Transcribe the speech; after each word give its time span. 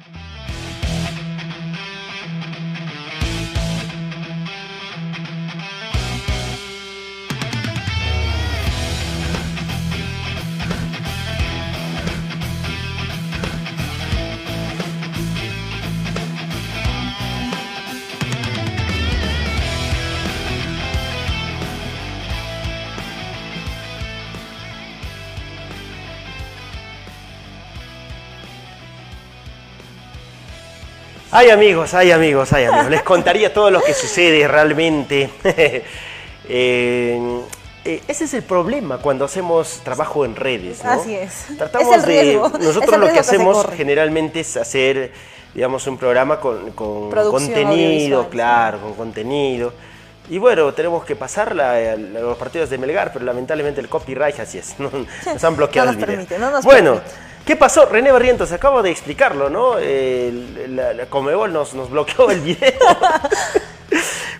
Bye. 0.00 0.33
Ay 31.36 31.50
amigos, 31.50 31.92
ay 31.94 32.12
amigos, 32.12 32.52
ay 32.52 32.64
amigos. 32.66 32.90
Les 32.90 33.02
contaría 33.02 33.52
todo 33.52 33.68
lo 33.70 33.80
que 33.82 33.92
sucede 33.94 34.46
realmente. 34.48 35.30
Eh, 36.46 37.18
eh, 37.86 38.02
ese 38.06 38.24
es 38.24 38.34
el 38.34 38.42
problema 38.42 38.98
cuando 38.98 39.24
hacemos 39.24 39.80
trabajo 39.82 40.26
en 40.26 40.36
redes, 40.36 40.84
¿no? 40.84 40.90
Así 40.90 41.14
es. 41.14 41.46
Tratamos 41.56 41.88
Es 41.88 42.02
el 42.02 42.06
de. 42.06 42.20
riesgo, 42.22 42.48
Nosotros 42.60 42.98
lo 43.00 43.06
que 43.06 43.12
que 43.14 43.18
hacemos 43.20 43.56
corre. 43.56 43.76
generalmente 43.78 44.40
es 44.40 44.54
hacer, 44.58 45.10
digamos, 45.54 45.86
un 45.86 45.96
programa 45.96 46.38
con, 46.40 46.72
con 46.72 47.10
contenido, 47.10 48.28
claro, 48.28 48.78
con 48.78 48.92
contenido. 48.92 49.72
Y 50.28 50.36
bueno, 50.36 50.70
tenemos 50.74 51.02
que 51.06 51.16
pasarla 51.16 51.92
a 51.92 51.96
los 51.96 52.36
partidos 52.36 52.68
de 52.68 52.76
Melgar, 52.76 53.10
pero 53.10 53.24
lamentablemente 53.24 53.80
el 53.80 53.88
copyright 53.88 54.38
así 54.38 54.58
es. 54.58 54.78
no- 54.78 54.90
Nos 55.32 55.42
han 55.44 55.56
bloqueado 55.56 55.92
No 55.92 55.92
nos 55.98 56.02
el 56.02 56.06
video. 56.06 56.26
permite, 56.26 56.38
no 56.38 56.50
nos 56.50 56.62
bueno, 56.62 56.94
permite. 56.96 57.16
¿Qué 57.44 57.56
pasó? 57.56 57.86
René 57.86 58.12
Barrientos, 58.12 58.52
acabo 58.52 58.82
de 58.82 58.90
explicarlo, 58.90 59.50
¿no? 59.50 59.76
La, 59.78 60.94
la 60.94 61.06
Comebol 61.06 61.52
nos, 61.52 61.74
nos 61.74 61.90
bloqueó 61.90 62.30
el 62.30 62.40
video. 62.40 62.72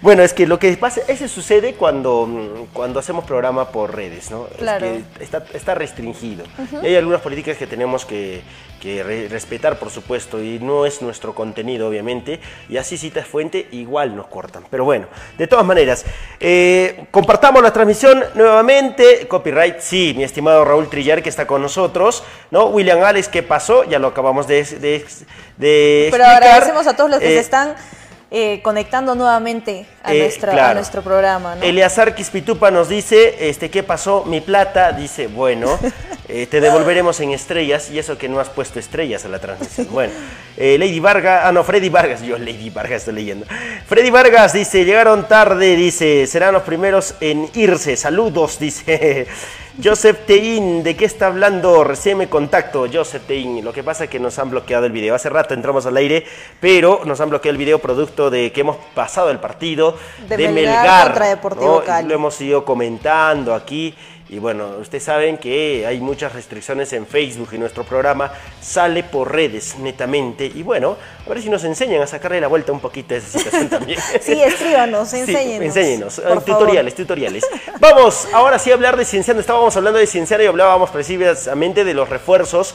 Bueno, 0.05 0.23
es 0.23 0.35
que 0.35 0.47
lo 0.47 0.59
que 0.59 0.71
pasa, 0.77 1.01
ese 1.09 1.29
sucede 1.29 1.77
cuando, 1.77 2.67
cuando 2.75 3.01
hacemos 3.01 3.25
programa 3.25 3.71
por 3.71 3.97
redes, 3.97 4.31
¿no? 4.31 4.49
Claro. 4.59 4.85
Es 4.85 5.03
que 5.17 5.25
está, 5.25 5.43
está 5.55 5.75
restringido. 5.75 6.45
Y 6.83 6.87
hay 6.89 6.97
algunas 6.97 7.23
políticas 7.23 7.57
que 7.57 7.67
tenemos 7.67 8.05
que, 8.05 8.43
que 8.83 9.03
re- 9.03 9.29
respetar, 9.29 9.79
por 9.79 9.89
supuesto, 9.89 10.43
y 10.43 10.59
no 10.59 10.85
es 10.85 11.01
nuestro 11.01 11.35
contenido, 11.35 11.89
obviamente. 11.89 12.39
Y 12.69 12.77
así 12.77 12.99
citas 12.99 13.27
fuente, 13.27 13.67
igual 13.73 14.15
nos 14.15 14.27
cortan. 14.27 14.65
Pero 14.71 14.85
bueno, 14.85 15.07
de 15.39 15.47
todas 15.47 15.65
maneras, 15.65 16.05
eh, 16.39 17.07
compartamos 17.11 17.63
la 17.63 17.73
transmisión 17.73 18.23
nuevamente. 18.35 19.27
Copyright, 19.27 19.81
sí, 19.81 20.13
mi 20.15 20.23
estimado 20.25 20.67
Raúl 20.67 20.91
Trillar, 20.91 21.23
que 21.23 21.31
está 21.31 21.47
con 21.47 21.63
nosotros, 21.63 22.23
¿no? 22.51 22.67
William 22.67 23.03
Alex, 23.03 23.29
¿qué 23.29 23.43
pasó? 23.43 23.85
Ya 23.85 23.99
lo 23.99 24.09
acabamos 24.09 24.47
de, 24.47 24.65
de, 24.65 25.07
de 25.57 26.09
Pero 26.11 26.25
explicar. 26.25 26.43
agradecemos 26.43 26.87
a 26.89 26.95
todos 26.95 27.09
los 27.09 27.21
que 27.21 27.33
Eh, 27.33 27.37
se 27.37 27.41
están 27.41 27.75
eh, 28.31 28.61
conectando 28.63 29.15
nuevamente 29.15 29.87
a, 30.05 30.15
Eh, 30.15 30.19
nuestra- 30.21 30.53
a 30.53 30.55
claro. 30.55 30.75
nuestro 30.75 31.03
programa. 31.03 31.55
¿no? 31.57 31.63
Eleazar 31.63 32.15
Quispitupa 32.15 32.71
nos 32.71 32.89
dice, 32.89 33.49
este, 33.49 33.71
¿qué 33.71 33.83
pasó? 33.83 34.25
Mi 34.27 34.41
plata, 34.41 34.93
dice, 34.93 35.27
bueno, 35.29 35.79
eh, 36.29 36.47
te 36.47 36.61
devolveremos 36.61 37.19
en 37.21 37.31
estrellas, 37.33 37.91
y 37.91 37.99
eso 37.99 38.19
que 38.19 38.29
no 38.29 38.39
has 38.39 38.51
puesto 38.51 38.79
estrellas 38.79 39.25
a 39.25 39.29
la 39.29 39.39
transmisión. 39.39 39.89
Bueno, 39.91 40.13
eh, 40.57 40.77
Lady 40.79 41.01
Vargas, 41.01 41.43
ah, 41.45 41.53
no, 41.53 41.65
Freddy 41.65 41.89
Vargas, 41.89 42.23
yo 42.23 42.39
Lady 42.39 42.71
Vargas 42.71 42.99
estoy 42.99 43.15
leyendo. 43.15 43.47
Freddy 43.87 44.11
Vargas 44.11 44.53
dice, 44.53 44.85
llegaron 44.85 45.27
tarde, 45.27 45.75
dice, 45.75 46.27
serán 46.27 46.53
los 46.55 46.63
primeros 46.65 47.15
en 47.21 47.49
irse, 47.55 47.97
saludos, 47.97 48.59
dice. 48.59 49.27
Joseph 49.83 50.19
Tein, 50.25 50.85
¿de 50.85 50.95
qué 50.95 51.05
está 51.05 51.27
hablando? 51.27 51.83
Recién 51.83 52.17
me 52.17 52.29
contacto, 52.29 52.87
Joseph 52.93 53.25
Tein. 53.27 53.65
Lo 53.65 53.73
que 53.73 53.83
pasa 53.83 54.05
es 54.05 54.11
que 54.11 54.21
nos 54.21 54.39
han 54.39 54.49
bloqueado 54.51 54.87
el 54.87 54.93
video. 54.93 55.17
Hace 55.17 55.31
rato 55.31 55.53
entramos 55.53 55.85
al 55.85 55.97
aire, 55.97 56.25
pero 56.61 57.01
nos 57.05 57.21
han 57.21 57.29
bloqueado 57.31 57.51
el 57.55 57.59
video 57.59 57.81
producto 57.81 58.31
de 58.31 58.53
que 58.53 58.61
hemos 58.61 58.77
pasado 58.95 59.31
el 59.33 59.41
partido 59.41 59.94
De 60.29 60.37
de, 60.37 60.49
Melgar 60.49 60.83
Melgar. 60.83 61.07
contra 61.09 61.27
Deportivo 61.29 61.81
¿no? 61.81 61.85
Cali. 61.85 62.09
Lo 62.09 62.15
hemos 62.15 62.41
ido 62.41 62.65
comentando 62.65 63.55
aquí. 63.55 63.95
Y 64.31 64.39
bueno, 64.39 64.79
ustedes 64.81 65.05
saben 65.05 65.37
que 65.37 65.85
hay 65.87 66.01
muchas 66.01 66.33
restricciones 66.33 66.93
en 66.95 67.07
Facebook 67.07 67.51
y 67.53 67.59
nuestro 67.59 67.85
programa 67.85 68.33
sale 68.61 69.05
por 69.05 69.31
redes 69.31 69.77
netamente. 69.79 70.47
Y 70.47 70.63
bueno, 70.63 70.97
a 71.25 71.29
ver 71.29 71.43
si 71.43 71.51
nos 71.51 71.63
enseñan 71.63 72.01
a 72.03 72.07
sacarle 72.07 72.41
la 72.41 72.49
vuelta 72.49 72.73
un 72.73 72.81
poquito 72.81 73.15
a 73.15 73.19
esa 73.19 73.39
situación 73.39 73.69
también. 73.69 74.01
Sí, 74.23 74.33
escríbanos, 74.43 75.09
Sí, 75.11 75.19
enséñenos. 75.21 75.63
enséñenos. 75.77 76.15
favor. 76.17 76.43
tutoriales, 76.43 76.95
tutoriales. 76.95 77.45
Vamos, 77.79 78.27
ahora 78.33 78.59
sí 78.59 78.71
a 78.71 78.75
hablar 78.75 78.97
de 78.97 79.05
Cienciano. 79.05 79.41
Estábamos 79.41 79.77
hablando 79.77 79.99
de 79.99 80.07
Cienciano 80.07 80.43
y 80.43 80.47
hablábamos 80.47 80.91
precisamente 80.91 81.85
de 81.85 81.95
los 81.95 82.09
refuerzos 82.09 82.75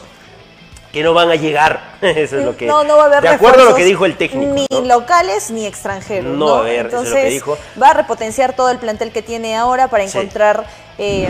que 0.92 1.04
no 1.04 1.14
van 1.14 1.30
a 1.30 1.36
llegar. 1.36 1.96
Eso 2.02 2.40
es 2.40 2.46
lo 2.46 2.56
que. 2.58 2.66
no, 2.66 2.84
no 2.84 2.98
va 2.98 3.04
a 3.04 3.06
haber 3.08 3.22
De 3.22 3.30
acuerdo 3.30 3.62
a 3.64 3.66
lo 3.66 3.76
que 3.76 3.84
dijo 3.86 4.06
el 4.06 4.18
técnico. 4.18 4.54
Ni 4.54 4.66
¿no? 4.70 4.82
locales 4.82 5.52
ni 5.52 5.66
extranjeros. 5.66 6.36
No 6.38 6.48
va 6.52 6.58
a 6.58 6.60
haber, 6.62 6.88
eso 6.88 6.88
es 6.88 6.92
lo 6.94 7.00
Entonces, 7.00 7.24
que 7.26 7.30
dijo. 7.30 7.58
va 7.82 7.90
a 7.90 7.94
repotenciar 7.94 8.54
todo 8.56 8.70
el 8.70 8.78
plantel 8.80 9.12
que 9.12 9.22
tiene 9.22 9.56
ahora 9.56 9.88
para 9.88 10.08
Sí. 10.08 10.18
encontrar 10.18 10.66
eh, 10.98 11.30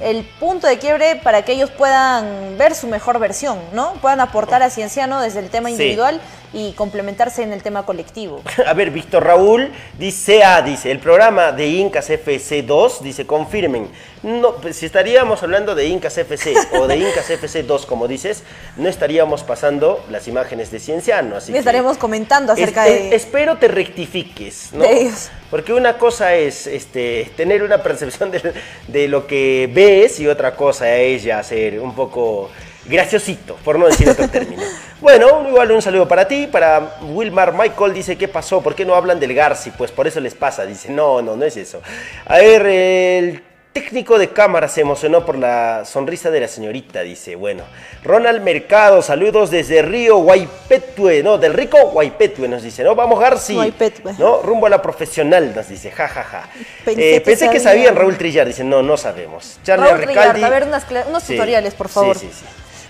el 0.00 0.24
punto 0.38 0.66
de 0.66 0.78
quiebre 0.78 1.16
para 1.16 1.42
que 1.42 1.52
ellos 1.52 1.70
puedan 1.70 2.56
ver 2.58 2.74
su 2.74 2.86
mejor 2.86 3.18
versión, 3.18 3.58
¿no? 3.72 3.94
Puedan 4.00 4.20
aportar 4.20 4.62
a 4.62 4.70
Cienciano 4.70 5.20
desde 5.20 5.40
el 5.40 5.48
tema 5.50 5.68
Sí. 5.68 5.72
individual 5.74 6.20
y 6.52 6.72
complementarse 6.72 7.42
en 7.42 7.52
el 7.52 7.62
tema 7.62 7.84
colectivo. 7.84 8.40
A 8.66 8.72
ver, 8.72 8.90
Víctor 8.90 9.24
Raúl 9.24 9.70
dice, 9.98 10.42
ah, 10.44 10.62
dice, 10.62 10.90
el 10.90 10.98
programa 10.98 11.52
de 11.52 11.66
Incas 11.66 12.08
FC2, 12.10 13.00
dice, 13.00 13.26
confirmen. 13.26 13.88
No, 14.22 14.54
pues, 14.56 14.76
si 14.76 14.86
estaríamos 14.86 15.42
hablando 15.42 15.74
de 15.74 15.86
Incas 15.86 16.16
FC 16.16 16.54
o 16.80 16.86
de 16.86 16.96
Incas 16.96 17.28
FC2, 17.28 17.84
como 17.84 18.08
dices, 18.08 18.44
no 18.76 18.88
estaríamos 18.88 19.42
pasando 19.42 20.02
las 20.10 20.26
imágenes 20.26 20.70
de 20.70 20.80
Cienciano. 20.80 21.36
Así 21.36 21.52
que 21.52 21.58
estaremos 21.58 21.98
comentando 21.98 22.52
acerca 22.52 22.86
es- 22.88 23.10
de... 23.10 23.16
espero 23.16 23.58
te 23.58 23.68
rectifiques, 23.68 24.70
¿no? 24.72 24.84
de 24.84 25.02
ellos. 25.02 25.30
Porque 25.50 25.72
una 25.72 25.96
cosa 25.98 26.34
es 26.34 26.66
este, 26.66 27.30
tener 27.36 27.62
una 27.62 27.82
percepción 27.82 28.30
de, 28.30 28.52
de 28.86 29.08
lo 29.08 29.26
que 29.26 29.70
ves 29.88 30.20
y 30.20 30.26
otra 30.26 30.54
cosa 30.54 30.94
es 30.96 31.22
ya 31.22 31.42
ser 31.42 31.80
un 31.80 31.94
poco 31.94 32.50
graciosito, 32.84 33.56
por 33.64 33.78
no 33.78 33.86
decir 33.86 34.08
otro 34.08 34.28
término. 34.30 34.62
Bueno, 35.00 35.46
igual 35.48 35.70
un 35.72 35.82
saludo 35.82 36.06
para 36.08 36.26
ti, 36.26 36.46
para 36.46 36.98
Wilmar 37.02 37.52
Michael, 37.52 37.94
dice, 37.94 38.16
¿qué 38.16 38.28
pasó? 38.28 38.62
¿Por 38.62 38.74
qué 38.74 38.84
no 38.84 38.94
hablan 38.94 39.20
del 39.20 39.34
Garci? 39.34 39.70
Pues 39.70 39.90
por 39.90 40.06
eso 40.06 40.20
les 40.20 40.34
pasa, 40.34 40.66
dice, 40.66 40.90
no, 40.90 41.22
no, 41.22 41.36
no 41.36 41.44
es 41.44 41.56
eso. 41.56 41.80
A 42.26 42.38
ver, 42.38 42.66
el 42.66 43.42
técnico 43.80 44.18
de 44.18 44.30
cámara 44.30 44.66
se 44.68 44.80
emocionó 44.80 45.24
por 45.24 45.38
la 45.38 45.84
sonrisa 45.84 46.30
de 46.30 46.40
la 46.40 46.48
señorita, 46.48 47.02
dice, 47.02 47.36
bueno. 47.36 47.62
Ronald 48.02 48.42
Mercado, 48.42 49.02
saludos 49.02 49.50
desde 49.50 49.82
Río 49.82 50.16
Guaipetue, 50.18 51.22
no, 51.22 51.38
del 51.38 51.54
rico 51.54 51.78
Guaipetue, 51.90 52.48
nos 52.48 52.62
dice, 52.62 52.82
¿no? 52.82 52.94
Vamos 52.96 53.20
Garci, 53.20 53.54
Guaipetue. 53.54 54.14
¿no? 54.18 54.42
Rumbo 54.42 54.66
a 54.66 54.70
la 54.70 54.82
profesional, 54.82 55.52
nos 55.54 55.68
dice, 55.68 55.90
ja, 55.92 56.08
ja, 56.08 56.24
ja. 56.24 56.48
Pensé 56.84 57.10
Eh, 57.10 57.14
que 57.14 57.20
pensé 57.20 57.50
que 57.50 57.60
sabían. 57.60 57.94
Raúl 57.94 58.16
Trillar, 58.18 58.46
dice, 58.46 58.64
no, 58.64 58.82
no 58.82 58.96
sabemos. 58.96 59.58
Charlie 59.62 59.86
Raúl 59.88 60.00
Trillar, 60.04 60.26
Recaldi. 60.34 60.42
a 60.44 60.50
ver 60.50 60.62
unas 60.64 60.86
unos 61.08 61.24
tutoriales, 61.24 61.74
por 61.74 61.88
favor. 61.88 62.18
Sí, 62.18 62.28
sí, 62.32 62.40
sí. 62.40 62.44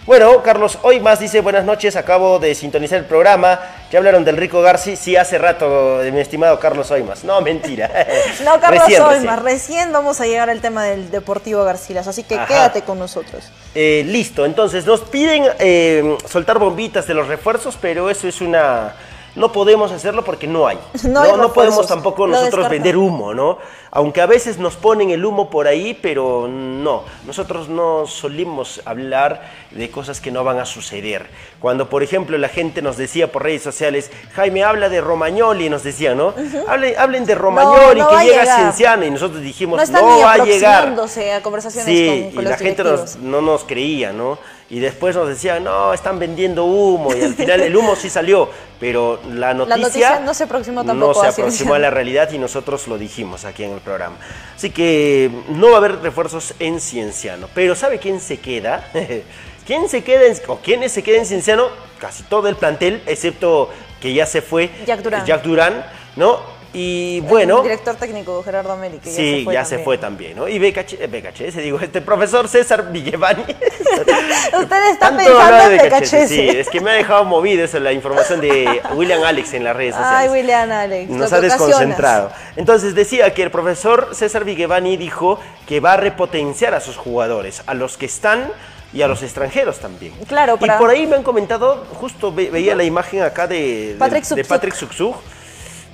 Bueno, 0.09 0.43
Carlos, 0.43 0.79
hoy 0.81 1.01
más 1.01 1.21
dice, 1.21 1.43
buenas 1.43 1.67
noches, 1.67 1.95
acabo 1.95 2.39
de 2.39 2.55
sintonizar 2.55 2.99
el 2.99 3.05
programa. 3.05 3.61
¿Ya 3.91 3.99
hablaron 3.99 4.25
del 4.25 4.39
Rico 4.39 4.63
Garci? 4.63 4.97
Sí, 4.97 5.17
hace 5.17 5.37
rato, 5.37 6.03
eh, 6.03 6.11
mi 6.11 6.21
estimado 6.21 6.59
Carlos 6.59 6.91
Oimas. 6.91 7.25
No, 7.25 7.43
mentira. 7.43 7.91
No, 8.43 8.59
Carlos 8.61 8.85
Recién, 8.85 9.03
Olmar, 9.03 9.43
recién. 9.43 9.77
recién. 9.77 9.93
vamos 9.93 10.19
a 10.23 10.27
llegar 10.27 10.49
al 10.49 10.63
tema 10.63 10.85
del 10.85 11.11
Deportivo 11.11 11.63
Garcilas, 11.63 12.09
así 12.09 12.23
que 12.23 12.37
Ajá. 12.37 12.47
quédate 12.47 12.83
con 12.85 12.99
nosotros. 12.99 13.51
Eh, 13.75 14.03
listo, 14.07 14.47
entonces 14.47 14.87
nos 14.87 15.03
piden 15.03 15.45
eh, 15.59 16.17
soltar 16.25 16.59
bombitas 16.59 17.07
de 17.07 17.13
los 17.13 17.29
refuerzos, 17.29 17.77
pero 17.79 18.09
eso 18.09 18.29
es 18.29 18.41
una... 18.41 18.95
No 19.37 19.53
podemos 19.53 19.93
hacerlo 19.93 20.25
porque 20.25 20.47
no 20.47 20.67
hay. 20.67 20.79
No 21.05 21.21
hay 21.21 21.51
podemos 21.51 21.87
tampoco 21.87 22.27
nosotros 22.27 22.71
vender 22.71 22.97
humo, 22.97 23.34
¿no? 23.34 23.59
Aunque 23.91 24.21
a 24.21 24.27
veces 24.27 24.59
nos 24.59 24.77
ponen 24.77 25.11
el 25.11 25.25
humo 25.25 25.49
por 25.51 25.67
ahí, 25.67 25.99
pero 26.01 26.47
no. 26.49 27.05
Nosotros 27.27 27.69
no 27.69 28.07
solimos 28.07 28.83
hablar 28.85 29.43
de 29.71 29.91
cosas 29.91 30.21
que 30.21 30.31
no 30.31 30.45
van 30.45 30.59
a 30.59 30.67
suceder. 30.67 31.27
Cuando, 31.61 31.89
por 31.89 32.03
ejemplo, 32.03 32.37
la 32.39 32.49
gente 32.49 32.83
nos 32.83 32.97
decía 32.97 33.33
por 33.33 33.43
redes 33.45 33.63
sociales, 33.63 34.11
Jaime, 34.35 34.63
habla 34.63 34.89
de 34.89 35.01
Romagnoli, 35.01 35.69
nos 35.71 35.83
decían, 35.83 36.19
¿no? 36.19 36.35
hablen, 36.69 36.95
hablen 36.99 37.25
de 37.25 37.35
Romagnoli, 37.35 38.01
no 38.01 38.09
que 38.11 38.25
llega. 38.25 38.57
Cienciano, 38.57 39.05
y 39.05 39.11
nosotros 39.11 39.41
dijimos, 39.43 39.77
No 39.79 39.83
están 39.83 40.05
no 40.05 40.17
ni 40.17 40.23
va 40.23 40.33
a 40.35 40.45
llegar. 40.45 40.95
a 41.35 41.43
conversaciones 41.43 41.87
Sí, 41.87 42.07
con, 42.07 42.31
con 42.35 42.43
y 42.43 42.45
los 42.45 42.51
la 42.51 42.57
gente 42.59 42.85
nos- 42.85 43.17
no 43.17 43.41
nos 43.41 43.65
creía, 43.65 44.13
¿no? 44.13 44.39
Y 44.71 44.81
después 44.81 45.17
nos 45.17 45.27
decían, 45.27 45.65
no, 45.65 45.95
están 45.95 46.19
vendiendo 46.19 46.65
humo, 46.67 47.15
y 47.17 47.23
al 47.23 47.35
final 47.35 47.61
el 47.63 47.75
humo 47.75 47.97
sí 47.97 48.11
salió, 48.11 48.51
pero 48.79 49.19
la 49.33 49.55
noticia, 49.55 49.79
noticia 49.79 50.21
no 50.21 50.35
se 50.35 50.45
aproximó 50.45 50.85
tampoco 50.85 51.15
no 51.15 51.33
se 51.33 51.41
aproximó 51.41 51.73
a 51.75 51.79
la 51.79 51.89
realidad 51.91 52.31
y 52.33 52.39
nosotros 52.39 52.87
lo 52.87 52.99
dijimos 52.99 53.47
aquí 53.47 53.65
en 53.65 53.73
el 53.78 53.84
programa. 53.84 54.16
Así 54.54 54.71
que 54.71 55.30
no 55.48 55.69
va 55.69 55.75
a 55.75 55.78
haber 55.78 56.01
refuerzos 56.01 56.54
en 56.59 56.80
Cienciano. 56.80 57.48
Pero 57.54 57.75
¿sabe 57.75 57.98
quién 57.98 58.21
se 58.21 58.39
queda? 58.39 58.91
¿Quién 59.66 59.89
se 59.89 60.03
queda 60.03 60.27
en, 60.27 60.36
o 60.47 60.59
quiénes 60.60 60.92
se 60.92 61.03
quedan 61.03 61.21
en 61.21 61.27
Cienciano? 61.27 61.69
Casi 61.98 62.22
todo 62.22 62.48
el 62.48 62.57
plantel, 62.57 63.03
excepto 63.07 63.71
que 64.01 64.15
ya 64.15 64.25
se 64.25 64.41
fue 64.41 64.71
Jack 64.86 65.03
Durán. 65.03 65.27
Jack 65.27 65.42
Durán, 65.42 65.84
¿no? 66.16 66.58
Y 66.74 67.20
bueno. 67.22 67.59
El 67.59 67.62
director 67.62 67.97
técnico 67.97 68.42
Gerardo 68.42 68.72
Ameli, 68.72 68.98
que 68.98 69.10
sí, 69.10 69.16
ya 69.16 69.24
se 69.38 69.44
fue 69.44 69.54
ya 69.54 69.60
también. 69.62 69.78
se 69.78 69.84
fue 69.84 69.98
también, 69.98 70.36
¿no? 70.36 70.48
Y 70.48 70.59
BKH, 70.59 71.50
se 71.53 71.60
digo, 71.62 71.78
este 71.80 72.03
profesor 72.03 72.47
César 72.48 72.92
Villevani. 72.92 73.42
Usted 73.42 74.91
está 74.91 74.98
Tanto 75.10 75.24
pensando 75.24 75.62
en 75.65 75.78
de 75.78 75.88
BKHS. 75.88 76.10
BKHS, 76.10 76.28
Sí, 76.28 76.48
es 76.48 76.68
que 76.68 76.80
me 76.80 76.91
ha 76.91 76.94
dejado 76.94 77.24
movido 77.24 77.65
esa 77.65 77.78
la 77.80 77.92
información 77.92 78.41
de 78.41 78.82
William 78.94 79.22
Alex 79.24 79.54
en 79.54 79.65
las 79.65 79.74
redes 79.76 79.94
sociales. 79.94 80.18
Ay, 80.20 80.28
William 80.28 80.70
Alex. 80.70 81.10
Nos 81.10 81.32
ha 81.32 81.41
desconcentrado. 81.41 82.30
Entonces 82.56 82.94
decía 82.94 83.32
que 83.32 83.42
el 83.42 83.50
profesor 83.50 84.10
César 84.12 84.44
Vigevani 84.44 84.97
dijo 84.97 85.38
que 85.66 85.80
va 85.80 85.94
a 85.94 85.97
repotenciar 85.97 86.74
a 86.74 86.80
sus 86.80 86.97
jugadores, 86.97 87.62
a 87.66 87.74
los 87.74 87.97
que 87.97 88.06
están 88.06 88.50
y 88.92 89.03
a 89.03 89.09
los 89.09 89.22
extranjeros 89.22 89.78
también. 89.78 90.12
Claro, 90.26 90.56
para- 90.59 90.76
Y 90.76 90.78
por 90.78 90.91
ahí 90.91 91.06
me 91.06 91.16
han 91.16 91.22
comentado, 91.22 91.84
justo 91.94 92.32
ve- 92.32 92.50
veía 92.50 92.74
la 92.74 92.84
imagen 92.84 93.22
acá 93.22 93.47
de, 93.47 93.97
Patrick 93.98 94.22
de 94.24 94.28
Suksuk. 94.28 94.47
Patrick 94.48 94.74
Suksuk, 94.74 95.16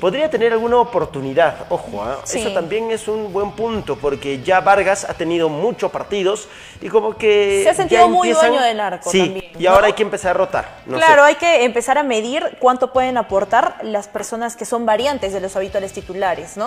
Podría 0.04 0.28
tener 0.28 0.52
alguna 0.52 0.76
oportunidad, 0.76 1.64
ojo. 1.70 2.04
Sí. 2.24 2.40
eso 2.40 2.52
también 2.52 2.90
es 2.90 3.08
un 3.08 3.32
buen 3.32 3.52
punto, 3.52 3.96
porque 3.96 4.42
ya 4.42 4.60
Vargas 4.60 5.06
ha 5.08 5.14
tenido 5.14 5.48
muchos 5.48 5.90
partidos 5.90 6.46
y 6.82 6.90
como 6.90 7.16
que... 7.16 7.62
Se 7.64 7.70
ha 7.70 7.74
sentido 7.74 8.02
ya 8.02 8.06
muy 8.08 8.28
empiezan- 8.28 8.50
dueño 8.50 8.62
del 8.66 8.80
arco 8.80 9.10
Sí, 9.10 9.20
también, 9.20 9.52
y 9.58 9.62
¿no? 9.64 9.70
ahora 9.70 9.86
hay 9.86 9.94
que 9.94 10.02
empezar 10.02 10.32
a 10.32 10.34
rotar. 10.34 10.68
no 10.84 10.98
sé. 10.98 11.06
claro, 11.06 11.22
hay 11.24 11.36
que 11.36 11.64
empezar 11.64 11.96
a 11.96 12.02
medir 12.02 12.58
cuánto 12.60 12.92
pueden 12.92 13.16
aportar 13.16 13.78
las 13.80 14.06
personas 14.06 14.56
que 14.56 14.66
son 14.66 14.84
variantes 14.84 15.32
de 15.32 15.40
los 15.40 15.56
habituales 15.56 15.94
titulares, 15.94 16.58
¿no? 16.58 16.66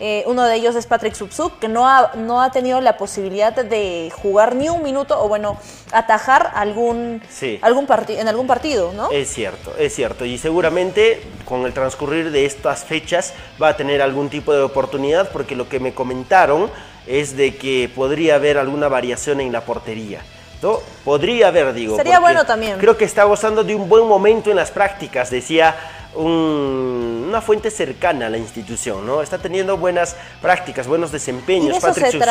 Eh, 0.00 0.24
uno 0.26 0.44
de 0.44 0.56
ellos 0.56 0.74
es 0.74 0.86
Patrick 0.86 1.14
Subsuk, 1.14 1.60
que 1.60 1.68
no 1.68 1.88
ha, 1.88 2.12
no 2.16 2.42
ha 2.42 2.50
tenido 2.50 2.80
la 2.80 2.96
posibilidad 2.96 3.52
de 3.54 4.10
jugar 4.22 4.56
ni 4.56 4.68
un 4.68 4.82
minuto, 4.82 5.22
o 5.22 5.28
bueno, 5.28 5.56
atajar 5.92 6.50
algún, 6.54 7.22
Sí. 7.30 7.58
algún 7.62 7.86
en 8.08 8.26
algún 8.28 8.46
partido, 8.48 8.92
¿no? 8.92 9.10
Es 9.12 9.32
cierto, 9.32 9.72
es 9.78 9.94
cierto. 9.94 10.24
Y 10.24 10.36
seguramente 10.38 11.22
con 11.44 11.64
el 11.64 11.72
transcurrir 11.72 12.32
de 12.32 12.44
estas 12.44 12.84
fechas 12.84 13.34
va 13.62 13.68
a 13.68 13.76
tener 13.76 14.02
algún 14.02 14.30
tipo 14.30 14.52
de 14.52 14.62
oportunidad 14.62 15.30
porque 15.30 15.54
lo 15.54 15.68
que 15.68 15.78
me 15.78 15.94
comentaron 15.94 16.70
es 17.06 17.36
de 17.36 17.56
que 17.56 17.88
podría 17.94 18.34
haber 18.36 18.58
alguna 18.58 18.88
variación 18.88 19.40
en 19.40 19.52
la 19.52 19.60
portería. 19.60 20.20
¿no? 20.62 20.78
Podría 21.04 21.48
haber, 21.48 21.74
digo. 21.74 21.94
Sería 21.96 22.18
bueno 22.20 22.46
también. 22.46 22.78
Creo 22.78 22.96
que 22.96 23.04
está 23.04 23.24
gozando 23.24 23.62
de 23.62 23.74
un 23.74 23.86
buen 23.86 24.06
momento 24.08 24.48
en 24.50 24.56
las 24.56 24.70
prácticas, 24.70 25.30
decía 25.30 25.76
un- 26.14 27.13
una 27.34 27.42
fuente 27.42 27.68
cercana 27.72 28.26
a 28.26 28.30
la 28.30 28.38
institución, 28.38 29.04
¿no? 29.04 29.20
Está 29.20 29.38
teniendo 29.38 29.76
buenas 29.76 30.14
prácticas, 30.40 30.86
buenos 30.86 31.10
Y 31.10 31.12
de 31.12 31.18
desempeños, 31.18 31.76
eso 31.76 31.88
Patrick 31.88 32.22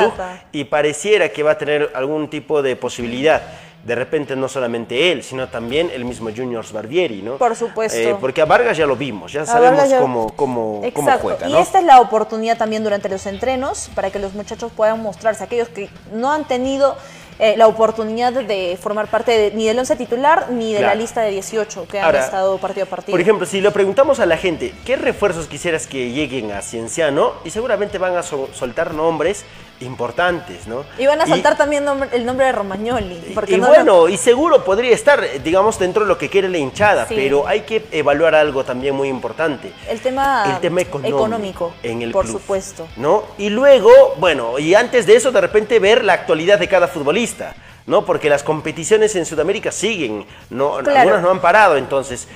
y 0.54 0.64
pareciera 0.64 1.28
que 1.28 1.44
va 1.44 1.52
a 1.52 1.58
tener 1.58 1.92
algún 1.94 2.30
tipo 2.30 2.62
de 2.62 2.78
posibilidad. 2.78 3.42
De 3.84 3.96
repente 3.96 4.34
no 4.38 4.48
solamente 4.48 5.12
él, 5.12 5.24
sino 5.24 5.50
también 5.50 5.92
el 5.94 6.06
mismo 6.06 6.30
Juniors 6.34 6.72
Barbieri, 6.72 7.22
¿no? 7.22 7.36
Por 7.36 7.54
supuesto. 7.54 7.98
Eh, 8.00 8.16
porque 8.18 8.42
a 8.42 8.46
Vargas 8.46 8.78
ya 8.78 8.86
lo 8.86 8.96
vimos, 8.96 9.34
ya 9.34 9.42
A 9.42 9.46
sabemos 9.46 9.90
ya- 9.90 10.00
cómo, 10.00 10.34
cómo, 10.38 10.82
cómo 10.94 11.12
juega, 11.20 11.50
Y 11.50 11.52
¿no? 11.52 11.60
esta 11.60 11.80
es 11.80 11.86
la 11.86 12.00
oportunidad 12.00 12.58
también 12.58 12.82
durante 12.86 13.10
los 13.10 13.26
entrenos 13.26 13.90
para 13.94 14.10
que 14.10 14.20
los 14.20 14.34
muchachos 14.34 14.72
puedan 14.74 15.02
mostrarse, 15.04 15.44
aquellos 15.44 15.68
que 15.68 15.90
no 16.14 16.32
han 16.32 16.48
tenido 16.48 16.96
eh, 17.40 17.56
la 17.58 17.68
oportunidad 17.68 18.34
de 18.34 18.78
formar 18.82 19.08
parte 19.08 19.32
de- 19.38 19.52
ni 19.52 19.66
del 19.68 19.78
11 19.80 19.96
titular 19.96 20.50
ni 20.52 20.74
de 20.74 20.82
la 20.82 20.96
lista 20.96 21.22
de 21.22 21.32
18 21.32 21.88
que 21.88 22.00
han 22.00 22.06
estado 22.16 22.58
partido 22.58 22.86
a 22.86 22.90
partido. 22.90 23.12
Por 23.14 23.22
ejemplo, 23.22 23.46
si 23.46 23.62
le 23.62 23.72
preguntamos 23.72 24.20
a 24.20 24.26
la 24.26 24.38
gente, 24.38 24.74
¿qué 24.86 24.96
refuerzos 24.96 25.48
quisieras 25.48 25.88
que 25.88 26.12
lleguen 26.12 26.52
a 26.52 26.62
Cienciano? 26.62 27.34
Y 27.44 27.50
seguramente 27.50 27.98
van 27.98 28.16
a 28.18 28.24
so- 28.24 28.50
soltar 28.54 28.94
nombres 28.94 29.46
importantes, 29.84 30.68
¿no? 30.68 30.84
y 30.98 31.06
van 31.06 31.22
a 31.22 31.28
saltar 31.28 31.58
también 31.58 31.86
nombre- 31.86 32.10
el 32.14 32.26
nombre 32.26 32.46
de 32.48 32.52
Romagnoli. 32.52 33.32
Porque 33.36 33.54
y 33.54 33.58
no 33.58 33.68
bueno, 33.68 34.08
y 34.10 34.18
seguro 34.18 34.64
podría 34.64 34.94
estar, 34.94 35.24
digamos, 35.44 35.78
dentro 35.80 36.04
de 36.04 36.08
lo 36.10 36.18
que 36.18 36.30
quiere 36.30 36.50
la 36.50 36.58
hinchada, 36.58 37.08
Sí. 37.08 37.16
pero 37.16 37.48
hay 37.48 37.62
que 37.62 37.86
evaluar 37.92 38.36
algo 38.36 38.64
también 38.64 38.96
muy 38.96 39.10
importante. 39.10 39.72
el 39.90 40.00
tema, 40.00 40.46
el 40.56 40.60
tema 40.60 40.82
económico, 40.82 41.18
económico, 41.18 41.74
en 41.84 42.02
el 42.02 42.12
por 42.12 42.26
club, 42.26 42.40
supuesto. 42.40 42.88
¿no? 42.98 43.24
Y 43.38 43.50
luego, 43.50 43.92
bueno, 44.18 44.58
y 44.60 44.74
antes 44.76 45.06
de 45.06 45.16
eso, 45.16 45.32
de 45.32 45.42
repente 45.42 45.80
ver 45.80 46.04
la 46.04 46.14
actualidad 46.14 46.58
de 46.60 46.68
cada 46.68 46.88
futbolista, 46.88 47.56
¿no? 47.86 48.06
Porque 48.06 48.30
las 48.30 48.44
competiciones 48.44 49.16
en 49.16 49.26
Sudamérica 49.26 49.72
siguen, 49.72 50.26
¿no? 50.50 50.78
Claro. 50.78 51.00
Algunas 51.02 51.22
no 51.22 51.30
han 51.32 51.42
parado, 51.42 51.76
entonces 51.78 52.28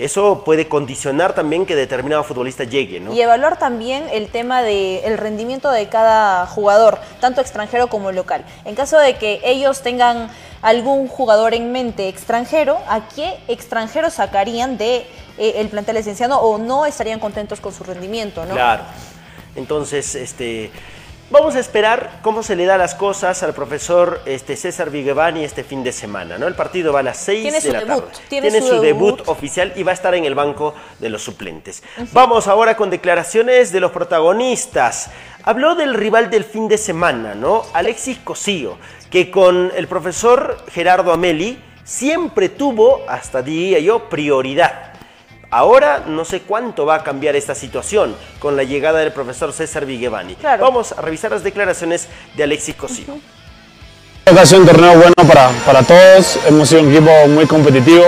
eso 0.00 0.42
puede 0.44 0.68
condicionar 0.68 1.34
también 1.34 1.66
que 1.66 1.76
determinado 1.76 2.24
futbolista 2.24 2.64
llegue, 2.64 3.00
¿no? 3.00 3.12
Y 3.12 3.20
evaluar 3.20 3.58
también 3.58 4.04
el 4.10 4.28
tema 4.28 4.62
del 4.62 5.18
rendimiento 5.18 5.70
de 5.70 5.88
cada 5.88 6.46
jugador, 6.46 6.98
tanto 7.20 7.40
extranjero 7.40 7.88
como 7.88 8.10
local. 8.10 8.44
En 8.64 8.74
caso 8.74 8.98
de 8.98 9.16
que 9.16 9.40
ellos 9.44 9.82
tengan 9.82 10.30
algún 10.62 11.08
jugador 11.08 11.54
en 11.54 11.72
mente 11.72 12.08
extranjero, 12.08 12.78
¿a 12.88 13.08
qué 13.08 13.38
extranjero 13.48 14.10
sacarían 14.10 14.78
de 14.78 15.06
eh, 15.38 15.54
el 15.56 15.68
plantel 15.68 15.98
esenciano 15.98 16.38
o 16.40 16.58
no 16.58 16.86
estarían 16.86 17.20
contentos 17.20 17.60
con 17.60 17.72
su 17.72 17.84
rendimiento? 17.84 18.44
¿no? 18.46 18.54
Claro. 18.54 18.84
Entonces, 19.56 20.14
este, 20.14 20.70
vamos 21.30 21.54
a 21.54 21.60
esperar 21.60 22.18
cómo 22.22 22.42
se 22.42 22.56
le 22.56 22.64
da 22.66 22.76
las 22.76 22.94
cosas 22.94 23.42
al 23.42 23.54
profesor 23.54 24.20
este, 24.26 24.56
César 24.56 24.90
Vigevani 24.90 25.44
este 25.44 25.64
fin 25.64 25.82
de 25.84 25.92
semana, 25.92 26.38
¿no? 26.38 26.46
El 26.46 26.54
partido 26.54 26.92
va 26.92 27.00
a 27.00 27.02
las 27.04 27.18
6 27.18 27.42
Tiene 27.42 27.60
de 27.60 27.72
la 27.72 27.78
debut, 27.80 28.04
tarde. 28.10 28.24
tiene 28.28 28.50
su, 28.60 28.66
su 28.66 28.80
debut. 28.80 29.16
debut. 29.18 29.28
oficial 29.28 29.72
y 29.76 29.82
va 29.82 29.92
a 29.92 29.94
estar 29.94 30.14
en 30.14 30.24
el 30.24 30.34
banco 30.34 30.74
de 30.98 31.08
los 31.08 31.22
suplentes. 31.22 31.82
Vamos 32.12 32.48
ahora 32.48 32.76
con 32.76 32.90
declaraciones 32.90 33.72
de 33.72 33.80
los 33.80 33.92
protagonistas. 33.92 35.10
Habló 35.44 35.74
del 35.74 35.94
rival 35.94 36.30
del 36.30 36.44
fin 36.44 36.68
de 36.68 36.76
semana, 36.78 37.34
¿no? 37.34 37.62
Alexis 37.72 38.18
Cosío, 38.18 38.76
que 39.10 39.30
con 39.30 39.72
el 39.76 39.88
profesor 39.88 40.58
Gerardo 40.70 41.12
Ameli 41.12 41.58
siempre 41.84 42.48
tuvo, 42.48 43.02
hasta 43.08 43.42
diría 43.42 43.78
yo, 43.78 44.08
prioridad. 44.08 44.89
Ahora 45.50 46.04
no 46.06 46.24
sé 46.24 46.42
cuánto 46.42 46.86
va 46.86 46.96
a 46.96 47.02
cambiar 47.02 47.34
esta 47.34 47.56
situación 47.56 48.14
con 48.38 48.56
la 48.56 48.62
llegada 48.62 49.00
del 49.00 49.12
profesor 49.12 49.52
César 49.52 49.84
Vigevani. 49.84 50.36
Claro. 50.36 50.62
Vamos 50.62 50.92
a 50.92 51.00
revisar 51.00 51.32
las 51.32 51.42
declaraciones 51.42 52.06
de 52.36 52.44
Alexis 52.44 52.76
Cosío. 52.76 53.18
Esta 54.24 54.42
ha 54.42 54.46
sido 54.46 54.60
un 54.60 54.66
torneo 54.66 54.92
bueno 54.92 55.14
para, 55.26 55.50
para 55.66 55.82
todos, 55.82 56.38
hemos 56.46 56.68
sido 56.68 56.82
un 56.82 56.94
equipo 56.94 57.10
muy 57.28 57.46
competitivo, 57.46 58.04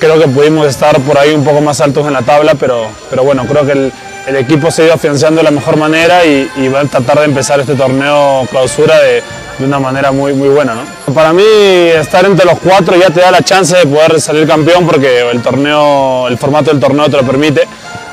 creo 0.00 0.18
que 0.18 0.26
pudimos 0.26 0.66
estar 0.66 0.98
por 1.02 1.16
ahí 1.16 1.32
un 1.32 1.44
poco 1.44 1.60
más 1.60 1.80
altos 1.80 2.06
en 2.06 2.12
la 2.12 2.22
tabla, 2.22 2.56
pero, 2.56 2.88
pero 3.08 3.22
bueno, 3.22 3.46
creo 3.46 3.64
que 3.64 3.72
el, 3.72 3.92
el 4.26 4.36
equipo 4.36 4.70
se 4.70 4.82
ha 4.82 4.84
ido 4.86 4.94
afianzando 4.94 5.38
de 5.38 5.44
la 5.44 5.50
mejor 5.50 5.76
manera 5.76 6.24
y, 6.24 6.50
y 6.56 6.68
va 6.68 6.80
a 6.80 6.84
tratar 6.86 7.18
de 7.18 7.26
empezar 7.26 7.60
este 7.60 7.74
torneo 7.74 8.46
clausura 8.50 8.98
de, 9.00 9.22
de 9.58 9.64
una 9.66 9.78
manera 9.78 10.12
muy, 10.12 10.32
muy 10.32 10.48
buena. 10.48 10.74
¿no? 10.74 11.12
Para 11.14 11.32
mí 11.32 11.42
estar 11.44 12.24
entre 12.24 12.46
los 12.46 12.58
cuatro 12.60 12.96
ya 12.96 13.10
te 13.10 13.20
da 13.20 13.30
la 13.30 13.42
chance 13.42 13.76
de 13.76 13.86
poder 13.86 14.20
salir 14.20 14.46
campeón 14.46 14.86
porque 14.86 15.20
el, 15.30 15.42
torneo, 15.42 16.26
el 16.28 16.38
formato 16.38 16.70
del 16.70 16.80
torneo 16.80 17.08
te 17.10 17.16
lo 17.18 17.22
permite, 17.22 17.66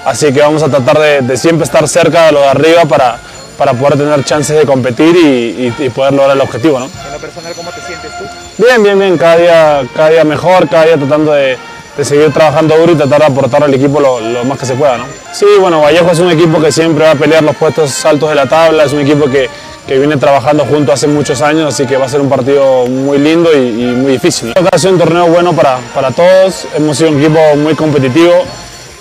así 0.06 0.31
que 0.34 0.42
vamos 0.42 0.62
a 0.63 0.69
tratar 0.69 1.00
de, 1.00 1.22
de 1.22 1.38
siempre 1.38 1.63
estar 1.63 1.88
cerca 1.88 2.25
de 2.25 2.32
lo 2.34 2.41
de 2.41 2.48
arriba 2.48 2.84
para, 2.86 3.18
para 3.58 3.74
poder 3.74 3.98
tener 3.98 4.24
chances 4.25 4.58
de 4.58 4.65
competir 4.65 5.15
y, 5.15 5.74
y- 5.80 5.86
y 5.86 5.89
poder 5.89 6.13
lograr 6.13 6.36
el 6.36 6.41
objetivo. 6.41 6.80
¿no? 6.80 6.86
En 6.86 7.13
lo 7.13 7.20
personal, 7.20 7.53
¿cómo 7.56 7.70
te 7.72 7.82
sientes 7.82 8.12
tú? 8.18 8.25
Bien, 8.63 8.84
bien, 8.84 9.00
bien, 9.00 9.18
cada 9.18 9.38
día, 9.38 9.82
cada 9.96 10.10
día 10.10 10.24
mejor, 10.25 10.68
cada 10.68 10.86
día 10.86 10.98
tratando 10.98 11.32
de, 11.32 11.58
de 12.01 12.05
seguir 12.05 12.34
trabajando 12.34 12.75
duro 12.77 12.93
y 12.93 12.96
tratar 12.96 13.20
de 13.20 13.25
aportar 13.27 13.63
al 13.63 13.74
equipo 13.74 14.00
lo, 14.00 14.20
lo 14.20 14.43
más 14.43 14.58
que 14.58 14.65
se 14.65 14.74
pueda. 14.74 14.98
¿no? 14.98 15.05
Sí, 15.31 15.46
bueno, 15.60 15.81
Vallejo 15.81 16.10
es 16.12 16.20
un 16.20 16.31
equipo 16.31 16.60
que 16.60 16.72
siempre 16.72 17.05
va 17.05 17.12
a 17.12 17.15
pelear 17.15 17.43
los 17.43 17.55
puestos 17.55 18.03
altos 18.05 18.29
de 18.29 18.36
la 18.36 18.48
tabla, 18.48 18.86
es 18.86 18.93
un 18.93 19.01
equipo 19.01 19.25
que, 19.29 19.50
que 19.88 20.00
viene 20.00 20.17
trabajando 20.17 20.65
junto 20.65 20.91
hace 20.91 21.08
muchos 21.08 21.41
años, 21.41 21.74
así 21.74 21.86
que 21.86 21.98
va 21.98 22.05
a 22.05 22.10
ser 22.10 22.20
un 22.22 22.29
partido 22.29 22.88
muy 22.88 23.20
lindo 23.20 23.53
y, 23.53 23.58
y 23.60 23.86
muy 23.96 24.13
difícil. 24.13 24.51
Creo 24.53 24.67
que 24.67 24.75
ha 24.75 24.79
sido 24.79 24.93
un 24.93 25.00
torneo 25.00 25.27
bueno 25.27 25.53
para, 25.53 25.77
para 25.93 26.10
todos, 26.12 26.65
hemos 26.75 26.98
sido 26.98 27.12
un 27.12 27.20
equipo 27.20 27.39
muy 27.58 27.75
competitivo, 27.75 28.34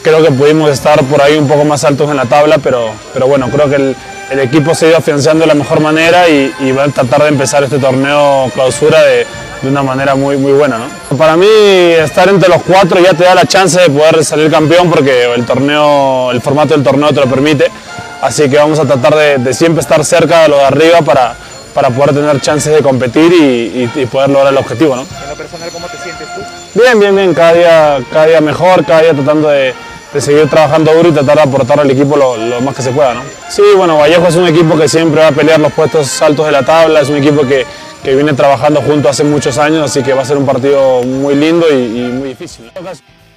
creo 0.02 0.22
que 0.22 0.30
pudimos 0.30 0.70
estar 0.70 1.02
por 1.04 1.22
ahí 1.22 1.36
un 1.38 1.48
poco 1.48 1.64
más 1.64 1.82
altos 1.84 2.10
en 2.10 2.16
la 2.18 2.26
tabla, 2.26 2.58
pero, 2.58 2.90
pero 3.14 3.26
bueno, 3.26 3.48
creo 3.50 3.68
que 3.70 3.76
el, 3.76 3.96
el 4.30 4.40
equipo 4.40 4.74
se 4.74 4.86
ha 4.86 4.88
ido 4.90 4.98
afianzando 4.98 5.40
de 5.42 5.48
la 5.48 5.54
mejor 5.54 5.80
manera 5.80 6.28
y, 6.28 6.52
y 6.60 6.72
va 6.72 6.84
a 6.84 6.88
tratar 6.88 7.22
de 7.22 7.28
empezar 7.28 7.64
este 7.64 7.78
torneo 7.78 8.50
clausura 8.54 9.02
de, 9.02 9.26
de 9.62 9.68
una 9.68 9.82
manera 9.82 10.14
muy, 10.14 10.36
muy 10.36 10.52
buena. 10.52 10.78
¿no? 10.78 11.16
Para 11.16 11.36
mí 11.36 11.46
estar 11.46 12.28
entre 12.28 12.48
los 12.48 12.62
cuatro 12.62 12.98
ya 13.00 13.12
te 13.14 13.24
da 13.24 13.34
la 13.34 13.44
chance 13.44 13.80
de 13.80 13.90
poder 13.90 14.24
salir 14.24 14.50
campeón 14.50 14.88
porque 14.90 15.24
el, 15.34 15.44
torneo, 15.44 16.30
el 16.30 16.40
formato 16.40 16.74
del 16.74 16.82
torneo 16.82 17.08
te 17.12 17.20
lo 17.20 17.26
permite, 17.26 17.70
así 18.22 18.48
que 18.48 18.56
vamos 18.56 18.78
a 18.78 18.84
tratar 18.84 19.14
de, 19.14 19.38
de 19.38 19.52
siempre 19.54 19.80
estar 19.80 20.04
cerca 20.04 20.42
de 20.42 20.48
lo 20.48 20.56
de 20.56 20.64
arriba 20.64 21.02
para, 21.02 21.34
para 21.74 21.90
poder 21.90 22.14
tener 22.14 22.40
chances 22.40 22.72
de 22.74 22.80
competir 22.82 23.32
y, 23.32 23.90
y- 23.94 24.00
y 24.02 24.06
poder 24.06 24.30
lograr 24.30 24.52
el 24.52 24.58
objetivo. 24.58 24.96
¿no? 24.96 25.02
En 25.02 25.28
lo 25.30 25.34
personal, 25.36 25.68
¿cómo 25.70 25.86
te 25.88 25.98
sientes 25.98 26.26
tú? 26.34 26.40
Bien, 26.80 26.98
bien, 26.98 27.14
bien, 27.16 27.34
cada 27.34 27.52
día, 27.52 27.98
cada 28.12 28.26
día 28.26 28.40
mejor, 28.40 28.84
cada 28.84 29.02
día 29.02 29.12
tratando 29.12 29.48
de, 29.48 29.74
de 30.12 30.20
seguir 30.20 30.48
trabajando 30.48 30.92
duro 30.94 31.08
y 31.08 31.12
tratar 31.12 31.36
de 31.36 31.42
aportar 31.42 31.80
al 31.80 31.90
equipo 31.90 32.16
lo, 32.16 32.36
lo 32.36 32.60
más 32.62 32.74
que 32.74 32.82
se 32.82 32.90
pueda. 32.92 33.14
¿no? 33.14 33.22
Sí, 33.48 33.62
bueno, 33.76 33.98
Vallejo 33.98 34.26
es 34.26 34.36
un 34.36 34.46
equipo 34.46 34.76
que 34.78 34.88
siempre 34.88 35.20
va 35.20 35.28
a 35.28 35.32
pelear 35.32 35.60
los 35.60 35.72
puestos 35.72 36.22
altos 36.22 36.46
de 36.46 36.52
la 36.52 36.62
tabla, 36.62 37.00
es 37.00 37.08
un 37.08 37.16
equipo 37.16 37.42
que, 37.46 37.66
que 38.02 38.14
viene 38.14 38.32
trabajando 38.32 38.80
junto 38.80 39.08
hace 39.08 39.24
muchos 39.24 39.58
años, 39.58 39.84
así 39.84 40.02
que 40.02 40.14
va 40.14 40.22
a 40.22 40.24
ser 40.24 40.36
un 40.38 40.46
partido 40.46 41.02
muy 41.02 41.34
lindo 41.34 41.66
y, 41.70 41.74
y 42.04 42.08
muy 42.12 42.28
difícil. 42.30 42.70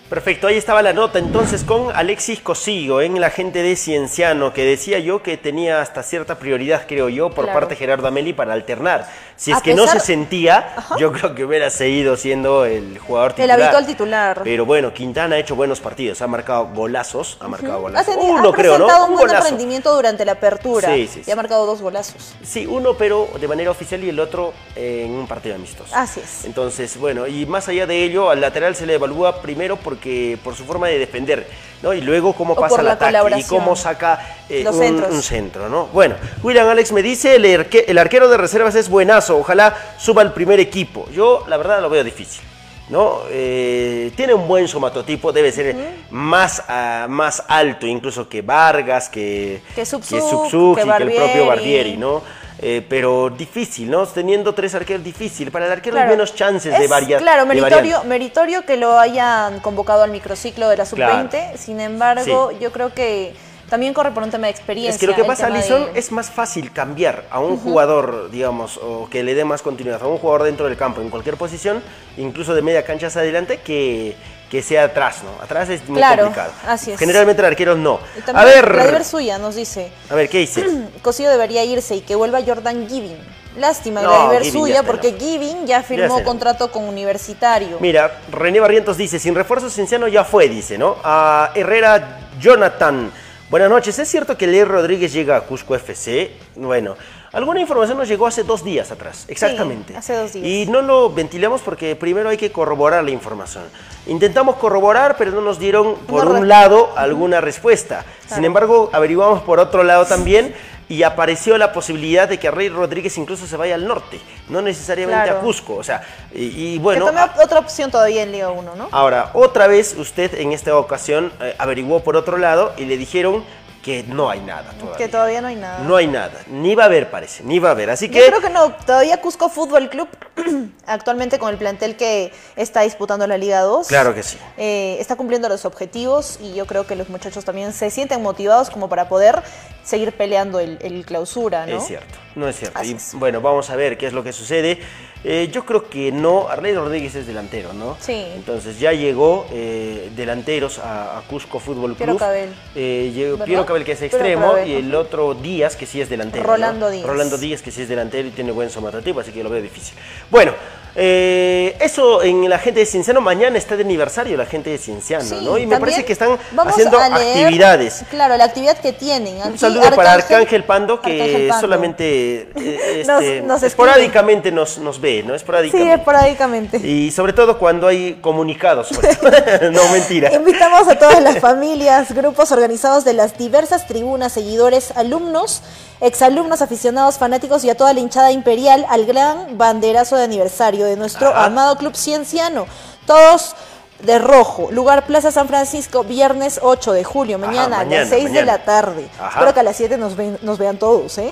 Perfecto, 0.09 0.45
ahí 0.47 0.57
estaba 0.57 0.83
la 0.83 0.93
nota 0.93 1.17
entonces 1.17 1.63
con 1.63 1.87
Alexis 1.95 2.39
Cosigo 2.39 3.01
en 3.01 3.19
la 3.19 3.31
gente 3.31 3.63
de 3.63 3.75
Cienciano, 3.75 4.53
que 4.53 4.63
decía 4.63 4.99
yo 4.99 5.23
que 5.23 5.37
tenía 5.37 5.81
hasta 5.81 6.03
cierta 6.03 6.37
prioridad, 6.37 6.83
creo 6.87 7.09
yo, 7.09 7.29
por 7.31 7.45
Claro. 7.45 7.59
parte 7.59 7.73
de 7.73 7.79
Gerardo 7.79 8.07
Ameli 8.07 8.31
para 8.31 8.53
alternar 8.53 9.09
Si 9.35 9.51
es 9.51 9.57
A 9.57 9.61
que 9.61 9.73
no 9.73 9.87
se 9.87 9.99
sentía, 9.99 10.75
yo 10.99 11.11
creo 11.11 11.33
que 11.35 11.43
hubiera 11.43 11.69
seguido 11.69 12.15
siendo 12.15 12.65
el 12.65 12.97
jugador 12.99 13.31
El 13.31 13.35
titular. 13.35 13.61
habitual 13.61 13.85
titular. 13.85 14.41
Pero 14.43 14.65
bueno, 14.65 14.93
Quintana 14.93 15.35
ha 15.35 15.39
hecho 15.39 15.55
buenos 15.55 15.79
partidos, 15.79 16.21
ha 16.21 16.27
marcado 16.27 16.67
golazos, 16.67 17.37
ha 17.39 17.47
marcado 17.47 17.73
Ha, 17.73 17.79
golazos. 17.79 18.15
tenido- 18.15 18.31
Uno 18.33 18.49
ha 18.49 18.53
creo, 18.53 18.73
¿no? 18.77 18.85
presentado 18.85 19.05
un, 19.07 19.13
buen 19.15 19.27
golazo. 19.27 19.47
rendimiento 19.47 19.95
durante 19.95 20.23
la 20.25 20.33
apertura 20.33 20.93
Sí, 20.93 21.09
sí, 21.11 21.23
y 21.25 21.31
ha 21.31 21.35
marcado 21.35 21.65
dos 21.65 21.81
golazos. 21.81 22.35
Sí, 22.43 22.65
uno 22.67 22.95
pero 22.95 23.27
de 23.39 23.47
manera 23.47 23.71
oficial 23.71 24.03
y 24.03 24.09
el 24.09 24.19
otro 24.19 24.53
eh, 24.75 25.03
en 25.05 25.11
un 25.11 25.27
partido 25.27 25.55
amistoso. 25.55 25.93
Así 25.95 26.19
es. 26.19 26.45
Entonces, 26.45 26.95
bueno, 26.97 27.25
y 27.27 27.45
más 27.45 27.67
allá 27.67 27.85
de 27.87 28.03
ello, 28.03 28.29
al 28.29 28.39
lateral 28.41 28.75
se 28.75 28.85
le 28.85 28.93
evalúa 28.95 29.41
primero 29.41 29.77
porque 29.77 30.37
por 30.43 30.55
su 30.55 30.63
forma 30.63 30.87
de 30.87 30.99
defender, 30.99 31.47
¿no? 31.81 31.93
Y 31.93 32.01
luego 32.01 32.33
cómo 32.33 32.53
O 32.53 32.55
pasa 32.55 32.81
el 32.81 32.87
ataque 32.87 33.39
y 33.39 33.43
cómo 33.43 33.75
saca 33.75 34.37
eh, 34.49 34.61
Los 34.63 34.75
un, 34.75 35.03
un 35.03 35.21
centro, 35.23 35.69
¿no? 35.69 35.87
Bueno, 35.87 36.15
William 36.43 36.67
Alex 36.67 36.91
me 36.91 37.01
dice, 37.01 37.35
el, 37.35 37.45
arque- 37.45 37.85
el 37.87 37.97
arquero 37.97 38.27
de 38.29 38.37
reservas 38.37 38.75
es 38.75 38.89
buenazo, 38.89 39.22
ojalá 39.29 39.75
suba 39.97 40.21
al 40.21 40.33
primer 40.33 40.59
equipo. 40.59 41.07
Yo, 41.11 41.43
la 41.47 41.57
verdad, 41.57 41.81
lo 41.81 41.89
veo 41.89 42.03
difícil. 42.03 42.41
¿No? 42.89 43.21
Eh, 43.29 44.11
tiene 44.15 44.33
un 44.33 44.45
buen 44.45 44.67
somatotipo, 44.67 45.31
debe 45.31 45.53
ser 45.53 45.75
más, 46.11 46.61
ah, 46.67 47.07
más 47.09 47.41
alto 47.47 47.87
incluso 47.87 48.27
que 48.27 48.41
Vargas, 48.41 49.07
que, 49.07 49.61
Que 49.73 49.85
Subzug 49.85 50.75
que 50.75 50.83
que 50.83 51.03
el 51.03 51.13
propio 51.13 51.45
Barbieri. 51.47 51.95
¿no? 51.95 52.21
Eh, 52.65 52.85
pero 52.87 53.29
difícil, 53.29 53.91
¿no? 53.91 54.05
Teniendo 54.05 54.53
tres 54.53 54.73
arqueros, 54.73 55.03
difícil. 55.03 55.51
Para 55.51 55.65
el 55.65 55.71
arquero 55.73 55.99
hay 55.99 56.07
menos 56.07 56.33
chances 56.33 56.77
de 56.77 56.85
Es, 56.85 56.89
varias. 56.89 57.21
Claro, 57.21 57.45
meritorio, 57.45 58.05
meritorio 58.05 58.65
que 58.65 58.77
lo 58.77 58.97
hayan 58.97 59.59
convocado 59.59 60.03
al 60.03 60.11
microciclo 60.11 60.69
de 60.69 60.77
la 60.77 60.85
sub-20. 60.85 61.29
Claro. 61.29 61.57
Sin 61.57 61.81
embargo, 61.81 62.51
yo 62.51 62.71
creo 62.71 62.93
que 62.93 63.33
también 63.69 63.93
corre 63.93 64.11
por 64.11 64.23
un 64.23 64.29
tema 64.31 64.47
de 64.47 64.51
experiencia. 64.51 64.93
Es 64.93 64.99
que 64.99 65.07
lo 65.07 65.15
que 65.15 65.23
pasa, 65.23 65.47
Alison, 65.47 65.93
de- 65.93 65.99
es 65.99 66.11
más 66.11 66.29
fácil 66.29 66.71
cambiar 66.71 67.25
a 67.31 67.39
un 67.39 67.57
jugador, 67.57 68.29
digamos, 68.31 68.77
o 68.77 69.09
que 69.09 69.23
le 69.23 69.33
dé 69.35 69.45
más 69.45 69.61
continuidad 69.61 70.01
a 70.03 70.07
un 70.07 70.17
jugador 70.17 70.43
dentro 70.43 70.67
del 70.67 70.77
campo, 70.77 71.01
en 71.01 71.09
cualquier 71.09 71.37
posición, 71.37 71.81
incluso 72.17 72.53
de 72.53 72.61
media 72.61 72.83
cancha 72.85 73.07
hacia 73.07 73.21
adelante, 73.21 73.61
que, 73.61 74.15
que 74.51 74.61
sea 74.61 74.83
atrás, 74.85 75.17
¿no? 75.23 75.43
Atrás 75.43 75.69
es 75.69 75.87
muy 75.89 75.97
Claro, 75.97 76.23
complicado. 76.25 76.51
así 76.67 76.91
es. 76.91 76.99
Generalmente 76.99 77.41
el 77.41 77.47
arquero 77.47 77.75
no. 77.75 77.99
A 78.33 78.45
ver, 78.45 78.71
Vladimir 78.71 79.03
Suya 79.03 79.37
nos 79.39 79.55
dice, 79.55 79.91
a 80.09 80.15
ver, 80.15 80.29
¿qué 80.29 80.39
dice? 80.39 80.63
Cosío 81.01 81.29
debería 81.29 81.63
irse 81.63 81.95
y 81.95 82.01
que 82.01 82.15
vuelva 82.15 82.39
Jordan 82.45 82.87
Giving. 82.87 83.17
Lástima, 83.57 84.01
No, 84.01 84.33
ya 84.33 84.43
Suya, 84.51 84.81
porque 84.81 85.11
no. 85.11 85.19
Giving 85.19 85.67
ya 85.67 85.83
firmó 85.83 86.23
contrato 86.23 86.71
con 86.71 86.85
Universitario. 86.87 87.77
Mira, 87.79 88.19
René 88.31 88.59
Barrientos 88.59 88.97
dice, 88.97 89.19
sin 89.19 89.35
refuerzo 89.35 89.69
Cienciano 89.69 90.07
ya 90.07 90.23
fue, 90.23 90.49
dice, 90.49 90.77
¿no? 90.79 90.95
A 91.03 91.51
Herrera 91.53 92.19
Jonathan. 92.39 93.11
Buenas 93.53 93.69
noches, 93.69 93.99
¿es 93.99 94.09
cierto 94.09 94.35
que 94.35 94.47
Leo 94.47 94.65
Rodríguez 94.65 95.13
llega 95.13 95.37
a 95.37 95.41
Cusco 95.41 95.75
FC? 95.75 96.31
Bueno, 96.55 96.95
alguna 97.31 97.61
información 97.61 97.99
nos 97.99 98.07
llegó 98.07 98.25
hace 98.25 98.41
dos 98.41 98.63
días 98.63 98.89
atrás, 98.89 99.25
exactamente. 99.27 99.95
hace 99.95 100.15
dos 100.15 100.33
días. 100.33 100.43
Y 100.47 100.65
no 100.71 100.81
lo 100.81 101.11
ventilamos 101.11 101.61
porque 101.61 101.95
primero 101.95 102.29
hay 102.29 102.37
que 102.37 102.51
corroborar 102.51 103.03
la 103.03 103.11
información. 103.11 103.65
Intentamos 104.07 104.55
corroborar, 104.55 105.17
pero 105.19 105.29
no 105.29 105.41
nos 105.41 105.59
dieron 105.59 105.97
por 106.07 106.25
No 106.25 106.39
un 106.39 106.47
lado 106.47 106.93
alguna 106.97 107.41
respuesta. 107.41 108.03
Sin 108.25 108.43
embargo, 108.43 108.89
averiguamos 108.91 109.43
por 109.43 109.59
otro 109.59 109.83
lado 109.83 110.07
también 110.07 110.55
y 110.89 111.03
apareció 111.03 111.57
la 111.57 111.71
posibilidad 111.73 112.27
de 112.27 112.37
que 112.39 112.51
Rey 112.51 112.69
Rodríguez 112.69 113.17
incluso 113.17 113.47
se 113.47 113.57
vaya 113.57 113.75
al 113.75 113.87
norte, 113.87 114.19
no 114.49 114.61
necesariamente 114.61 115.23
Claro. 115.23 115.39
a 115.39 115.41
Cusco. 115.41 115.75
O 115.75 115.83
sea, 115.83 116.01
y, 116.33 116.43
y 116.45 116.73
que 116.75 116.79
bueno... 116.79 117.07
a- 117.07 117.35
otra 117.43 117.59
opción 117.59 117.89
todavía 117.91 118.23
en 118.23 118.31
Liga 118.31 118.49
1, 118.49 118.75
¿no? 118.75 118.89
Ahora, 118.91 119.31
otra 119.33 119.67
vez 119.67 119.95
usted 119.97 120.33
en 120.35 120.51
esta 120.51 120.75
ocasión 120.77 121.31
eh, 121.41 121.55
averiguó 121.57 122.01
por 122.01 122.15
otro 122.17 122.37
lado 122.37 122.73
y 122.77 122.85
le 122.85 122.97
dijeron 122.97 123.43
que 123.81 124.01
no 124.07 124.29
hay 124.29 124.39
nada 124.39 124.71
todavía. 124.79 124.97
que 124.97 125.09
todavía 125.09 125.41
no 125.41 125.47
hay 125.49 125.55
nada. 125.57 125.79
No 125.79 125.97
hay 125.97 126.07
nada, 126.07 126.31
ni 126.47 126.73
va 126.73 126.83
a 126.83 126.85
haber 126.85 127.11
parece, 127.11 127.43
ni 127.43 127.59
va 127.59 127.67
a 127.67 127.71
haber. 127.73 127.89
Así 127.89 128.07
Yo 128.07 128.13
que 128.13 128.27
creo 128.27 128.39
que 128.39 128.49
no, 128.49 128.71
todavía 128.85 129.19
Cusco 129.19 129.49
Fútbol 129.49 129.89
Club, 129.89 130.07
actualmente 130.85 131.37
con 131.37 131.49
el 131.49 131.57
plantel 131.57 131.97
que 131.97 132.31
está 132.55 132.81
disputando 132.81 133.27
la 133.27 133.37
Liga 133.37 133.59
2, 133.61 133.87
Claro 133.87 134.13
que 134.13 134.23
sí. 134.23 134.37
eh, 134.57 134.95
está 135.01 135.17
cumpliendo 135.17 135.49
los 135.49 135.65
objetivos 135.65 136.39
y 136.41 136.53
yo 136.53 136.65
creo 136.65 136.87
que 136.87 136.95
los 136.95 137.09
muchachos 137.09 137.43
también 137.43 137.73
se 137.73 137.89
sienten 137.89 138.21
motivados 138.23 138.69
como 138.69 138.87
para 138.87 139.09
poder 139.09 139.41
seguir 139.83 140.11
peleando 140.13 140.59
el, 140.59 140.77
el 140.81 141.05
clausura, 141.05 141.65
¿no? 141.65 141.77
es 141.77 141.85
cierto, 141.87 142.17
no 142.35 142.47
es 142.47 142.55
cierto. 142.57 142.79
Así 142.79 142.91
Y 142.93 142.95
es. 142.95 143.13
bueno, 143.15 143.41
vamos 143.41 143.69
a 143.69 143.75
ver 143.75 143.97
qué 143.97 144.07
es 144.07 144.13
lo 144.13 144.23
que 144.23 144.31
sucede. 144.33 144.79
Eh, 145.25 145.49
yo 145.53 145.65
creo 145.65 145.87
que 145.89 146.11
no, 146.11 146.49
Arley 146.49 146.73
Rodríguez 146.75 147.15
es 147.15 147.25
delantero, 147.25 147.71
¿no? 147.71 147.95
Sí. 147.99 148.25
Entonces 148.35 148.77
ya 148.79 148.91
llegó 148.91 149.45
eh, 149.51 150.11
delanteros 150.17 150.79
a, 150.79 151.17
a 151.17 151.21
Cusco 151.21 151.59
Fútbol 151.59 151.95
Club. 151.95 151.97
Piero 151.97 152.17
Cabel. 152.17 152.49
Eh. 152.75 153.37
Piero 153.45 153.65
Cabel 153.65 153.85
que 153.85 153.93
es 153.93 154.01
extremo 154.01 154.51
Cabel, 154.51 154.67
y 154.67 154.73
el 154.73 154.93
otro 154.95 155.33
Díaz 155.33 155.77
que 155.77 155.85
sí 155.85 156.01
es 156.01 156.09
delantero. 156.09 156.43
¿no? 156.43 156.49
Rolando 156.51 156.89
Díaz. 156.89 157.05
Rolando 157.07 157.37
Díaz 157.37 157.61
que 157.61 157.71
sí 157.71 157.83
es 157.83 157.87
delantero 157.89 158.27
y 158.27 158.31
tiene 158.31 158.51
buen 158.51 158.69
somatotipo, 158.69 159.21
así 159.21 159.31
que 159.31 159.43
lo 159.43 159.49
veo 159.49 159.61
difícil. 159.61 159.97
Bueno, 160.29 160.53
eh, 160.95 161.75
eso 161.79 162.21
en 162.23 162.47
la 162.49 162.59
gente 162.59 162.79
de 162.81 162.85
Cienciano, 162.85 163.19
mañana 163.21 163.57
está 163.57 163.75
de 163.75 163.83
aniversario 163.83 164.37
la 164.37 164.45
gente 164.45 164.69
de 164.69 164.77
Cienciano, 164.77 165.23
Sí, 165.23 165.39
¿no? 165.43 165.57
Y 165.57 165.65
me 165.65 165.79
parece 165.79 166.05
que 166.05 166.13
están 166.13 166.37
haciendo 166.65 166.99
actividades. 166.99 168.03
Claro, 168.09 168.37
la 168.37 168.43
actividad 168.45 168.77
que 168.77 168.93
tienen. 168.93 169.37
Un 169.43 169.57
saludo 169.57 169.89
para 169.95 170.13
Arcángel 170.13 170.63
Pando, 170.63 171.01
que 171.01 171.11
Arcángel 171.21 171.47
Pando. 171.47 171.61
solamente 171.61 172.49
eh, 172.55 173.03
Nos- 173.07 173.21
este, 173.23 173.41
nos 173.41 173.63
esporádicamente 173.63 174.51
nos, 174.51 174.77
nos 174.77 175.01
ve, 175.01 175.23
¿no? 175.23 175.29
Sí, 175.33 175.37
Esporádicamente. 175.37 175.93
esporádicamente. 175.95 176.77
y 176.77 177.11
sobre 177.11 177.33
todo 177.33 177.57
cuando 177.57 177.87
hay 177.87 178.15
comunicados. 178.21 178.89
pues. 178.93 179.17
no, 179.71 179.87
mentira. 179.89 180.33
Invitamos 180.33 180.87
a 180.87 180.97
todas 180.97 181.21
las 181.21 181.39
familias, 181.39 182.11
grupos 182.13 182.51
organizados 182.51 183.03
de 183.03 183.13
las 183.13 183.37
diversas 183.37 183.87
tribunas, 183.87 184.31
seguidores, 184.33 184.91
alumnos, 184.95 185.61
exalumnos, 186.01 186.61
aficionados, 186.61 187.17
fanáticos 187.17 187.63
y 187.63 187.69
a 187.69 187.75
toda 187.75 187.93
la 187.93 187.99
hinchada 187.99 188.31
imperial 188.31 188.85
al 188.89 189.05
gran 189.05 189.57
banderazo 189.57 190.17
de 190.17 190.23
aniversario 190.23 190.82
de 190.83 190.95
nuestro 190.97 191.29
Ajá. 191.29 191.45
amado 191.45 191.77
club 191.77 191.95
cienciano. 191.95 192.65
Todos 193.07 193.55
de 194.01 194.19
rojo. 194.19 194.69
Lugar 194.71 195.05
Plaza 195.05 195.31
San 195.31 195.47
Francisco, 195.47 196.03
viernes 196.03 196.59
8 196.61 196.91
de 196.91 197.03
julio, 197.05 197.37
Ajá, 197.37 197.45
mañana, 197.47 197.79
a 197.79 197.85
las 197.85 198.09
6 198.09 198.33
de 198.33 198.43
la 198.43 198.63
tarde. 198.65 199.07
Ajá. 199.17 199.29
Espero 199.29 199.53
que 199.53 199.59
a 199.61 199.63
las 199.63 199.77
7 199.77 199.97
nos, 199.97 200.15
ven- 200.17 200.37
nos 200.41 200.57
vean 200.57 200.77
todos, 200.77 201.17
¿eh? 201.19 201.31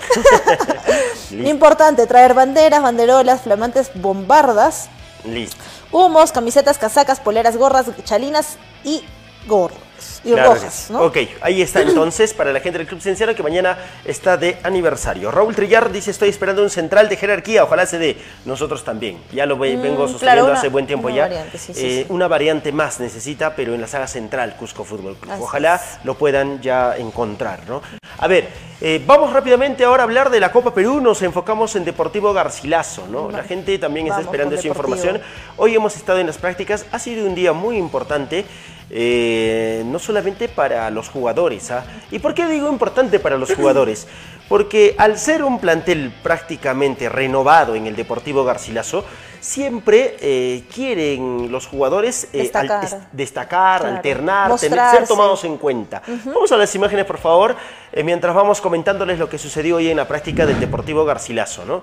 Importante, 1.31 2.07
traer 2.07 2.33
banderas, 2.33 2.81
banderolas, 2.81 3.41
flamantes, 3.41 3.91
bombardas, 3.95 4.89
Listo. 5.25 5.57
humos, 5.91 6.31
camisetas, 6.31 6.77
casacas, 6.77 7.19
poleras, 7.19 7.57
gorras, 7.57 7.85
chalinas 8.03 8.57
y 8.83 9.03
gorras. 9.47 9.77
Y 10.23 10.31
Claro. 10.33 10.55
Ok, 10.99 11.17
ahí 11.41 11.61
está 11.61 11.81
entonces 11.81 12.33
para 12.33 12.51
la 12.53 12.59
gente 12.59 12.77
del 12.77 12.87
Club 12.87 13.01
Cienciano 13.01 13.33
que 13.35 13.43
mañana 13.43 13.77
está 14.05 14.37
de 14.37 14.57
aniversario. 14.63 15.31
Raúl 15.31 15.55
Trillar 15.55 15.91
dice, 15.91 16.11
estoy 16.11 16.29
esperando 16.29 16.61
un 16.63 16.69
central 16.69 17.09
de 17.09 17.17
jerarquía, 17.17 17.63
ojalá 17.63 17.85
se 17.85 17.97
dé. 17.97 18.17
Nosotros 18.45 18.83
también, 18.83 19.17
ya 19.31 19.45
lo 19.45 19.57
ve- 19.57 19.75
Mm, 19.77 19.81
vengo 19.81 19.95
claro, 19.97 20.11
sosteniendo 20.11 20.45
una- 20.51 20.59
hace 20.59 20.67
buen 20.69 20.87
tiempo 20.87 21.07
una 21.07 21.15
ya. 21.15 21.21
variante, 21.23 21.57
sí, 21.57 21.71
Eh, 21.75 21.75
sí. 21.75 22.05
Una 22.09 22.27
variante 22.27 22.71
más 22.71 22.99
necesita, 22.99 23.55
pero 23.55 23.73
en 23.73 23.81
la 23.81 23.87
saga 23.87 24.07
central 24.07 24.55
Cusco 24.57 24.83
Fútbol 24.83 25.15
Club. 25.15 25.31
Así 25.31 25.41
Ojalá 25.41 25.75
es. 25.75 25.81
lo 26.05 26.15
puedan 26.15 26.61
ya 26.61 26.95
encontrar, 26.97 27.61
¿no? 27.67 27.81
A 28.17 28.27
ver, 28.27 28.47
eh, 28.81 29.01
vamos 29.05 29.31
rápidamente 29.33 29.83
ahora 29.83 30.03
a 30.03 30.05
hablar 30.05 30.29
de 30.29 30.39
la 30.39 30.51
Copa 30.51 30.73
Perú, 30.73 30.99
nos 31.01 31.21
enfocamos 31.21 31.75
en 31.75 31.85
Deportivo 31.85 32.33
Garcilaso, 32.33 33.07
¿no? 33.07 33.31
La 33.31 33.43
gente 33.43 33.77
también 33.79 34.07
está 34.07 34.21
esperando 34.21 34.55
esa 34.55 34.67
información. 34.67 35.21
Hoy 35.57 35.75
hemos 35.75 35.95
estado 35.95 36.19
en 36.19 36.27
las 36.27 36.37
prácticas, 36.37 36.85
ha 36.91 36.99
sido 36.99 37.25
un 37.25 37.35
día 37.35 37.53
muy 37.53 37.77
importante, 37.77 38.45
eh, 38.89 39.83
no 39.91 39.99
solamente 39.99 40.47
para 40.49 40.89
los 40.89 41.09
jugadores. 41.09 41.69
¿ah? 41.71 41.83
¿Y 42.09 42.19
por 42.19 42.33
qué 42.33 42.47
digo 42.47 42.69
importante 42.69 43.19
para 43.19 43.37
los 43.37 43.53
jugadores? 43.53 44.07
Porque 44.49 44.95
al 44.97 45.17
ser 45.17 45.43
un 45.43 45.59
plantel 45.59 46.13
prácticamente 46.23 47.07
renovado 47.07 47.73
en 47.75 47.87
el 47.87 47.95
Deportivo 47.95 48.43
Garcilaso, 48.43 49.05
siempre 49.39 50.17
eh, 50.19 50.63
quieren 50.73 51.49
los 51.51 51.67
jugadores 51.67 52.25
eh, 52.33 52.39
Destacar. 52.39 52.83
es- 52.83 52.97
destacar, 53.13 53.79
Claro. 53.81 53.95
alternar, 53.95 54.55
tener- 54.59 54.79
ser 54.91 55.07
tomados 55.07 55.45
en 55.45 55.57
cuenta. 55.57 56.01
Vamos 56.25 56.51
a 56.51 56.57
las 56.57 56.75
imágenes, 56.75 57.05
por 57.05 57.17
favor, 57.17 57.55
eh, 57.93 58.03
mientras 58.03 58.35
vamos 58.35 58.59
comentándoles 58.59 59.17
lo 59.19 59.29
que 59.29 59.37
sucedió 59.37 59.77
hoy 59.77 59.89
en 59.89 59.95
la 59.97 60.07
práctica 60.07 60.45
del 60.45 60.59
Deportivo 60.59 61.05
Garcilaso. 61.05 61.63
¿no? 61.65 61.81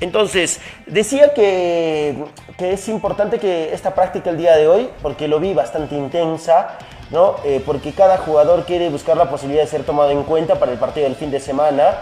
Entonces, 0.00 0.60
decía 0.86 1.32
que, 1.32 2.16
que 2.58 2.74
es 2.74 2.86
importante 2.88 3.38
que 3.38 3.72
esta 3.72 3.94
práctica 3.94 4.28
el 4.30 4.36
día 4.36 4.56
de 4.56 4.68
hoy, 4.68 4.90
porque 5.02 5.26
lo 5.26 5.40
vi 5.40 5.54
bastante 5.54 5.94
intensa, 5.96 6.76
¿no? 7.10 7.36
Eh, 7.44 7.62
porque 7.64 7.92
cada 7.92 8.18
jugador 8.18 8.64
quiere 8.64 8.88
buscar 8.88 9.16
la 9.16 9.28
posibilidad 9.28 9.64
de 9.64 9.68
ser 9.70 9.84
tomado 9.84 10.10
en 10.10 10.22
cuenta 10.22 10.58
para 10.58 10.72
el 10.72 10.78
partido 10.78 11.04
del 11.06 11.16
fin 11.16 11.30
de 11.30 11.40
semana. 11.40 11.98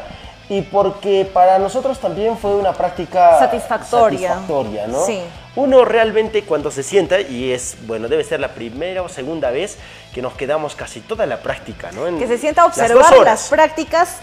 Y 0.51 0.63
porque 0.63 1.29
para 1.31 1.59
nosotros 1.59 1.99
también 1.99 2.39
fue 2.39 2.55
una 2.55 2.73
práctica 2.73 3.39
Satisfactoria. 3.39 4.31
satisfactoria, 4.31 4.87
¿no? 4.87 5.05
Sí. 5.05 5.21
Uno 5.57 5.85
realmente 5.85 6.43
cuando 6.45 6.71
se 6.71 6.83
sienta, 6.83 7.21
y 7.21 7.53
es, 7.53 7.77
bueno, 7.87 8.09
debe 8.09 8.25
ser 8.25 8.41
la 8.41 8.55
primera 8.55 9.03
o 9.03 9.11
segunda 9.11 9.51
vez 9.51 9.77
que 10.15 10.23
nos 10.23 10.33
quedamos 10.35 10.75
casi 10.75 11.01
toda 11.01 11.27
la 11.27 11.43
práctica, 11.43 11.91
¿no? 11.93 12.07
En 12.07 12.19
Que 12.19 12.27
se 12.27 12.39
sienta 12.39 12.63
a 12.63 12.69
las 12.69 12.79
observar 12.79 13.13
horas. 13.13 13.25
las, 13.25 13.49
prácticas 13.49 14.17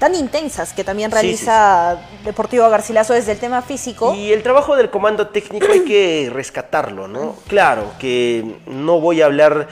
tan 0.00 0.14
intensas 0.16 0.72
que 0.72 0.82
también 0.82 1.10
Sí, 1.10 1.16
sí, 1.16 1.22
realiza 1.22 1.96
Deportivo 2.24 2.68
Garcilaso 2.68 3.14
desde 3.14 3.32
el 3.32 3.38
tema 3.38 3.62
físico. 3.62 4.14
Y 4.14 4.32
el 4.32 4.42
trabajo 4.42 4.74
del 4.76 4.90
comando 4.90 5.28
técnico 5.28 5.66
hay 5.70 5.84
que 5.84 6.28
rescatarlo, 6.32 7.06
¿no? 7.06 7.36
Claro 7.46 7.84
que 8.00 8.58
no 8.66 9.00
voy 9.00 9.22
a 9.22 9.26
hablar 9.26 9.68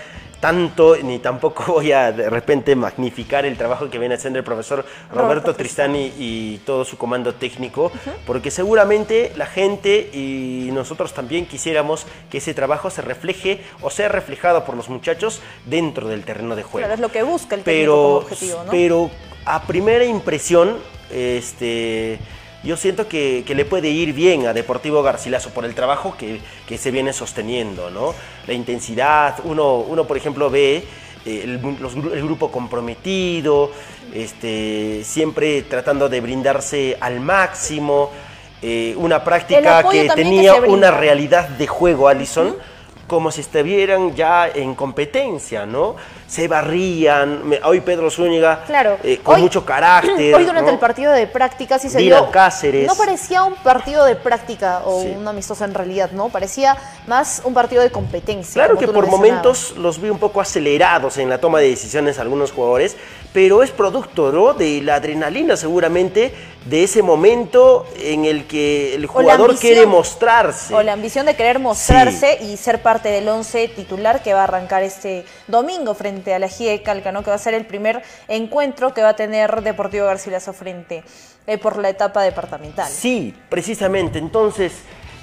tanto 0.46 0.96
ni 1.02 1.18
tampoco 1.18 1.64
voy 1.72 1.90
a 1.90 2.12
de 2.12 2.30
repente 2.30 2.76
magnificar 2.76 3.44
el 3.44 3.56
trabajo 3.56 3.90
que 3.90 3.98
viene 3.98 4.14
haciendo 4.14 4.38
el 4.38 4.44
profesor 4.44 4.84
Roberto, 5.10 5.22
Roberto 5.22 5.54
Tristani 5.56 6.12
y 6.16 6.58
todo 6.58 6.84
su 6.84 6.96
comando 6.96 7.34
técnico, 7.34 7.90
porque 8.24 8.52
seguramente 8.52 9.32
la 9.34 9.46
gente 9.46 10.08
y 10.12 10.70
nosotros 10.72 11.12
también 11.12 11.46
quisiéramos 11.46 12.06
que 12.30 12.38
ese 12.38 12.54
trabajo 12.54 12.90
se 12.90 13.02
refleje 13.02 13.60
o 13.82 13.90
sea 13.90 14.08
reflejado 14.08 14.64
por 14.64 14.76
los 14.76 14.88
muchachos 14.88 15.40
dentro 15.64 16.06
del 16.06 16.24
terreno 16.24 16.54
de 16.54 16.62
juego. 16.62 16.78
Claro, 16.78 16.94
es 16.94 17.00
lo 17.00 17.10
que 17.10 17.24
busca 17.24 17.56
el 17.56 17.64
técnico 17.64 17.96
como 17.96 18.18
pero, 18.20 18.26
objetivo, 18.26 18.62
¿no? 18.64 18.70
pero 18.70 19.10
a 19.46 19.62
primera 19.62 20.04
impresión, 20.04 20.76
este, 21.10 22.20
yo 22.66 22.76
siento 22.76 23.08
que, 23.08 23.44
que 23.46 23.54
le 23.54 23.64
puede 23.64 23.88
ir 23.88 24.12
bien 24.12 24.46
a 24.46 24.52
Deportivo 24.52 25.02
Garcilaso 25.02 25.50
por 25.50 25.64
el 25.64 25.75
trabajo 25.75 26.16
que, 26.18 26.40
que 26.66 26.76
se 26.76 26.90
viene 26.90 27.12
sosteniendo, 27.12 27.90
¿no? 27.90 28.14
La 28.46 28.52
intensidad, 28.52 29.37
uno, 29.44 29.76
uno 29.78 30.04
por 30.06 30.16
ejemplo 30.16 30.50
ve 30.50 30.85
eh, 31.25 31.40
el, 31.44 31.61
los 31.80 31.96
gru- 31.96 32.12
el 32.12 32.23
grupo 32.23 32.50
comprometido, 32.50 33.70
este, 34.14 35.02
siempre 35.04 35.62
tratando 35.62 36.08
de 36.08 36.20
brindarse 36.20 36.96
al 37.00 37.20
máximo, 37.20 38.11
eh, 38.62 38.94
una 38.96 39.23
práctica 39.25 39.82
que 39.92 40.08
tenía 40.14 40.52
una 40.73 40.90
realidad 40.90 41.49
de 41.49 41.66
juego, 41.66 42.08
Alison, 42.08 42.56
como 43.06 43.30
si 43.30 43.40
estuvieran 43.42 44.14
ya 44.14 44.48
en 44.48 44.75
competencia, 44.75 45.64
¿no? 45.66 45.94
Se 46.26 46.48
barrían, 46.48 47.48
me- 47.48 47.60
hoy 47.62 47.80
Pedro 47.80 48.10
Zúñiga, 48.10 48.64
Claro. 48.66 48.98
eh, 49.04 49.20
con 49.22 49.36
Hoy- 49.36 49.42
mucho 49.42 49.64
carácter. 49.64 50.34
Hoy 50.34 50.44
durante 50.44 50.62
¿no? 50.70 50.75
el 50.75 50.78
partido 50.80 51.12
de 51.12 51.26
práctica 51.28 51.78
sí 51.78 51.88
se 51.88 51.98
Dylan 51.98 52.22
dio. 52.25 52.30
Cáceres. 52.32 52.86
No 52.86 52.96
parecía 52.96 53.44
un 53.44 53.54
partido 53.54 54.04
de 54.04 54.16
práctica 54.16 54.82
o 54.84 55.02
Sí. 55.02 55.14
un 55.16 55.26
amistoso 55.28 55.64
en 55.64 55.75
realidad, 55.75 56.10
¿no? 56.10 56.28
Parecía 56.30 56.76
más 57.06 57.42
un 57.44 57.54
partido 57.54 57.82
de 57.82 57.90
competencia. 57.92 58.54
Claro 58.64 58.76
que 58.78 58.88
por 58.88 59.06
momentos 59.06 59.75
los 59.76 60.00
vi 60.00 60.10
un 60.10 60.18
poco 60.18 60.40
acelerados 60.40 61.18
en 61.18 61.28
la 61.28 61.38
toma 61.38 61.60
de 61.60 61.70
decisiones 61.70 62.18
algunos 62.18 62.50
jugadores, 62.50 62.96
pero 63.36 63.62
es 63.62 63.70
producto 63.70 64.32
¿no? 64.32 64.54
de 64.54 64.80
la 64.80 64.94
adrenalina 64.94 65.58
seguramente 65.58 66.32
de 66.64 66.84
ese 66.84 67.02
momento 67.02 67.86
en 68.00 68.24
el 68.24 68.46
que 68.46 68.94
el 68.94 69.04
jugador 69.04 69.50
ambición. 69.50 69.74
quiere 69.74 69.86
mostrarse. 69.86 70.74
O 70.74 70.82
la 70.82 70.94
ambición 70.94 71.26
de 71.26 71.36
querer 71.36 71.58
mostrarse 71.58 72.38
y 72.42 72.56
ser 72.56 72.80
parte 72.80 73.10
del 73.10 73.28
11 73.28 73.68
titular 73.68 74.22
que 74.22 74.32
va 74.32 74.40
a 74.40 74.44
arrancar 74.44 74.82
este 74.82 75.26
domingo 75.48 75.92
frente 75.92 76.32
a 76.32 76.38
la 76.38 76.48
GIE 76.48 76.80
Calca, 76.80 77.12
¿no? 77.12 77.22
que 77.22 77.28
va 77.28 77.36
a 77.36 77.38
ser 77.38 77.52
el 77.52 77.66
primer 77.66 78.02
encuentro 78.26 78.94
que 78.94 79.02
va 79.02 79.10
a 79.10 79.16
tener 79.16 79.60
Deportivo 79.60 80.06
Garcilaso 80.06 80.54
frente 80.54 81.04
eh, 81.46 81.58
por 81.58 81.76
la 81.76 81.90
etapa 81.90 82.22
departamental. 82.22 82.90
Sí, 82.90 83.34
precisamente. 83.50 84.18
Entonces, 84.18 84.72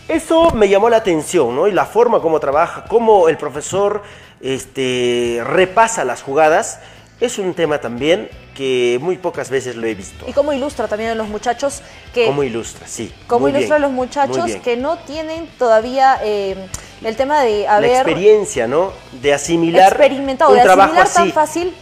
eso 0.07 0.51
me 0.51 0.69
llamó 0.69 0.87
la 0.87 0.97
atención, 0.97 1.55
¿no? 1.55 1.67
Y 1.67 1.71
la 1.71 1.87
forma 1.87 2.21
como 2.21 2.39
trabaja, 2.39 2.85
cómo 2.87 3.27
el 3.27 3.37
profesor 3.37 4.03
este, 4.39 5.41
repasa 5.43 6.05
las 6.05 6.21
jugadas, 6.21 6.79
es 7.25 7.37
un 7.39 7.53
tema 7.53 7.79
también 7.79 8.29
que 8.53 8.99
muy 9.01 9.17
pocas 9.17 9.49
veces 9.49 9.75
lo 9.77 9.87
he 9.87 9.95
visto. 9.95 10.25
Y 10.27 10.33
cómo 10.33 10.51
ilustra 10.51 10.87
también 10.89 11.11
a 11.11 11.15
los 11.15 11.29
muchachos 11.29 11.81
que... 12.13 12.25
Cómo 12.25 12.43
ilustra, 12.43 12.85
sí. 12.85 13.13
Cómo 13.27 13.47
ilustra 13.47 13.77
bien, 13.77 13.83
a 13.83 13.87
los 13.87 13.91
muchachos 13.91 14.51
que 14.63 14.75
no 14.75 14.97
tienen 14.97 15.47
todavía 15.57 16.19
eh, 16.21 16.55
el 17.01 17.15
tema 17.15 17.41
de 17.41 17.63
La 17.63 17.75
haber 17.75 17.91
experiencia, 17.91 18.67
¿no? 18.67 18.91
De 19.21 19.33
asimilar 19.33 19.93
experimentado, 19.93 20.51
un 20.51 20.57
de 20.57 20.63
trabajo 20.63 20.91
asimilar 20.99 21.13
tan 21.13 21.31
fácil 21.31 21.73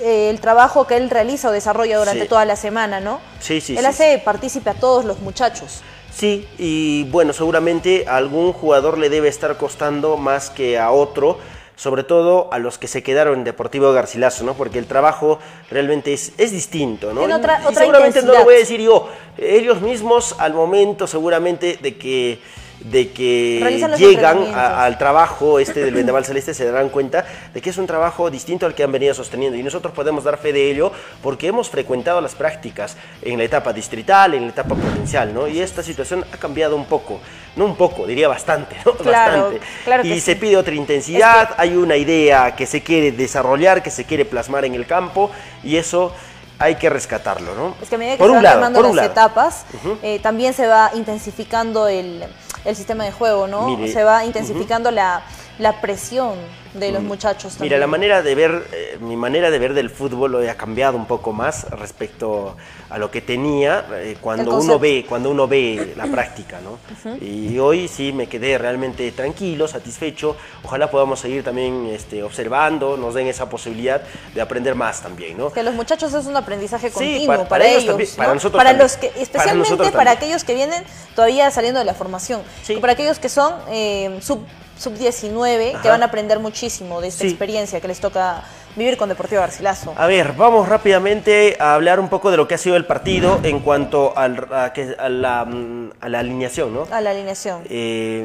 eh, 0.00 0.30
el 0.30 0.40
trabajo 0.40 0.86
que 0.86 0.96
él 0.96 1.10
realiza 1.10 1.48
o 1.48 1.52
desarrolla 1.52 1.98
durante 1.98 2.22
Sí. 2.22 2.28
toda 2.28 2.44
la 2.44 2.56
semana, 2.56 3.00
¿no? 3.00 3.20
Sí, 3.40 3.60
sí, 3.60 3.74
Él 3.74 3.80
sí, 3.80 3.86
hace 3.86 4.22
partícipe 4.24 4.70
a 4.70 4.74
todos 4.74 5.04
los 5.04 5.20
muchachos. 5.20 5.82
Sí, 6.14 6.48
y 6.56 7.04
bueno, 7.10 7.32
seguramente 7.32 8.06
a 8.08 8.16
algún 8.16 8.52
jugador 8.52 8.96
le 8.96 9.10
debe 9.10 9.28
estar 9.28 9.56
costando 9.56 10.16
más 10.16 10.50
que 10.50 10.78
a 10.78 10.90
otro, 10.90 11.38
sobre 11.78 12.02
todo 12.02 12.48
a 12.52 12.58
los 12.58 12.76
que 12.76 12.88
se 12.88 13.04
quedaron 13.04 13.38
en 13.38 13.44
Deportivo 13.44 13.92
Garcilaso, 13.92 14.42
¿no? 14.42 14.54
Porque 14.54 14.80
el 14.80 14.86
trabajo 14.86 15.38
realmente 15.70 16.12
es, 16.12 16.32
es 16.36 16.50
distinto, 16.50 17.14
¿no? 17.14 17.22
Otra- 17.22 17.60
Y 17.62 17.66
otra 17.66 17.80
seguramente 17.82 18.20
no 18.22 18.32
lo 18.32 18.44
voy 18.44 18.54
a 18.56 18.58
decir 18.58 18.80
yo, 18.80 19.08
ellos 19.38 19.80
mismos 19.80 20.34
al 20.38 20.54
momento 20.54 21.06
seguramente 21.06 21.78
de 21.80 21.96
que 21.96 22.40
de 22.80 23.10
que 23.10 23.80
llegan 23.98 24.38
a- 24.54 24.84
al 24.84 24.98
trabajo 24.98 25.58
este 25.58 25.80
del 25.84 25.94
Vendaval 25.94 26.24
Celeste 26.24 26.54
se 26.54 26.64
darán 26.64 26.88
cuenta 26.90 27.24
de 27.52 27.60
que 27.60 27.70
es 27.70 27.76
un 27.78 27.86
trabajo 27.86 28.30
distinto 28.30 28.66
al 28.66 28.74
que 28.74 28.84
han 28.84 28.92
venido 28.92 29.14
sosteniendo 29.14 29.58
y 29.58 29.62
nosotros 29.62 29.92
podemos 29.92 30.22
dar 30.24 30.38
fe 30.38 30.52
de 30.52 30.70
ello 30.70 30.92
porque 31.22 31.48
hemos 31.48 31.68
frecuentado 31.70 32.20
las 32.20 32.34
prácticas 32.36 32.96
en 33.22 33.38
la 33.38 33.44
etapa 33.44 33.72
distrital, 33.72 34.34
en 34.34 34.42
la 34.44 34.48
etapa 34.50 34.74
provincial, 34.76 35.34
¿no? 35.34 35.48
Y 35.48 35.60
esta 35.60 35.82
situación 35.82 36.24
ha 36.32 36.36
cambiado 36.36 36.76
un 36.76 36.84
poco, 36.84 37.18
no 37.56 37.64
un 37.64 37.74
poco, 37.76 38.06
diría 38.06 38.28
bastante, 38.28 38.76
¿no? 38.86 38.92
Claro, 38.92 39.42
bastante. 39.44 39.66
claro 39.84 40.02
que 40.04 40.08
y 40.10 40.14
sí. 40.14 40.20
se 40.20 40.36
pide 40.36 40.56
otra 40.56 40.74
intensidad, 40.74 41.54
hay 41.56 41.76
una 41.76 41.96
idea 41.96 42.54
que 42.54 42.66
se 42.66 42.82
quiere 42.82 43.10
desarrollar, 43.12 43.82
que 43.82 43.90
se 43.90 44.04
quiere 44.04 44.24
plasmar 44.24 44.64
en 44.64 44.74
el 44.74 44.86
campo 44.86 45.30
y 45.64 45.76
eso 45.76 46.12
hay 46.60 46.74
que 46.74 46.90
rescatarlo, 46.90 47.54
¿no? 47.54 47.76
Es 47.80 47.88
que 47.88 47.94
a 47.94 47.98
medida 47.98 48.12
que 48.14 48.18
por 48.18 48.28
se 48.30 48.34
van 48.34 48.42
lado, 48.42 48.82
las 48.82 48.94
lado. 48.94 49.08
etapas, 49.10 49.64
eh, 50.02 50.18
también 50.20 50.52
se 50.54 50.66
va 50.66 50.90
intensificando 50.94 51.86
el, 51.86 52.24
el 52.68 52.76
sistema 52.76 53.04
de 53.04 53.12
juego, 53.12 53.46
¿no? 53.46 53.66
Mire, 53.66 53.92
se 53.92 54.04
va 54.04 54.24
intensificando 54.24 54.90
la, 54.90 55.22
la 55.58 55.80
presión 55.80 56.34
de 56.78 56.92
los 56.92 57.02
muchachos 57.02 57.52
también. 57.54 57.70
Mira, 57.70 57.78
la 57.78 57.86
manera 57.86 58.22
de 58.22 58.34
ver, 58.34 58.66
eh, 58.72 58.98
mi 59.00 59.16
manera 59.16 59.50
de 59.50 59.58
ver 59.58 59.74
del 59.74 59.90
fútbol 59.90 60.34
hoy 60.36 60.46
ha 60.48 60.56
cambiado 60.56 60.96
un 60.96 61.06
poco 61.06 61.32
más 61.32 61.68
respecto 61.70 62.56
a 62.90 62.98
lo 62.98 63.10
que 63.10 63.20
tenía 63.20 63.86
eh, 63.94 64.16
cuando 64.20 64.58
uno 64.58 64.78
ve, 64.78 65.04
cuando 65.08 65.30
uno 65.30 65.46
ve 65.48 65.94
la 65.96 66.06
práctica, 66.10 66.58
¿no? 66.62 66.78
Y 67.20 67.58
hoy 67.58 67.88
sí 67.88 68.12
me 68.12 68.26
quedé 68.28 68.56
realmente 68.58 69.10
tranquilo, 69.12 69.68
satisfecho. 69.68 70.36
Ojalá 70.64 70.90
podamos 70.90 71.20
seguir 71.20 71.42
también 71.44 71.86
este, 71.92 72.22
observando, 72.22 72.96
nos 72.96 73.14
den 73.14 73.26
esa 73.26 73.48
posibilidad 73.48 74.02
de 74.34 74.40
aprender 74.40 74.74
más 74.74 75.02
también, 75.02 75.36
¿no? 75.36 75.52
Que 75.52 75.62
los 75.62 75.74
muchachos 75.74 76.12
es 76.14 76.26
un 76.26 76.36
aprendizaje 76.36 76.88
Sí, 76.88 76.94
continuo 76.94 77.26
para- 77.26 77.38
para, 77.38 77.48
para 77.48 77.66
ellos 77.68 77.86
también, 77.86 78.08
¿no? 78.10 78.16
para 78.16 78.34
nosotros 78.34 78.58
Para 78.58 78.70
también. 78.70 78.84
los 78.84 78.96
que, 78.96 79.22
especialmente 79.22 79.92
para, 79.92 80.10
aquellos 80.12 80.44
que 80.44 80.54
vienen 80.54 80.84
todavía 81.14 81.50
saliendo 81.50 81.78
de 81.78 81.84
la 81.84 81.94
formación, 81.94 82.40
Sí. 82.62 82.76
para 82.76 82.92
aquellos 82.94 83.18
que 83.18 83.28
son 83.28 83.54
eh, 83.70 84.18
sub 84.22 84.40
sub 84.78 84.94
19 84.94 85.76
que 85.82 85.88
van 85.88 86.02
a 86.02 86.06
aprender 86.06 86.38
muchísimo 86.38 87.00
de 87.00 87.08
esta 87.08 87.22
Sí. 87.22 87.28
experiencia 87.30 87.80
que 87.80 87.88
les 87.88 88.00
toca 88.00 88.44
vivir 88.76 88.96
con 88.96 89.08
Deportivo 89.08 89.40
Garcilaso. 89.40 89.92
A 89.96 90.06
ver, 90.06 90.34
vamos 90.34 90.68
rápidamente 90.68 91.56
a 91.58 91.74
hablar 91.74 91.98
un 91.98 92.08
poco 92.08 92.30
de 92.30 92.36
lo 92.36 92.46
que 92.46 92.54
ha 92.54 92.58
sido 92.58 92.76
el 92.76 92.84
partido 92.86 93.40
en 93.42 93.58
cuanto 93.60 94.16
al- 94.16 94.46
a, 94.52 94.72
que- 94.72 94.94
a 94.98 95.08
la, 95.08 95.44
mm, 95.44 95.90
a 96.00 96.08
la 96.08 96.20
alineación, 96.20 96.72
¿no? 96.72 96.86
A 96.90 97.00
la 97.00 97.10
alineación. 97.10 97.62
Eh, 97.68 98.24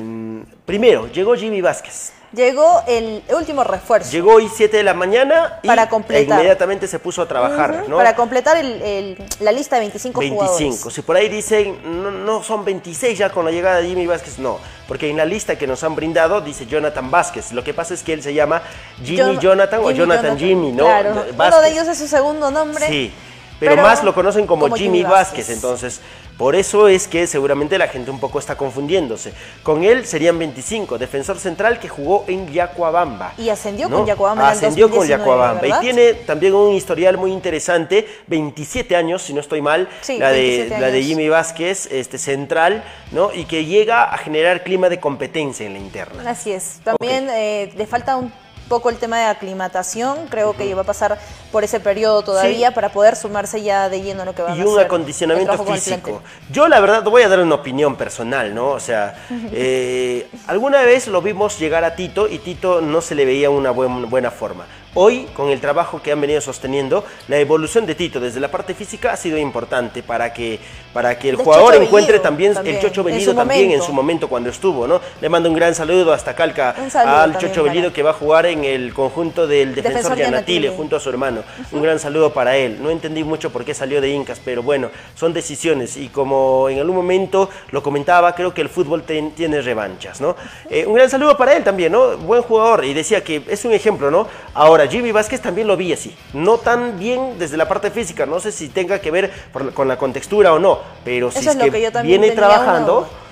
primero, 0.66 1.08
llegó 1.12 1.36
Jimmy 1.36 1.62
Vázquez. 1.62 2.14
Llegó 2.36 2.82
el 2.88 3.22
último 3.38 3.64
refuerzo. 3.64 4.10
Llegó 4.12 4.34
hoy 4.34 4.50
7 4.54 4.78
de 4.78 4.84
la 4.84 4.96
mañana 4.96 5.60
y 5.62 5.68
Para 5.68 5.88
completar. 5.88 6.40
inmediatamente 6.40 6.88
se 6.88 6.98
puso 6.98 7.22
a 7.22 7.28
trabajar, 7.28 7.86
¿no? 7.88 7.98
Para 7.98 8.16
completar 8.16 8.58
el- 8.58 8.82
el- 8.82 9.24
la 9.40 9.52
lista 9.52 9.76
de 9.76 9.82
25, 9.82 10.20
25. 10.20 10.46
jugadores. 10.52 10.94
Si 10.96 11.02
por 11.04 11.16
ahí 11.16 11.30
dicen, 11.30 11.78
no, 12.02 12.10
no 12.10 12.42
son 12.42 12.66
26 12.66 13.20
ya 13.20 13.30
con 13.30 13.46
la 13.46 13.52
llegada 13.52 13.82
de 13.82 13.88
Jimmy 13.88 14.08
Vázquez, 14.08 14.40
no. 14.40 14.58
Porque 14.88 15.10
en 15.12 15.18
la 15.18 15.26
lista 15.26 15.58
que 15.60 15.68
nos 15.68 15.84
han 15.84 15.96
brindado 15.96 16.42
dice 16.42 16.66
Jonathan 16.66 17.12
Vázquez. 17.12 17.52
Lo 17.52 17.64
que 17.64 17.74
pasa 17.74 17.94
es 17.94 18.02
que 18.02 18.14
él 18.14 18.24
se 18.24 18.34
llama 18.34 18.64
Jimmy 19.04 19.18
Jon- 19.36 19.40
Jonathan 19.40 19.80
o 19.80 19.84
Jimmy 19.90 19.98
Jonathan 20.00 20.38
Jimmy, 20.40 20.72
¿no? 20.72 20.86
Claro, 20.86 21.14
Vázquez. 21.36 21.36
uno 21.58 21.62
de 21.62 21.70
ellos 21.70 21.88
es 21.88 21.98
su 22.00 22.08
segundo 22.08 22.50
nombre. 22.50 22.88
Sí, 22.88 23.14
pero, 23.60 23.74
pero 23.74 23.84
más 23.84 24.04
lo 24.04 24.14
conocen 24.14 24.46
como, 24.48 24.64
como 24.64 24.76
Jimmy 24.76 25.00
Jimmy 25.00 25.10
Vázquez. 25.10 25.48
Vázquez. 25.48 25.50
entonces 25.50 26.02
por 26.38 26.56
eso 26.56 26.88
es 26.88 27.08
que 27.08 27.28
seguramente 27.28 27.78
la 27.78 27.88
gente 27.88 28.10
un 28.10 28.20
poco 28.20 28.40
está 28.40 28.58
confundiéndose. 28.58 29.34
Con 29.62 29.84
él 29.84 30.06
serían 30.06 30.40
25, 30.40 30.98
defensor 30.98 31.38
central 31.38 31.80
que 31.80 31.88
jugó 31.88 32.26
en 32.28 32.52
Yacuabamba. 32.52 33.34
Y 33.38 33.50
ascendió 33.50 33.90
con 33.90 34.06
Yacuabamba 34.06 34.46
en 34.46 34.50
el 34.50 34.58
Ascendió 34.58 34.90
con 34.90 35.00
2019, 35.00 35.22
Yacuabamba 35.22 35.62
¿verdad? 35.62 35.78
y 35.78 35.82
tiene 35.82 36.14
también 36.26 36.56
un 36.56 36.74
historial 36.74 37.18
muy 37.18 37.32
interesante, 37.32 38.08
27 38.28 38.96
años, 38.96 39.22
si 39.22 39.34
no 39.34 39.42
estoy 39.42 39.62
mal, 39.62 39.88
Sí, 40.02 40.18
la, 40.18 40.32
de, 40.32 40.42
27 40.42 40.82
la 40.82 40.88
de. 40.88 41.04
Jimmy 41.04 41.30
Vázquez, 41.30 41.88
este 41.92 42.18
central, 42.18 42.84
¿no? 43.12 43.32
Y 43.32 43.46
que 43.46 43.66
llega 43.66 44.04
a 44.04 44.18
generar 44.18 44.64
clima 44.64 44.90
de 44.90 45.00
competencia 45.00 45.68
en 45.68 45.74
la 45.74 45.80
interna. 45.80 46.30
Así 46.30 46.52
es. 46.52 46.80
También 46.84 47.30
eh, 47.30 47.72
le 47.76 47.86
falta 47.86 48.16
un 48.18 48.34
poco 48.68 48.90
el 48.90 48.98
tema 48.98 49.20
de 49.20 49.26
aclimatación. 49.26 50.28
Creo 50.30 50.54
que 50.58 50.74
va 50.74 50.82
a 50.82 50.86
pasar 50.86 51.20
por 51.54 51.64
ese 51.64 51.80
periodo 51.80 52.22
todavía 52.24 52.68
Sí. 52.70 52.74
para 52.76 52.90
poder 52.90 53.16
sumarse 53.16 53.62
ya 53.62 53.88
de 53.88 54.02
lleno 54.02 54.24
a 54.24 54.26
lo 54.26 54.34
que 54.36 54.42
va 54.42 54.52
a 54.52 54.56
y 54.56 54.58
ser 54.58 54.68
un 54.68 54.80
acondicionamiento 54.80 55.64
físico. 55.64 56.22
Yo 56.52 56.68
la 56.68 56.80
verdad 56.82 57.04
voy 57.04 57.22
a 57.22 57.30
dar 57.30 57.40
una 57.40 57.56
opinión 57.56 57.96
personal, 57.96 58.54
¿no? 58.54 58.70
O 58.72 58.80
sea, 58.80 59.16
eh, 59.54 60.28
alguna 60.48 60.82
vez 60.82 61.08
lo 61.08 61.22
vimos 61.22 61.58
llegar 61.60 61.84
a 61.84 61.96
Tito 61.96 62.28
y 62.28 62.40
Tito 62.40 62.82
no 62.82 63.00
se 63.02 63.16
le 63.16 63.24
veía 63.24 63.50
una 63.50 63.72
buen- 63.72 64.10
buena 64.10 64.32
forma. 64.32 64.66
Hoy, 64.96 65.26
con 65.36 65.50
el 65.50 65.60
trabajo 65.60 66.04
que 66.04 66.12
han 66.12 66.22
venido 66.22 66.40
sosteniendo, 66.40 67.04
la 67.28 67.38
evolución 67.38 67.88
de 67.88 67.96
Tito 67.96 68.20
desde 68.20 68.40
la 68.40 68.50
parte 68.52 68.76
física 68.76 69.12
ha 69.12 69.18
sido 69.18 69.40
importante 69.40 70.04
para 70.04 70.32
que, 70.32 70.60
para 70.94 71.18
que 71.18 71.30
el 71.30 71.36
jugador 71.36 71.74
encuentre 71.76 72.20
también, 72.20 72.54
también, 72.54 72.76
el 72.76 72.82
Chocho 72.84 73.04
Bellido 73.04 73.34
también 73.34 73.72
en 73.72 73.82
su 73.82 73.92
momento 73.92 74.28
cuando 74.30 74.52
estuvo, 74.52 74.86
¿no? 74.86 75.02
Le 75.20 75.30
mando 75.30 75.50
un 75.50 75.56
gran 75.56 75.74
saludo 75.74 76.14
hasta 76.14 76.36
Calca 76.36 76.76
saludo 76.92 77.16
al 77.16 77.38
Chocho 77.40 77.64
Bellido 77.64 77.92
que 77.92 78.04
va 78.04 78.12
a 78.12 78.14
jugar 78.14 78.46
en 78.46 78.64
el 78.66 78.94
conjunto 78.94 79.48
del 79.48 79.74
defensor, 79.74 79.94
Defensor 79.94 80.18
de 80.18 80.26
Anatile 80.26 80.60
Yanatile. 80.66 80.78
junto 80.78 80.96
a 80.96 81.00
su 81.00 81.10
hermano. 81.10 81.43
Un 81.72 81.82
gran 81.82 82.00
saludo 82.00 82.34
para 82.34 82.56
él. 82.58 82.80
No 82.82 82.90
entendí 82.90 83.24
mucho 83.24 83.52
por 83.52 83.64
qué 83.66 83.74
salió 83.74 84.02
de 84.02 84.10
Incas, 84.10 84.40
pero 84.44 84.64
bueno, 84.64 84.90
son 85.16 85.34
decisiones 85.34 85.98
y 85.98 86.08
como 86.10 86.70
en 86.70 86.80
algún 86.80 86.96
momento 86.96 87.50
lo 87.72 87.82
comentaba, 87.84 88.34
creo 88.36 88.54
que 88.54 88.62
el 88.62 88.70
fútbol 88.70 89.04
ten- 89.04 89.32
tiene 89.32 89.62
revanchas, 89.62 90.22
¿no? 90.22 90.36
Eh, 90.70 90.86
un 90.86 90.94
gran 90.94 91.10
saludo 91.10 91.36
para 91.38 91.56
él 91.56 91.64
también, 91.64 91.92
¿no? 91.92 92.18
Buen 92.18 92.42
jugador 92.44 92.86
y 92.86 92.94
decía 92.94 93.24
que 93.24 93.44
es 93.48 93.66
un 93.66 93.74
ejemplo, 93.74 94.10
¿no? 94.12 94.28
Ahora, 94.54 94.88
Jimmy 94.88 95.12
Vázquez 95.12 95.42
también 95.42 95.68
lo 95.68 95.78
vi 95.78 95.94
así, 95.94 96.16
no 96.34 96.58
tan 96.58 97.00
bien 97.00 97.38
desde 97.40 97.58
la 97.58 97.68
parte 97.68 97.92
física, 97.92 98.26
no 98.26 98.40
sé 98.40 98.52
si 98.52 98.70
tenga 98.70 99.00
que 99.00 99.12
ver 99.12 99.32
por 99.52 99.74
con 99.74 99.88
la 99.88 99.98
contextura 99.98 100.54
o 100.54 100.60
no, 100.60 100.80
pero 101.04 101.32
si 101.32 101.40
Eso 101.40 101.52
es 101.52 101.56
es 101.58 101.64
que, 101.64 101.70
viene 102.04 102.32
trabajando... 102.32 103.00
uno. 103.00 103.23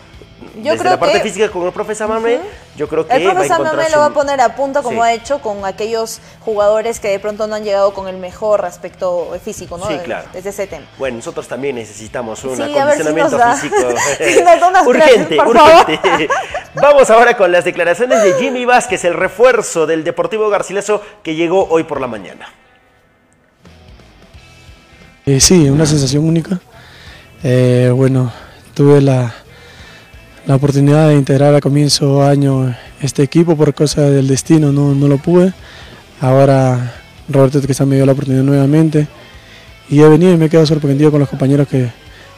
Yo 0.55 0.63
desde 0.73 0.79
creo 0.79 0.91
la 0.91 0.99
parte 0.99 1.17
que- 1.17 1.23
física 1.23 1.49
con 1.49 1.65
el 1.65 1.71
profe 1.71 1.95
Samame, 1.95 2.39
yo 2.75 2.87
creo 2.89 3.07
que 3.07 3.15
El 3.15 3.23
profe 3.23 3.47
Samame 3.47 3.89
lo 3.89 3.99
va 3.99 4.07
a 4.07 4.09
poner 4.09 4.41
a 4.41 4.53
punto 4.55 4.83
como 4.83 5.01
Sí. 5.03 5.07
ha 5.09 5.13
hecho 5.13 5.39
con 5.41 5.63
aquellos 5.63 6.19
jugadores 6.41 6.99
que 6.99 7.07
de 7.07 7.19
pronto 7.19 7.47
no 7.47 7.55
han 7.55 7.63
llegado 7.63 7.93
con 7.93 8.09
el 8.09 8.17
mejor 8.17 8.65
aspecto 8.65 9.29
físico, 9.43 9.77
¿no? 9.77 9.87
Sí, 9.87 9.93
De- 9.93 10.03
claro. 10.03 10.27
Desde 10.33 10.49
ese 10.49 10.67
tema. 10.67 10.85
Bueno, 10.97 11.17
nosotros 11.17 11.47
también 11.47 11.75
necesitamos 11.77 12.43
un 12.43 12.57
Sí, 12.57 12.61
a 12.63 12.65
ver 12.65 12.95
si 12.95 13.01
acondicionamiento 13.01 13.31
nos 13.37 13.39
da. 13.39 13.55
físico 13.55 13.75
urgente, 14.89 15.35
clases, 15.35 15.37
por 15.37 15.57
favor. 15.57 15.73
urgente. 15.89 16.29
Vamos 16.75 17.09
ahora 17.09 17.37
con 17.37 17.51
las 17.51 17.63
declaraciones 17.63 18.21
de 18.21 18.33
Jimmy 18.33 18.65
Vázquez, 18.65 19.05
el 19.05 19.13
refuerzo 19.13 19.85
del 19.87 20.03
Deportivo 20.03 20.49
Garcilaso 20.49 21.01
que 21.23 21.35
llegó 21.35 21.65
hoy 21.69 21.83
por 21.83 22.01
la 22.01 22.07
mañana. 22.07 22.47
Eh, 25.25 25.39
sí, 25.39 25.69
una 25.69 25.85
sensación 25.85 26.25
única. 26.27 26.59
Eh, 27.43 27.91
bueno, 27.95 28.31
tuve 28.73 29.01
la, 29.01 29.33
la 30.45 30.55
oportunidad 30.55 31.09
de 31.09 31.15
integrar 31.15 31.53
a 31.53 31.61
comienzo 31.61 32.23
año 32.23 32.75
este 33.01 33.23
equipo 33.23 33.55
por 33.55 33.73
cosa 33.73 34.01
del 34.09 34.27
destino, 34.27 34.71
no, 34.71 34.95
no 34.95 35.07
lo 35.07 35.17
pude. 35.17 35.53
Ahora 36.19 36.93
Roberto 37.29 37.61
quizá 37.61 37.85
me 37.85 37.95
dio 37.95 38.05
la 38.05 38.11
oportunidad 38.13 38.43
nuevamente 38.43 39.07
y 39.89 40.01
he 40.01 40.07
venido 40.07 40.33
y 40.33 40.37
me 40.37 40.45
he 40.45 40.49
quedado 40.49 40.65
sorprendido 40.65 41.11
con 41.11 41.19
los 41.19 41.29
compañeros 41.29 41.67
que, 41.67 41.89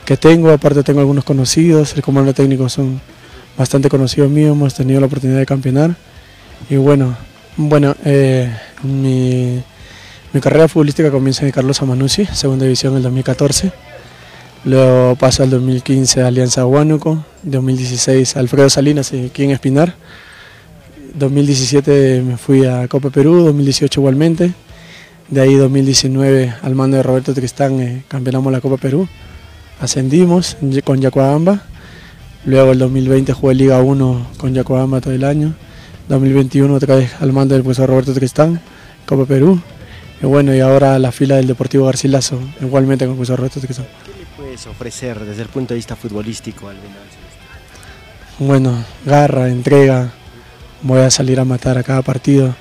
que 0.05 0.17
tengo. 0.17 0.51
Aparte 0.51 0.83
tengo 0.83 0.99
algunos 0.99 1.23
conocidos, 1.23 1.93
el 1.95 2.01
comando 2.01 2.33
técnico 2.33 2.67
son 2.69 2.99
bastante 3.57 3.89
conocidos 3.89 4.29
míos, 4.29 4.51
hemos 4.51 4.73
tenido 4.73 4.99
la 4.99 5.05
oportunidad 5.05 5.39
de 5.39 5.45
campeonar. 5.45 5.95
Y 6.69 6.75
bueno, 6.75 7.15
bueno 7.55 7.95
eh, 8.03 8.51
mi, 8.83 9.61
mi 10.33 10.41
carrera 10.41 10.67
futbolística 10.67 11.09
comienza 11.11 11.45
en 11.45 11.51
Carlos 11.51 11.81
Amanucci, 11.81 12.25
segunda 12.25 12.65
división 12.65 12.93
en 12.93 12.97
el 12.97 13.03
2014. 13.03 13.92
Luego 14.65 15.17
paso 15.17 15.43
al 15.43 15.49
2015 15.49 16.21
a 16.21 16.27
Alianza 16.27 16.65
Huánuco, 16.65 17.25
2016 17.43 18.37
Alfredo 18.37 18.69
Salinas 18.69 19.11
y 19.11 19.25
aquí 19.25 19.43
en 19.43 19.51
Espinar. 19.51 19.93
2017 21.15 22.21
me 22.21 22.37
fui 22.37 22.65
a 22.65 22.87
Copa 22.87 23.09
Perú, 23.09 23.43
2018 23.43 23.99
igualmente. 23.99 24.53
De 25.27 25.41
ahí 25.41 25.55
2019 25.55 26.53
al 26.61 26.75
mando 26.75 26.95
de 26.95 27.03
Roberto 27.03 27.33
Tristán 27.33 27.81
eh, 27.81 28.03
campeonamos 28.07 28.53
la 28.53 28.61
Copa 28.61 28.77
Perú. 28.77 29.09
Ascendimos 29.81 30.55
con 30.85 31.01
Yacuabamba. 31.01 31.63
Luego 32.45 32.71
el 32.71 32.79
2020 32.79 33.33
jugué 33.33 33.55
Liga 33.55 33.81
1 33.81 34.27
con 34.37 34.53
Yacuabamba 34.53 35.01
todo 35.01 35.13
el 35.13 35.25
año. 35.25 35.53
2021 36.07 36.73
otra 36.73 36.95
vez 36.95 37.11
al 37.19 37.33
mando 37.33 37.53
del 37.55 37.63
profesor 37.63 37.89
Roberto 37.89 38.13
Tristán, 38.13 38.61
Copa 39.05 39.25
Perú. 39.25 39.59
Y 40.21 40.25
bueno, 40.25 40.55
y 40.55 40.61
ahora 40.61 40.97
la 40.99 41.11
fila 41.11 41.35
del 41.35 41.47
Deportivo 41.47 41.85
Garcilaso, 41.85 42.39
igualmente 42.61 43.03
con 43.03 43.11
el 43.11 43.17
profesor 43.17 43.39
Roberto 43.39 43.59
Tristán. 43.59 43.87
¿Qué 44.35 44.41
le 44.41 44.47
puedes 44.47 44.67
ofrecer 44.67 45.19
desde 45.19 45.43
el 45.43 45.49
punto 45.49 45.73
de 45.73 45.77
vista 45.77 45.95
futbolístico 45.95 46.67
al 46.67 46.77
Venado? 46.77 47.01
Bueno, 48.39 48.83
garra, 49.05 49.49
entrega, 49.49 50.11
voy 50.81 51.01
a 51.01 51.11
salir 51.11 51.39
a 51.39 51.45
matar 51.45 51.77
a 51.77 51.83
cada 51.83 52.01
partido, 52.01 52.55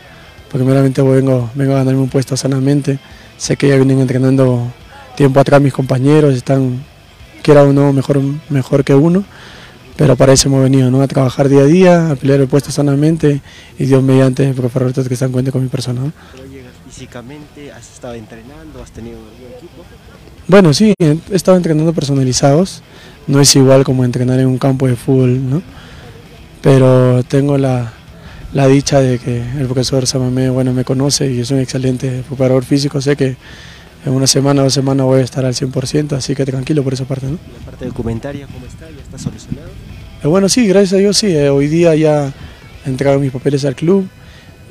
porque 0.51 0.65
meramente 0.65 1.01
vengo, 1.03 1.51
vengo 1.55 1.73
a 1.73 1.77
ganarme 1.79 2.01
un 2.01 2.09
puesto 2.09 2.37
sanamente. 2.37 2.99
Sé 3.39 3.57
que 3.57 3.69
ya 3.69 3.77
vienen 3.77 4.01
entrenando 4.01 4.73
tiempo 5.17 5.41
atrás 5.41 5.61
mis 5.61 5.73
compañeros, 5.73 6.35
están, 6.35 6.85
quiera 7.43 7.63
o 7.63 7.73
no, 7.73 7.93
mejor, 7.93 8.21
mejor 8.51 8.85
que 8.85 8.95
uno, 8.95 9.25
pero 9.97 10.17
para 10.17 10.35
eso 10.35 10.49
hemos 10.49 10.63
venido, 10.63 10.91
¿no? 10.91 11.01
A 11.01 11.09
trabajar 11.09 11.49
día 11.49 11.63
a 11.63 11.67
día, 11.67 12.11
a 12.11 12.17
pelear 12.17 12.41
el 12.41 12.49
puesto 12.49 12.71
sanamente 12.71 13.41
y 13.79 13.87
Dios 13.87 14.03
mediante, 14.03 14.53
profe 14.53 14.79
Roberto 14.79 15.05
que 15.05 15.15
están 15.15 15.33
cuenta 15.33 15.53
con 15.53 15.63
mi 15.63 15.69
persona. 15.69 16.03
¿no? 16.03 16.13
Pero 16.33 16.47
llegas 16.47 16.73
físicamente, 16.87 17.73
has 17.73 17.91
estado 17.91 18.15
entrenando, 18.15 18.83
has 18.83 18.91
tenido 18.91 19.19
algún 19.19 19.53
equipo. 19.57 19.85
Bueno, 20.49 20.75
sí, 20.75 20.95
he 20.99 21.19
estado 21.33 21.57
entrenando 21.57 21.93
personalizados. 21.93 22.83
No 23.27 23.41
es 23.41 23.55
igual 23.55 23.85
como 23.85 24.05
entrenar 24.05 24.41
en 24.41 24.47
un 24.47 24.59
campo 24.59 24.87
de 24.87 24.97
fútbol, 24.97 25.49
¿no? 25.49 25.63
Pero 26.61 27.23
tengo 27.25 27.57
la, 27.59 27.93
la 28.53 28.67
dicha 28.67 29.01
de 29.01 29.19
que 29.19 29.43
el 29.59 29.67
profesor 29.67 30.07
Samamé, 30.07 30.51
bueno, 30.51 30.73
me 30.73 30.85
conoce 30.85 31.31
y 31.31 31.41
es 31.41 31.51
un 31.51 31.59
excelente 31.59 32.23
preparador 32.27 32.65
físico. 32.65 33.01
Sé 33.01 33.17
que 33.17 33.37
en 34.05 34.13
una 34.13 34.27
semana 34.27 34.63
o 34.63 34.65
dos 34.65 34.75
semanas 34.75 35.07
voy 35.07 35.21
a 35.21 35.25
estar 35.25 35.45
al 35.45 35.55
100%, 35.55 36.13
así 36.17 36.35
que 36.35 36.45
tranquilo 36.45 36.83
por 36.83 36.93
esa 36.93 37.05
parte, 37.05 37.27
¿no? 37.27 37.39
La 37.59 37.65
parte 37.65 37.87
documentaria, 37.87 38.47
¿cómo 38.47 38.67
está? 38.67 38.91
¿Ya 38.91 39.01
está 39.01 39.19
solucionado? 39.19 39.69
Eh, 40.23 40.27
bueno, 40.27 40.49
sí, 40.49 40.67
gracias 40.67 40.95
a 40.95 40.97
Dios, 40.97 41.17
sí. 41.17 41.29
eh, 41.29 41.51
hoy 41.51 41.69
día 41.69 41.95
ya 41.95 42.33
he 42.85 42.89
entregado 42.89 43.21
mis 43.21 43.31
papeles 43.31 43.65
al 43.65 43.77
club. 43.77 44.09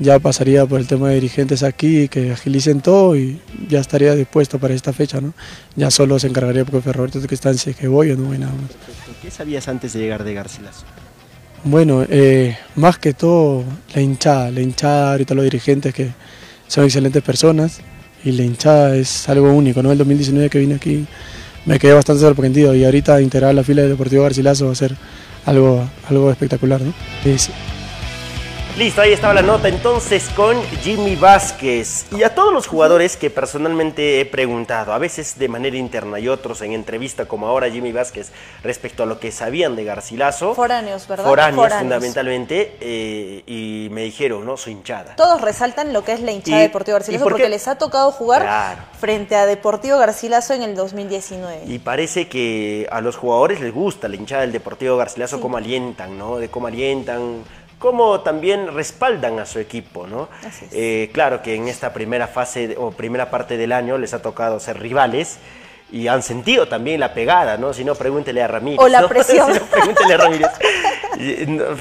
Ya 0.01 0.17
pasaría 0.17 0.65
por 0.65 0.79
el 0.79 0.87
tema 0.87 1.09
de 1.09 1.15
dirigentes 1.15 1.61
aquí, 1.61 2.07
que 2.07 2.31
agilicen 2.31 2.81
todo 2.81 3.15
y 3.15 3.39
ya 3.69 3.79
estaría 3.79 4.15
dispuesto 4.15 4.57
para 4.57 4.73
esta 4.73 4.93
fecha, 4.93 5.21
¿no? 5.21 5.35
Ya 5.75 5.91
solo 5.91 6.17
se 6.17 6.25
encargaría 6.25 6.61
el 6.61 6.67
profe 6.67 6.91
Roberto 6.91 7.19
de 7.19 7.27
que 7.27 7.35
está 7.35 7.51
o 7.51 7.53
no 7.53 7.91
voy 7.91 8.09
nada 8.09 8.51
más. 8.51 8.71
¿Qué 9.21 9.29
sabías 9.29 9.67
antes 9.67 9.93
de 9.93 9.99
llegar 9.99 10.23
de 10.23 10.33
Garcilaso? 10.33 10.85
Bueno, 11.63 12.03
eh, 12.09 12.57
más 12.75 12.97
que 12.97 13.13
todo 13.13 13.63
la 13.93 14.01
hinchada, 14.01 14.49
la 14.49 14.61
hinchada, 14.61 15.11
ahorita 15.11 15.35
los 15.35 15.43
dirigentes 15.43 15.93
que 15.93 16.09
son 16.67 16.85
excelentes 16.85 17.21
personas 17.21 17.81
y 18.23 18.31
la 18.31 18.41
hinchada 18.41 18.95
es 18.95 19.29
algo 19.29 19.53
único, 19.53 19.83
¿no? 19.83 19.91
El 19.91 19.99
2019 19.99 20.49
que 20.49 20.57
vine 20.57 20.75
aquí 20.75 21.05
me 21.67 21.77
quedé 21.77 21.93
bastante 21.93 22.21
sorprendido 22.21 22.73
y 22.73 22.83
ahorita 22.83 23.21
integrar 23.21 23.53
la 23.53 23.63
fila 23.63 23.83
del 23.83 23.91
Deportivo 23.91 24.23
Garcilaso 24.23 24.65
va 24.65 24.71
a 24.71 24.75
ser 24.75 24.95
algo, 25.45 25.87
algo 26.09 26.31
espectacular, 26.31 26.81
¿no? 26.81 26.91
Listo, 28.77 29.01
ahí 29.01 29.11
estaba 29.11 29.33
la 29.33 29.41
nota 29.41 29.67
entonces 29.67 30.29
con 30.35 30.59
Jimmy 30.81 31.15
Vázquez. 31.15 32.05
Y 32.17 32.23
a 32.23 32.33
todos 32.33 32.53
los 32.53 32.67
jugadores 32.67 33.17
que 33.17 33.29
personalmente 33.29 34.21
he 34.21 34.25
preguntado, 34.25 34.93
a 34.93 34.97
veces 34.97 35.37
de 35.37 35.49
manera 35.49 35.75
interna 35.75 36.19
y 36.19 36.29
otros 36.29 36.61
en 36.61 36.71
entrevista, 36.71 37.25
como 37.25 37.47
ahora 37.47 37.69
Jimmy 37.69 37.91
Vázquez, 37.91 38.31
respecto 38.63 39.03
a 39.03 39.05
lo 39.05 39.19
que 39.19 39.31
sabían 39.31 39.75
de 39.75 39.83
Garcilaso. 39.83 40.55
Foráneos, 40.55 41.05
¿verdad? 41.07 41.25
Foráneos, 41.25 41.55
Foráneos. 41.63 41.81
fundamentalmente. 41.81 42.77
eh, 42.79 43.43
y 43.45 43.89
me 43.91 44.03
dijeron, 44.03 44.45
¿no? 44.45 44.55
Soy 44.57 44.73
hinchada. 44.73 45.15
Todos 45.17 45.41
resaltan 45.41 45.91
lo 45.91 46.03
que 46.03 46.13
es 46.13 46.21
la 46.21 46.31
hinchada 46.31 46.57
de 46.59 46.63
Deportivo 46.63 46.95
¿y 46.95 46.99
Garcilaso 46.99 47.23
por 47.25 47.33
porque 47.33 47.49
les 47.49 47.67
ha 47.67 47.77
tocado 47.77 48.11
jugar 48.11 48.41
Claro. 48.43 48.81
frente 48.99 49.35
a 49.35 49.45
Deportivo 49.45 49.97
Garcilaso 49.99 50.53
en 50.53 50.63
el 50.63 50.75
2019. 50.75 51.63
Y 51.67 51.77
parece 51.79 52.29
que 52.29 52.87
a 52.89 53.01
los 53.01 53.17
jugadores 53.17 53.59
les 53.59 53.73
gusta 53.73 54.07
la 54.07 54.15
hinchada 54.15 54.41
del 54.41 54.53
Deportivo 54.53 54.95
Garcilaso, 54.97 55.41
cómo 55.41 55.57
alientan, 55.57 56.17
¿no? 56.17 56.37
De 56.37 56.49
cómo 56.49 56.67
alientan, 56.67 57.43
cómo 57.81 58.21
también 58.21 58.73
respaldan 58.73 59.39
a 59.39 59.45
su 59.47 59.59
equipo, 59.59 60.05
¿no? 60.05 60.29
Así 60.47 60.65
es. 60.65 60.71
Eh, 60.71 61.09
claro 61.11 61.41
que 61.41 61.55
en 61.55 61.67
esta 61.67 61.91
primera 61.91 62.27
fase 62.27 62.75
o 62.77 62.91
primera 62.91 63.31
parte 63.31 63.57
del 63.57 63.71
año 63.71 63.97
les 63.97 64.13
ha 64.13 64.21
tocado 64.21 64.59
ser 64.59 64.79
rivales 64.79 65.39
y 65.91 66.07
han 66.07 66.21
sentido 66.21 66.67
también 66.67 66.99
la 66.99 67.13
pegada, 67.13 67.57
¿no? 67.57 67.73
Si 67.73 67.83
no, 67.83 67.95
pregúntele 67.95 68.41
a 68.43 68.47
Ramírez. 68.47 68.79
O 68.79 68.87
la 68.87 69.01
¿no? 69.01 69.09
presión. 69.09 69.51
Si 69.51 69.59
no, 69.59 69.65
pregúntele 69.65 70.13
a 70.13 70.17
Ramírez. 70.17 70.49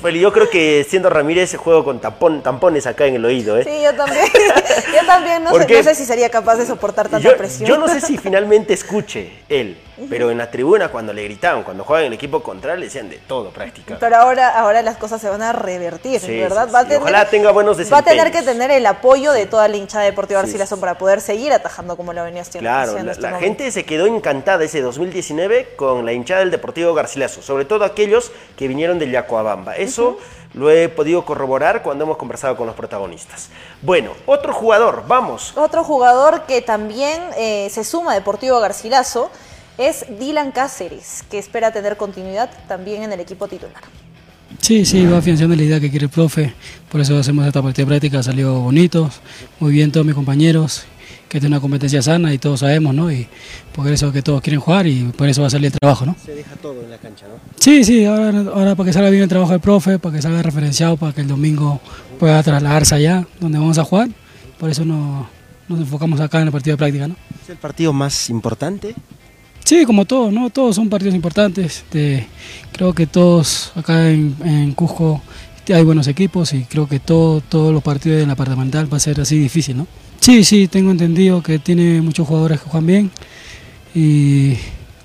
Pero 0.02 0.16
yo 0.16 0.32
creo 0.32 0.50
que 0.50 0.84
siendo 0.88 1.10
Ramírez 1.10 1.54
juego 1.56 1.84
con 1.84 2.00
tampones 2.00 2.86
acá 2.86 3.04
en 3.06 3.16
el 3.16 3.24
oído, 3.24 3.58
¿eh? 3.58 3.64
Sí, 3.64 3.82
yo 3.84 3.94
también. 3.94 4.24
yo 4.94 5.06
también 5.06 5.44
no 5.44 5.54
sé, 5.54 5.66
no 5.68 5.82
sé 5.82 5.94
si 5.94 6.06
sería 6.06 6.30
capaz 6.30 6.56
de 6.56 6.66
soportar 6.66 7.08
tanta 7.08 7.28
yo, 7.30 7.36
presión. 7.36 7.68
yo 7.68 7.78
no 7.78 7.88
sé 7.88 8.00
si 8.00 8.16
finalmente 8.16 8.72
escuche 8.72 9.30
él, 9.48 9.76
pero 10.08 10.30
en 10.30 10.38
la 10.38 10.50
tribuna 10.50 10.88
cuando 10.88 11.12
le 11.12 11.24
gritaban, 11.24 11.62
cuando 11.62 11.84
juegan 11.84 12.04
en 12.04 12.08
el 12.08 12.14
equipo 12.14 12.42
contrario, 12.42 12.78
le 12.80 12.86
decían 12.86 13.08
de 13.10 13.18
todo 13.18 13.50
prácticamente. 13.50 14.00
Pero 14.00 14.16
ahora, 14.16 14.58
ahora 14.58 14.82
las 14.82 14.96
cosas 14.96 15.20
se 15.20 15.28
van 15.28 15.42
a 15.42 15.52
revertir, 15.52 16.20
Sí, 16.20 16.38
¿verdad? 16.38 16.68
sí, 16.68 16.86
sí. 16.88 16.94
Ojalá 16.96 17.24
tenga 17.28 17.50
buenos 17.50 17.78
Va 17.92 17.98
a 17.98 18.02
tener 18.02 18.30
que 18.30 18.38
desempeños. 18.38 18.44
tener 18.46 18.70
el 18.70 18.86
apoyo 18.86 19.32
de 19.32 19.46
toda 19.46 19.68
la 19.68 19.76
hinchada 19.76 20.04
deportiva 20.04 20.40
Garcilaso 20.42 20.78
para 20.80 20.96
poder 20.96 21.20
seguir 21.20 21.52
atajando 21.52 21.96
como 21.96 22.12
lo 22.12 22.22
venía 22.24 22.42
haciendo. 22.42 22.68
Claro, 22.68 22.92
la, 23.02 23.12
este 23.12 23.22
la 23.22 23.38
gente 23.38 23.70
se 23.70 23.84
quedó 23.84 24.06
encantada 24.06 24.64
ese 24.64 24.80
2019 24.80 25.74
con 25.76 26.04
la 26.04 26.12
hinchada 26.12 26.40
del 26.40 26.50
Deportivo 26.50 26.94
Garcilaso, 26.94 27.42
sobre 27.42 27.64
todo 27.64 27.84
aquellos 27.84 28.32
que 28.56 28.68
vinieron 28.68 28.98
del 28.98 29.10
Yacoabamba. 29.10 29.76
Eso 29.76 30.18
lo 30.54 30.70
he 30.70 30.88
podido 30.88 31.24
corroborar 31.24 31.82
cuando 31.82 32.04
hemos 32.04 32.16
conversado 32.16 32.56
con 32.56 32.66
los 32.66 32.74
protagonistas. 32.74 33.50
Bueno, 33.82 34.12
otro 34.26 34.52
jugador, 34.52 35.04
vamos. 35.06 35.56
Otro 35.56 35.84
jugador 35.84 36.42
que 36.42 36.60
también 36.60 37.22
eh, 37.36 37.68
se 37.70 37.84
suma 37.84 38.12
a 38.12 38.14
Deportivo 38.14 38.58
Garcilaso 38.60 39.30
es 39.78 40.04
Dylan 40.18 40.52
Cáceres, 40.52 41.24
que 41.30 41.38
espera 41.38 41.72
tener 41.72 41.96
continuidad 41.96 42.50
también 42.68 43.02
en 43.02 43.12
el 43.12 43.20
equipo 43.20 43.48
titular. 43.48 43.83
Sí, 44.61 44.85
sí, 44.85 45.06
va 45.06 45.18
afianzando 45.18 45.54
la 45.54 45.62
idea 45.62 45.80
que 45.80 45.90
quiere 45.90 46.06
el 46.06 46.11
profe, 46.11 46.52
por 46.90 47.00
eso 47.00 47.16
hacemos 47.18 47.46
esta 47.46 47.62
partida 47.62 47.87
práctica, 47.87 48.18
ha 48.18 48.22
salido 48.22 48.61
bonito, 48.61 49.11
muy 49.59 49.72
bien 49.72 49.92
todos 49.92 50.04
mis 50.04 50.14
compañeros, 50.14 50.85
que 51.28 51.38
tiene 51.38 51.54
una 51.54 51.61
competencia 51.61 52.02
sana 52.02 52.35
y 52.35 52.38
todos 52.38 52.61
sabemos, 52.61 52.92
¿no? 52.92 53.11
Y 53.11 53.28
por 53.72 53.87
eso 53.87 54.12
que 54.12 54.20
todos 54.20 54.40
quieren 54.42 54.61
jugar 54.61 54.88
y 54.88 55.04
por 55.16 55.28
eso 55.28 55.42
va 55.42 55.46
a 55.46 55.50
salir 55.50 55.66
el 55.66 55.78
trabajo, 55.78 56.04
¿no? 56.04 56.16
Se 56.24 56.35
deja 56.35 56.56
todo 56.56 56.83
en 56.83 56.90
la 56.90 56.98
cancha, 56.98 57.26
¿no? 57.28 57.35
Sí, 57.54 57.85
sí, 57.85 58.04
ahora, 58.04 58.40
ahora 58.52 58.74
para 58.74 58.88
que 58.88 58.92
salga 58.92 59.11
bien 59.11 59.22
el 59.22 59.28
trabajo 59.28 59.52
del 59.52 59.61
profe, 59.61 60.00
para 60.00 60.16
que 60.16 60.22
salga 60.22 60.42
referenciado, 60.42 60.96
para 60.96 61.12
que 61.12 61.20
el 61.20 61.28
domingo 61.28 61.80
pueda 62.18 62.42
trasladarse 62.42 62.96
allá 62.96 63.26
donde 63.38 63.59
vamos 63.59 63.78
a 63.78 63.85
jugar, 63.85 64.09
por 64.59 64.70
eso 64.70 64.85
no, 64.85 65.28
nos 65.68 65.78
enfocamos 65.78 66.20
acá 66.20 66.40
en 66.40 66.48
el 66.48 66.52
partido 66.52 66.74
de 66.74 66.78
práctica. 66.78 67.06
¿no? 67.06 67.14
¿Es 67.42 67.50
el 67.50 67.59
partido 67.59 67.92
más 67.92 68.28
importante? 68.28 68.96
Sí, 69.64 69.85
como 69.85 70.05
todos, 70.05 70.33
¿no? 70.33 70.51
Todos 70.51 70.77
son 70.77 70.88
partidos 70.88 71.14
importantes. 71.14 71.79
Este, 71.79 72.27
creo 72.73 72.92
que 72.92 73.07
todos 73.07 73.73
acá 73.77 74.11
en, 74.11 74.35
en 74.44 74.73
Cusco 74.73 75.23
hay 75.73 75.85
buenos 75.85 76.09
equipos 76.09 76.53
y 76.53 76.64
creo 76.64 76.88
que 76.88 77.01
todo, 77.01 77.40
todos 77.40 77.73
los 77.73 77.83
partidos 77.83 78.20
en 78.23 78.29
la 78.29 78.35
departamental 78.35 78.92
va 78.92 78.96
a 78.96 79.01
ser 79.01 79.20
así 79.20 79.38
difícil, 79.38 79.77
¿no? 79.77 79.87
Sí, 80.20 80.44
sí, 80.44 80.68
tengo 80.68 80.90
entendido 80.90 81.42
que 81.42 81.59
tiene 81.59 82.03
muchos 82.03 82.27
jugadores 82.27 82.61
que 82.61 82.68
juegan 82.68 82.87
bien 82.87 83.11
y 83.94 84.55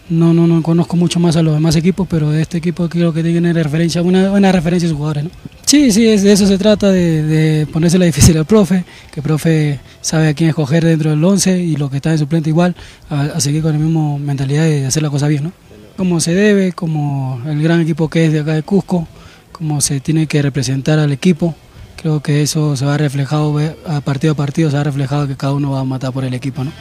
no, 0.10 0.34
no, 0.34 0.46
no 0.46 0.62
conozco 0.62 0.98
mucho 0.98 1.20
más 1.20 1.36
a 1.36 1.42
los 1.42 1.54
demás 1.54 1.76
equipos, 1.76 2.08
pero 2.10 2.32
de 2.32 2.42
este 2.42 2.58
equipo 2.58 2.90
creo 2.90 3.14
que 3.14 3.24
tiene 3.24 3.54
referencia, 3.54 4.02
una 4.02 4.30
buena 4.30 4.52
referencia 4.52 4.88
a 4.88 4.90
sus 4.90 4.98
jugadores, 4.98 5.26
¿no? 5.26 5.30
Sí, 5.66 5.92
sí, 5.92 6.04
de 6.04 6.32
eso 6.32 6.46
se 6.46 6.58
trata, 6.58 6.92
de, 6.92 7.68
ponerse 7.72 7.98
la 7.98 8.06
difícil 8.06 8.38
al 8.38 8.46
profe, 8.46 8.84
que 9.12 9.22
profe 9.22 9.80
sabe 10.06 10.28
a 10.28 10.34
quién 10.36 10.50
escoger 10.50 10.86
dentro 10.86 11.10
del 11.10 11.24
11 11.24 11.58
y 11.58 11.78
lo 11.78 11.90
que 11.90 11.96
está 11.96 12.12
en 12.12 12.20
suplente 12.20 12.50
igual, 12.50 12.76
a, 13.10 13.22
a 13.22 13.40
seguir 13.40 13.64
con 13.64 13.72
la 13.72 13.80
misma 13.80 14.20
mentalidad 14.20 14.64
de 14.64 14.86
hacer 14.86 15.02
la 15.02 15.10
cosa 15.10 15.28
bien, 15.28 15.46
¿no? 15.46 15.52
Como 15.98 16.20
se 16.20 16.36
debe, 16.36 16.74
como 16.74 17.42
el 17.48 17.64
gran 17.64 17.82
equipo 17.82 18.08
que 18.08 18.26
es 18.28 18.32
de 18.34 18.42
acá 18.42 18.54
de 18.54 18.62
Cusco, 18.62 19.08
como 19.52 19.82
se 19.82 20.00
tiene 20.02 20.28
que 20.28 20.44
representar 20.44 21.00
al 21.00 21.12
equipo. 21.12 21.56
Creo 21.96 22.22
que 22.22 22.44
eso 22.44 22.76
se 22.76 22.86
va 22.86 22.98
reflejado 23.00 23.58
a 23.88 24.02
partido 24.02 24.34
a 24.34 24.36
partido, 24.36 24.70
se 24.70 24.78
va 24.78 24.84
reflejado 24.84 25.28
que 25.28 25.36
cada 25.36 25.54
uno 25.54 25.72
va 25.72 25.80
a 25.80 25.84
matar 25.86 26.12
por 26.14 26.24
el 26.24 26.36
equipo, 26.36 26.64
¿no? 26.64 26.72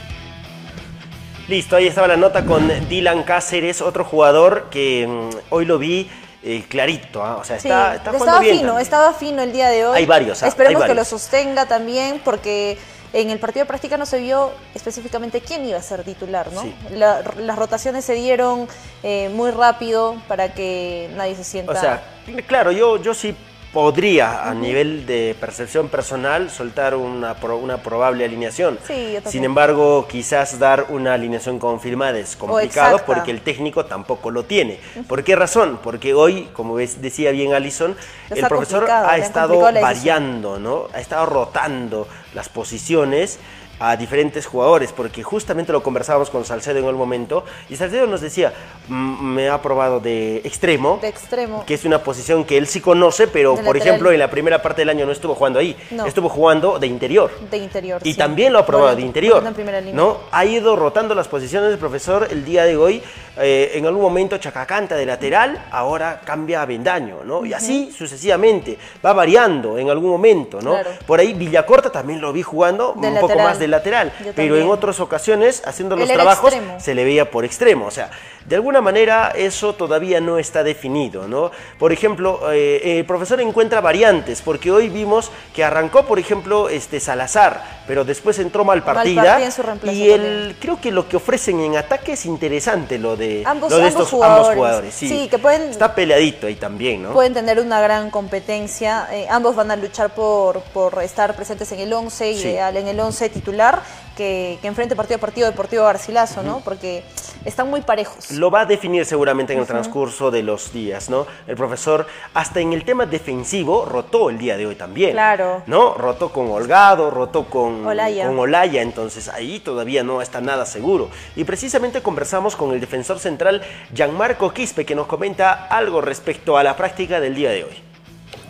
Listo, 1.47 1.75
ahí 1.77 1.87
estaba 1.87 2.07
la 2.07 2.17
nota 2.17 2.45
con 2.45 2.69
Dylan 2.89 3.23
Cáceres, 3.23 3.81
otro 3.81 4.03
jugador 4.03 4.67
que 4.69 5.07
mmm, 5.07 5.35
hoy 5.49 5.65
lo 5.65 5.79
vi 5.79 6.07
eh, 6.43 6.63
clarito, 6.69 7.25
¿eh? 7.25 7.31
o 7.39 7.43
sea, 7.43 7.59
Sí, 7.59 7.67
está, 7.69 7.95
está 7.95 8.11
estaba 8.11 8.39
bien 8.39 8.57
fino, 8.57 8.67
también. 8.67 8.83
estaba 8.83 9.13
fino 9.13 9.41
el 9.41 9.51
día 9.51 9.69
de 9.69 9.87
hoy. 9.87 9.97
Hay 9.97 10.05
varios, 10.05 10.43
ah, 10.43 10.47
Esperemos 10.47 10.83
hay 10.83 10.89
que 10.89 10.95
lo 10.95 11.03
sostenga 11.03 11.65
también, 11.65 12.21
porque 12.23 12.77
en 13.21 13.29
el 13.29 13.39
partido 13.39 13.63
de 13.63 13.67
práctica 13.69 13.97
no 13.97 14.05
se 14.05 14.19
vio 14.19 14.51
específicamente 14.73 15.39
quién 15.39 15.65
iba 15.65 15.77
a 15.77 15.81
ser 15.81 16.03
titular, 16.03 16.51
¿no? 16.51 16.63
Sí. 16.63 16.75
La- 16.91 17.21
las 17.37 17.57
rotaciones 17.57 18.03
se 18.03 18.13
dieron 18.13 18.67
eh, 19.03 19.29
muy 19.33 19.51
rápido 19.51 20.17
para 20.27 20.53
que 20.53 21.09
nadie 21.15 21.33
se 21.35 21.45
sienta. 21.45 21.71
O 21.71 21.75
sea, 21.75 22.03
claro, 22.45 22.71
yo, 22.73 23.01
yo 23.01 23.13
sí 23.13 23.33
podría, 23.75 24.49
a 24.49 24.53
nivel 24.53 25.05
de 25.05 25.35
percepción 25.37 25.89
personal, 25.89 26.49
soltar 26.49 26.95
una, 26.95 27.33
pro- 27.33 27.57
una 27.57 27.75
probable 27.83 28.23
alineación. 28.23 28.79
Sí. 28.87 29.17
Sin 29.25 29.43
embargo, 29.43 30.07
quizás 30.09 30.57
dar 30.59 30.85
una 30.87 31.13
alineación 31.13 31.59
confirmada 31.59 32.17
es 32.17 32.37
complicado 32.37 32.99
porque 33.05 33.31
el 33.31 33.41
técnico 33.41 33.83
tampoco 33.83 34.31
lo 34.31 34.45
tiene. 34.45 34.79
¿Por 35.09 35.25
qué 35.25 35.35
razón? 35.35 35.77
Porque 35.83 36.13
hoy, 36.13 36.47
como 36.53 36.77
decía 36.77 37.31
bien 37.31 37.53
Alison, 37.53 37.97
el 38.29 38.47
profesor 38.47 38.89
ha 38.89 39.17
estado 39.17 39.59
variando, 39.81 40.57
¿no? 40.57 40.87
Ha 40.93 41.01
estado 41.01 41.25
rotando 41.25 42.07
las 42.33 42.47
posiciones 42.47 43.39
a 43.79 43.95
diferentes 43.97 44.45
jugadores, 44.45 44.91
porque 44.93 45.21
justamente 45.23 45.71
lo 45.73 45.83
conversábamos 45.83 46.29
con 46.29 46.45
Salcedo 46.45 46.79
en 46.79 46.85
el 46.85 46.95
momento, 46.95 47.43
y 47.69 47.75
Salcedo 47.75 48.07
nos 48.07 48.21
decía, 48.21 48.53
"Mm, 48.87 49.33
me 49.33 49.49
ha 49.49 49.61
probado 49.61 49.99
de 49.99 50.37
extremo, 50.45 50.99
de 51.01 51.09
extremo. 51.09 51.63
que 51.65 51.73
es 51.73 51.83
una 51.85 51.99
posición 52.03 52.45
que 52.45 52.57
él 52.57 52.67
sí 52.67 52.79
conoce, 52.81 53.27
pero 53.27 53.51
De 53.51 53.57
por 53.63 53.75
lateral. 53.75 53.87
ejemplo 53.87 54.11
en 54.11 54.19
la 54.19 54.29
primera 54.29 54.61
parte 54.61 54.81
del 54.81 54.89
año 54.89 55.05
no 55.05 55.11
estuvo 55.11 55.35
jugando 55.35 55.59
ahí, 55.59 55.75
No. 55.91 56.05
estuvo 56.05 56.29
jugando 56.29 56.79
de 56.79 56.87
interior. 56.87 57.31
De 57.51 57.57
interior. 57.57 58.01
Y 58.03 58.13
sí. 58.13 58.17
también 58.17 58.53
lo 58.53 58.59
ha 58.59 58.65
probado 58.65 58.95
de 58.95 59.01
interior. 59.01 59.33
volando 59.35 59.49
en 59.49 59.55
primera 59.55 59.79
línea. 59.81 59.95
¿no? 59.95 60.17
Ha 60.31 60.45
ido 60.45 60.75
rotando 60.75 61.13
las 61.15 61.27
posiciones 61.27 61.69
del 61.69 61.77
profesor 61.79 62.27
el 62.31 62.45
día 62.45 62.63
de 62.65 62.77
hoy. 62.77 63.03
Eh, 63.37 63.71
en 63.75 63.85
algún 63.85 64.01
momento 64.01 64.37
Chacacanta 64.37 64.95
de 64.95 65.05
lateral, 65.05 65.65
ahora 65.71 66.21
cambia 66.23 66.61
a 66.61 66.65
Vendaño, 66.65 67.23
¿no? 67.23 67.45
Y 67.45 67.53
así 67.53 67.91
sucesivamente. 67.91 68.77
Va 69.05 69.13
variando 69.13 69.77
en 69.77 69.89
algún 69.89 70.09
momento, 70.09 70.61
¿no? 70.61 70.71
Claro. 70.71 70.91
Por 71.05 71.19
ahí 71.19 71.33
Villacorta 71.33 71.91
también 71.91 72.21
lo 72.21 72.31
vi 72.31 72.41
jugando 72.41 72.93
De 72.97 73.07
un 73.07 73.19
poco 73.19 73.37
más 73.39 73.59
de 73.59 73.67
lateral. 73.67 74.13
Yo 74.23 74.31
Pero 74.35 74.57
en 74.57 74.69
otras 74.69 74.99
ocasiones, 74.99 75.63
haciendo 75.65 75.95
Él 75.95 76.01
los 76.01 76.11
trabajos, 76.11 76.53
extremo. 76.53 76.79
se 76.79 76.95
le 76.95 77.03
veía 77.03 77.29
por 77.29 77.45
extremo. 77.45 77.85
O 77.85 77.91
sea, 77.91 78.09
de 78.45 78.55
alguna 78.55 78.79
manera 78.79 79.33
eso 79.35 79.73
todavía 79.73 80.21
no 80.21 80.37
está 80.37 80.63
definido, 80.63 81.27
¿no? 81.27 81.51
Por 81.79 81.91
ejemplo, 81.91 82.51
eh, 82.51 82.99
el 82.99 83.05
profesor 83.05 83.41
encuentra 83.41 83.81
variantes, 83.81 84.41
porque 84.41 84.71
hoy 84.71 84.89
vimos 84.89 85.31
que 85.53 85.63
arrancó, 85.63 86.05
por 86.05 86.19
ejemplo, 86.19 86.69
este 86.69 86.99
Salazar, 86.99 87.63
pero 87.87 88.05
después 88.05 88.37
entró 88.37 88.63
Malpartida. 88.63 89.15
Malpartida 89.15 89.45
en 89.45 89.51
su 89.51 89.63
reemplazo 89.63 89.97
y 89.97 90.11
el, 90.11 90.55
creo 90.59 90.79
que 90.79 90.91
lo 90.91 91.09
que 91.09 91.17
ofrecen 91.17 91.59
en 91.59 91.75
ataque 91.77 92.13
es 92.13 92.25
interesante, 92.25 92.99
lo 92.99 93.17
de, 93.17 93.24
Ambos- 93.45 93.71
lo 93.71 93.77
de 93.77 93.83
ambos 93.83 93.93
estos 93.93 94.09
jugadores. 94.09 94.41
ambos 94.43 94.55
jugadores. 94.55 94.93
Sí, 94.93 95.07
Sí, 95.09 95.27
que 95.29 95.37
pueden- 95.37 95.69
Está 95.69 95.93
peleadito 95.95 96.47
ahí 96.47 96.55
también, 96.55 97.03
¿no? 97.03 97.13
Pueden 97.13 97.33
tener 97.33 97.59
una 97.59 97.79
gran 97.81 98.09
competencia. 98.11 99.07
eh, 99.11 99.27
ambos 99.29 99.55
van 99.55 99.71
a 99.71 99.75
luchar 99.75 100.13
por, 100.15 100.61
por 100.61 101.01
estar 101.03 101.35
presentes 101.35 101.71
en 101.71 101.79
el 101.79 101.93
11, 101.93 102.33
Sí. 102.35 102.41
ideal 102.47 102.75
en 102.77 102.87
el 102.87 102.99
11 102.99 103.29
titular, 103.29 103.81
que, 104.15 104.57
que 104.61 104.67
enfrente 104.67 104.95
partido 104.95 105.17
a 105.17 105.19
partido 105.19 105.47
Deportivo 105.47 105.83
Garcilaso, 105.83 106.43
¿no? 106.43 106.61
Porque 106.61 107.03
están 107.45 107.69
muy 107.69 107.81
parejos. 107.81 108.31
Lo 108.31 108.49
va 108.49 108.61
a 108.61 108.65
definir 108.65 109.05
seguramente 109.05 109.53
en 109.53 109.59
el 109.59 109.67
transcurso 109.67 110.31
de 110.31 110.43
los 110.43 110.73
días, 110.73 111.09
¿no? 111.09 111.27
El 111.47 111.55
profesor, 111.55 112.07
hasta 112.33 112.59
en 112.59 112.73
el 112.73 112.83
tema 112.83 113.05
defensivo, 113.05 113.85
rotó 113.85 114.29
el 114.29 114.37
día 114.37 114.57
de 114.57 114.65
hoy 114.65 114.75
también. 114.75 115.11
Claro. 115.11 115.63
¿No? 115.67 115.93
Rotó 115.93 116.31
con 116.31 116.49
Holgado, 116.49 117.11
rotó 117.11 117.45
con 117.45 117.85
Olaya. 117.85 118.27
con 118.27 118.39
Olaya, 118.39 118.81
entonces 118.81 119.27
ahí 119.29 119.59
todavía 119.59 120.03
no 120.03 120.21
está 120.21 120.41
nada 120.41 120.65
seguro. 120.65 121.09
Y 121.35 121.43
precisamente 121.43 122.01
conversamos 122.01 122.55
con 122.55 122.73
el 122.73 122.79
defensor 122.79 123.19
central 123.19 123.61
Gianmarco 123.93 124.51
Quispe, 124.51 124.85
que 124.85 124.95
nos 124.95 125.07
comenta 125.07 125.67
algo 125.67 126.01
respecto 126.01 126.57
a 126.57 126.63
la 126.63 126.75
práctica 126.75 127.19
del 127.19 127.35
día 127.35 127.51
de 127.51 127.63
hoy. 127.65 127.94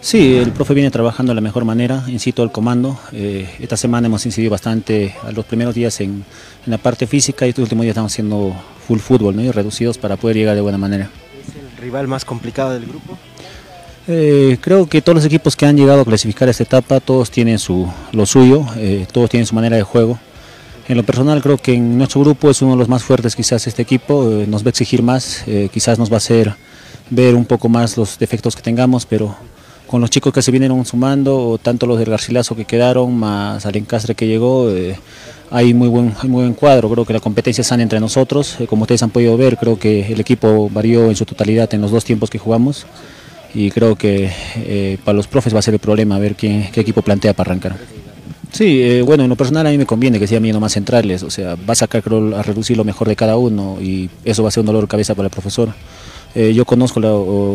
Sí, 0.05 0.35
el 0.35 0.51
profe 0.51 0.75
viene 0.75 0.91
trabajando 0.91 1.31
de 1.31 1.35
la 1.35 1.41
mejor 1.41 1.65
manera, 1.65 2.03
incito 2.05 2.43
al 2.43 2.51
comando. 2.51 2.99
Eh, 3.11 3.49
esta 3.59 3.75
semana 3.75 4.05
hemos 4.05 4.23
incidido 4.23 4.51
bastante 4.51 5.15
a 5.23 5.31
los 5.31 5.45
primeros 5.45 5.73
días 5.73 5.99
en, 5.99 6.23
en 6.63 6.71
la 6.71 6.77
parte 6.77 7.07
física 7.07 7.47
y 7.47 7.49
estos 7.49 7.63
últimos 7.63 7.85
días 7.85 7.93
estamos 7.93 8.13
haciendo 8.13 8.55
full 8.87 8.99
fútbol 8.99 9.35
¿no? 9.35 9.41
y 9.41 9.49
reducidos 9.49 9.97
para 9.97 10.15
poder 10.15 10.37
llegar 10.37 10.53
de 10.53 10.61
buena 10.61 10.77
manera. 10.77 11.09
¿Es 11.41 11.55
el 11.55 11.81
rival 11.81 12.07
más 12.07 12.23
complicado 12.23 12.73
del 12.73 12.85
grupo? 12.85 13.17
Eh, 14.07 14.59
creo 14.61 14.87
que 14.87 15.01
todos 15.01 15.15
los 15.15 15.25
equipos 15.25 15.55
que 15.55 15.65
han 15.65 15.75
llegado 15.75 16.01
a 16.01 16.05
clasificar 16.05 16.49
esta 16.49 16.61
etapa, 16.61 16.99
todos 16.99 17.31
tienen 17.31 17.57
su, 17.57 17.91
lo 18.11 18.27
suyo, 18.27 18.63
eh, 18.77 19.07
todos 19.11 19.31
tienen 19.31 19.47
su 19.47 19.55
manera 19.55 19.75
de 19.75 19.81
juego. 19.81 20.19
En 20.87 20.97
lo 20.97 21.03
personal 21.03 21.41
creo 21.41 21.57
que 21.57 21.73
en 21.73 21.97
nuestro 21.97 22.21
grupo 22.21 22.51
es 22.51 22.61
uno 22.61 22.73
de 22.73 22.77
los 22.77 22.89
más 22.89 23.03
fuertes 23.03 23.35
quizás 23.35 23.65
este 23.65 23.81
equipo, 23.81 24.23
nos 24.45 24.61
va 24.61 24.67
a 24.67 24.69
exigir 24.69 25.01
más, 25.01 25.43
quizás 25.73 25.97
nos 25.97 26.11
va 26.11 26.17
a 26.17 26.17
hacer 26.17 26.53
ver 27.09 27.33
un 27.33 27.45
poco 27.45 27.69
más 27.69 27.97
los 27.97 28.19
defectos 28.19 28.55
que 28.55 28.61
tengamos, 28.61 29.07
pero 29.07 29.35
con 29.87 30.01
los 30.01 30.09
chicos 30.09 30.33
que 30.33 30.41
se 30.41 30.51
vinieron 30.51 30.83
sumando, 30.85 31.59
tanto 31.61 31.85
los 31.85 31.99
del 31.99 32.09
Garcilaso 32.09 32.55
que 32.55 32.65
quedaron, 32.65 33.15
más 33.15 33.65
al 33.65 33.75
Encastre 33.75 34.15
que 34.15 34.27
llegó, 34.27 34.69
eh, 34.69 34.97
hay 35.51 35.73
muy 35.73 35.87
buen, 35.87 36.13
muy 36.23 36.43
buen 36.43 36.53
cuadro, 36.53 36.89
creo 36.89 37.05
que 37.05 37.13
la 37.13 37.19
competencia 37.19 37.63
sana 37.63 37.83
entre 37.83 37.99
nosotros, 37.99 38.59
eh, 38.59 38.67
como 38.67 38.83
ustedes 38.83 39.03
han 39.03 39.11
podido 39.11 39.37
ver, 39.37 39.57
creo 39.57 39.77
que 39.77 40.11
el 40.11 40.19
equipo 40.19 40.69
varió 40.69 41.09
en 41.09 41.15
su 41.15 41.25
totalidad 41.25 41.73
en 41.73 41.81
los 41.81 41.91
dos 41.91 42.03
tiempos 42.03 42.29
que 42.29 42.39
jugamos 42.39 42.85
y 43.53 43.71
creo 43.71 43.95
que 43.95 44.31
eh, 44.57 44.97
para 45.05 45.15
los 45.15 45.27
profes 45.27 45.53
va 45.53 45.59
a 45.59 45.61
ser 45.61 45.75
el 45.75 45.79
problema 45.79 46.19
ver 46.19 46.35
qué 46.35 46.69
equipo 46.75 47.01
plantea 47.01 47.33
para 47.33 47.51
arrancar. 47.51 47.77
Sí, 48.51 49.01
bueno, 49.01 49.23
en 49.23 49.29
lo 49.29 49.35
personal 49.35 49.67
a 49.67 49.69
mí 49.69 49.77
me 49.77 49.85
conviene 49.85 50.17
que 50.17 50.27
sigan 50.27 50.41
viniendo 50.41 50.61
más 50.61 50.71
centrales, 50.71 51.23
o 51.23 51.29
sea, 51.29 51.55
va 51.55 51.73
a 51.73 51.75
sacar 51.75 52.01
creo, 52.01 52.37
a 52.37 52.41
reducir 52.41 52.77
lo 52.77 52.85
mejor 52.85 53.07
de 53.07 53.15
cada 53.15 53.35
uno 53.35 53.77
y 53.81 54.09
eso 54.23 54.43
va 54.43 54.49
a 54.49 54.51
ser 54.51 54.61
un 54.61 54.67
dolor 54.67 54.83
de 54.83 54.87
cabeza 54.87 55.13
para 55.13 55.27
el 55.27 55.31
profesor. 55.31 55.73
Eh, 56.35 56.53
yo 56.53 56.65
conozco 56.65 56.99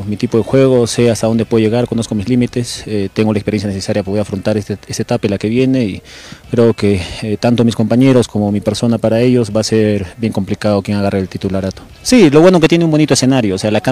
mi 0.06 0.16
tipo 0.16 0.38
de 0.38 0.42
juego, 0.42 0.86
sé 0.86 1.10
hasta 1.10 1.26
dónde 1.26 1.44
puedo 1.44 1.62
llegar, 1.62 1.86
conozco 1.86 2.14
mis 2.14 2.30
límites, 2.30 2.82
eh, 2.86 3.10
tengo 3.12 3.30
la 3.34 3.38
experiencia 3.38 3.68
necesaria 3.68 4.02
para 4.02 4.12
poder 4.12 4.22
afrontar 4.22 4.56
este, 4.56 4.78
etapa 4.88 5.26
y 5.26 5.30
la 5.30 5.36
que 5.36 5.50
viene 5.50 5.84
y 5.84 6.02
creo 6.50 6.72
que 6.72 6.98
eh, 7.20 7.36
tanto 7.38 7.62
mis 7.62 7.76
compañeros 7.76 8.26
como 8.26 8.50
mi 8.50 8.62
persona 8.62 8.96
para 8.96 9.20
ellos 9.20 9.52
va 9.54 9.60
a 9.60 9.64
ser 9.64 10.06
bien 10.16 10.32
complicado 10.32 10.80
quien 10.80 10.96
agarre 10.96 11.18
el 11.18 11.28
titularato. 11.28 11.82
Sí, 12.02 12.30
lo 12.30 12.40
bueno 12.40 12.58
que 12.58 12.68
tiene 12.68 12.86
un 12.86 12.90
bonito 12.90 13.12
escenario, 13.12 13.56
o 13.56 13.58
sea, 13.58 13.68
el 13.68 13.82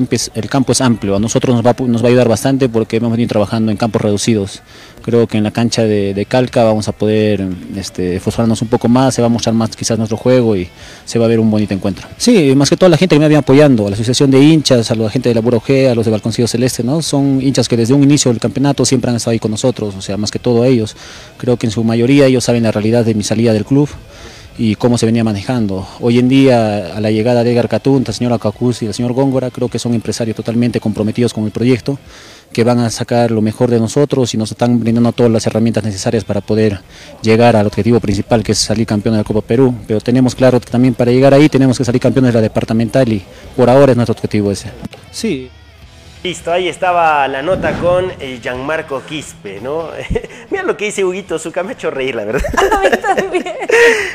campo 0.48 0.72
es 0.72 0.80
amplio, 0.80 1.16
a 1.16 1.20
nosotros 1.20 1.54
nos 1.54 1.66
va, 1.66 1.76
nos 1.86 2.02
va 2.02 2.06
a 2.06 2.08
ayudar 2.08 2.28
bastante 2.28 2.70
porque 2.70 2.96
hemos 2.96 3.10
venido 3.10 3.28
trabajando 3.28 3.70
en 3.70 3.76
campos 3.76 4.00
reducidos. 4.00 4.62
Creo 5.08 5.26
que 5.26 5.38
en 5.38 5.44
la 5.44 5.52
cancha 5.52 5.84
de, 5.84 6.26
Calca 6.28 6.64
vamos 6.64 6.86
a 6.86 6.92
poder 6.92 7.48
este, 7.74 8.16
esforzarnos 8.16 8.60
un 8.60 8.68
poco 8.68 8.88
más, 8.88 9.14
se 9.14 9.22
va 9.22 9.26
a 9.28 9.30
mostrar 9.30 9.54
más 9.54 9.74
quizás 9.74 9.96
nuestro 9.96 10.18
juego 10.18 10.54
y 10.54 10.68
se 11.06 11.18
va 11.18 11.24
a 11.24 11.28
ver 11.28 11.40
un 11.40 11.50
bonito 11.50 11.72
encuentro. 11.72 12.06
Sí, 12.18 12.54
más 12.54 12.68
que 12.68 12.76
toda 12.76 12.90
la 12.90 12.98
gente 12.98 13.14
que 13.14 13.18
me 13.18 13.24
había 13.24 13.38
apoyando, 13.38 13.86
a 13.86 13.88
la 13.88 13.94
asociación 13.94 14.30
de 14.30 14.38
hinchas, 14.42 14.90
a 14.90 14.94
la 14.96 15.08
gente 15.08 15.30
de 15.30 15.34
la 15.34 15.40
Buro 15.40 15.62
G, 15.62 15.90
a 15.90 15.94
los 15.94 16.04
de 16.04 16.10
Balconcillo 16.10 16.46
Celeste, 16.46 16.84
¿no? 16.84 17.00
Son 17.00 17.40
hinchas 17.40 17.70
que 17.70 17.78
desde 17.78 17.94
un 17.94 18.02
inicio 18.02 18.30
del 18.30 18.38
campeonato 18.38 18.84
siempre 18.84 19.08
han 19.08 19.16
estado 19.16 19.32
ahí 19.32 19.38
con 19.38 19.50
nosotros, 19.50 19.94
o 19.96 20.02
sea, 20.02 20.18
más 20.18 20.30
que 20.30 20.38
todo 20.38 20.66
ellos. 20.66 20.94
Creo 21.38 21.56
que 21.56 21.68
en 21.68 21.70
su 21.70 21.82
mayoría 21.84 22.26
ellos 22.26 22.44
saben 22.44 22.64
la 22.64 22.70
realidad 22.70 23.06
de 23.06 23.14
mi 23.14 23.24
salida 23.24 23.54
del 23.54 23.64
club 23.64 23.88
y 24.58 24.74
cómo 24.74 24.98
se 24.98 25.06
venía 25.06 25.22
manejando. 25.22 25.86
Hoy 26.00 26.18
en 26.18 26.28
día, 26.28 26.96
a 26.96 27.00
la 27.00 27.12
llegada 27.12 27.44
de 27.44 27.52
Edgar 27.52 27.68
Catunta, 27.68 28.10
el 28.10 28.16
señor 28.16 28.32
Acacuz 28.32 28.82
y 28.82 28.86
el 28.86 28.94
señor 28.94 29.12
Góngora, 29.12 29.50
creo 29.50 29.68
que 29.68 29.78
son 29.78 29.94
empresarios 29.94 30.36
totalmente 30.36 30.80
comprometidos 30.80 31.32
con 31.32 31.44
el 31.44 31.52
proyecto, 31.52 31.96
que 32.52 32.64
van 32.64 32.80
a 32.80 32.90
sacar 32.90 33.30
lo 33.30 33.40
mejor 33.40 33.70
de 33.70 33.78
nosotros 33.78 34.34
y 34.34 34.36
nos 34.36 34.50
están 34.50 34.80
brindando 34.80 35.12
todas 35.12 35.30
las 35.30 35.46
herramientas 35.46 35.84
necesarias 35.84 36.24
para 36.24 36.40
poder 36.40 36.80
llegar 37.22 37.54
al 37.54 37.66
objetivo 37.66 38.00
principal, 38.00 38.42
que 38.42 38.52
es 38.52 38.58
salir 38.58 38.86
campeón 38.86 39.14
de 39.14 39.18
la 39.18 39.24
Copa 39.24 39.42
Perú. 39.42 39.74
Pero 39.86 40.00
tenemos 40.00 40.34
claro 40.34 40.60
que 40.60 40.68
también 40.68 40.94
para 40.94 41.12
llegar 41.12 41.32
ahí 41.34 41.48
tenemos 41.48 41.78
que 41.78 41.84
salir 41.84 42.00
campeones 42.00 42.32
de 42.32 42.38
la 42.38 42.42
departamental 42.42 43.12
y 43.12 43.22
por 43.56 43.70
ahora 43.70 43.92
es 43.92 43.96
nuestro 43.96 44.14
objetivo 44.14 44.50
ese. 44.50 44.70
Sí. 45.12 45.50
Listo, 46.24 46.52
ahí 46.52 46.68
estaba 46.68 47.28
la 47.28 47.42
nota 47.42 47.72
con 47.78 48.10
eh, 48.18 48.40
Gianmarco 48.42 49.02
Quispe, 49.06 49.60
¿no? 49.60 49.90
Mira 50.50 50.64
lo 50.64 50.76
que 50.76 50.86
dice 50.86 51.04
Huguito 51.04 51.38
Zucca, 51.38 51.62
me 51.62 51.70
ha 51.70 51.72
hecho 51.74 51.92
reír, 51.92 52.16
la 52.16 52.24
verdad. 52.24 52.42
A 52.72 52.80
mí 52.80 52.90
también. 52.90 53.44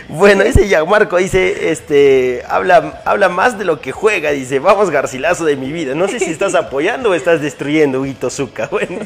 Bueno, 0.09 0.43
ese 0.43 0.67
Gianmarco 0.67 1.17
dice, 1.17 1.71
este, 1.71 2.43
habla, 2.47 3.01
habla 3.05 3.29
más 3.29 3.57
de 3.57 3.65
lo 3.65 3.79
que 3.79 3.91
juega, 3.91 4.31
dice, 4.31 4.59
vamos 4.59 4.89
Garcilaso 4.89 5.45
de 5.45 5.55
mi 5.55 5.71
vida. 5.71 5.95
No 5.95 6.07
sé 6.07 6.19
si 6.19 6.29
estás 6.29 6.55
apoyando 6.55 7.11
o 7.11 7.13
estás 7.13 7.41
destruyendo, 7.41 8.01
Huguito 8.01 8.29
Zucca. 8.29 8.67
Bueno, 8.67 8.99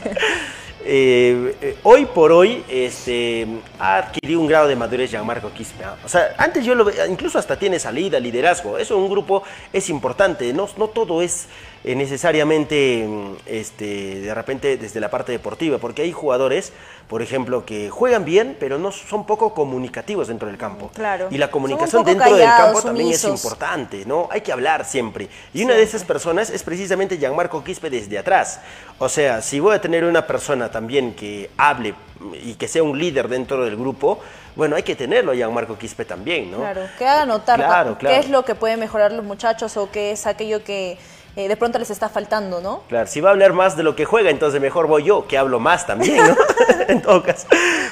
eh, 0.84 1.56
eh, 1.62 1.76
hoy 1.84 2.06
por 2.06 2.32
hoy 2.32 2.64
este, 2.68 3.46
ha 3.80 3.98
adquirido 3.98 4.40
un 4.40 4.48
grado 4.48 4.68
de 4.68 4.76
madurez 4.76 5.12
Gianmarco 5.12 5.52
Quispe. 5.52 5.84
¿ah? 5.84 5.96
O 6.04 6.10
sea, 6.10 6.36
antes 6.38 6.66
yo 6.66 6.76
lo 6.76 6.86
veía, 6.86 7.08
incluso 7.08 7.40
hasta 7.40 7.58
tiene 7.58 7.80
salida, 7.80 8.20
liderazgo. 8.20 8.78
Eso 8.78 8.96
en 8.96 9.04
un 9.04 9.10
grupo 9.10 9.44
es 9.72 9.90
importante. 9.90 10.52
No, 10.54 10.68
no 10.78 10.88
todo 10.88 11.22
es 11.22 11.48
eh, 11.84 11.96
necesariamente, 11.96 13.06
mm, 13.08 13.36
este, 13.46 14.22
de 14.22 14.34
repente, 14.34 14.78
desde 14.78 15.00
la 15.00 15.10
parte 15.10 15.32
deportiva, 15.32 15.78
porque 15.78 16.02
hay 16.02 16.12
jugadores, 16.12 16.74
por 17.08 17.22
ejemplo, 17.22 17.66
que 17.66 17.90
juegan 17.90 18.26
bien, 18.26 18.58
pero 18.60 18.78
no 18.78 18.92
son 18.92 19.26
poco 19.26 19.54
comunicativos 19.54 20.28
dentro 20.28 20.48
del 20.48 20.58
campo. 20.58 20.92
Claro. 20.94 21.28
Y 21.30 21.38
la 21.38 21.52
comunicación 21.52 22.04
dentro 22.04 22.36
del 22.36 22.46
campo 22.46 22.62
callados, 22.62 22.84
también 22.84 23.10
es 23.12 23.24
importante, 23.24 24.06
¿no? 24.06 24.28
Hay 24.32 24.42
que 24.42 24.52
hablar 24.52 24.86
siempre. 24.86 25.30
Y 25.54 25.64
una 25.64 25.76
de 25.76 25.84
esas 25.84 26.04
personas 26.04 26.50
es 26.50 26.64
precisamente 26.64 27.18
Gianmarco 27.18 27.64
Quispe 27.64 27.90
desde 27.90 28.18
atrás. 28.18 28.60
O 28.98 29.08
sea, 29.08 29.42
si 29.42 29.60
voy 29.60 29.76
a 29.76 29.82
tener 29.82 30.04
una 30.04 30.26
persona 30.26 30.72
también 30.72 31.14
que 31.14 31.50
hable 31.58 31.94
y 32.44 32.54
que 32.56 32.68
sea 32.68 32.84
un 32.84 32.98
líder 32.98 33.28
dentro 33.28 33.64
del 33.66 33.76
grupo, 33.76 34.20
bueno, 34.56 34.76
hay 34.76 34.84
que 34.84 34.96
tenerlo 34.96 35.32
a 35.32 35.36
Gianmarco 35.36 35.78
Quispe 35.78 36.06
también, 36.06 36.50
¿no? 36.52 36.58
Claro, 36.58 36.82
que 36.98 37.08
haga 37.08 37.26
notar 37.26 37.58
Claro, 37.60 37.92
pa- 37.94 37.98
claro. 38.00 38.16
qué 38.16 38.22
es 38.22 38.30
lo 38.30 38.44
que 38.44 38.56
pueden 38.56 38.80
mejorar 38.80 39.12
los 39.12 39.24
muchachos 39.26 39.78
o 39.78 39.92
qué 39.92 40.12
es 40.12 40.26
aquello 40.26 40.64
que 40.64 40.98
eh, 41.38 41.48
de 41.48 41.56
pronto 41.56 41.78
les 41.78 41.92
está 41.92 42.10
faltando, 42.10 42.62
¿no? 42.62 42.82
Claro, 42.90 43.06
si 43.06 43.22
va 43.22 43.30
a 43.30 43.32
hablar 43.32 43.54
más 43.54 43.78
de 43.78 43.84
lo 43.84 43.96
que 43.96 44.06
juega, 44.06 44.32
entonces 44.32 44.60
mejor 44.60 44.88
voy 44.88 45.04
yo, 45.04 45.28
que 45.28 45.38
hablo 45.38 45.60
más 45.60 45.86
también, 45.86 46.18
¿no? 46.18 46.36
en 46.88 47.00
todo 47.00 47.22
caso. 47.22 47.46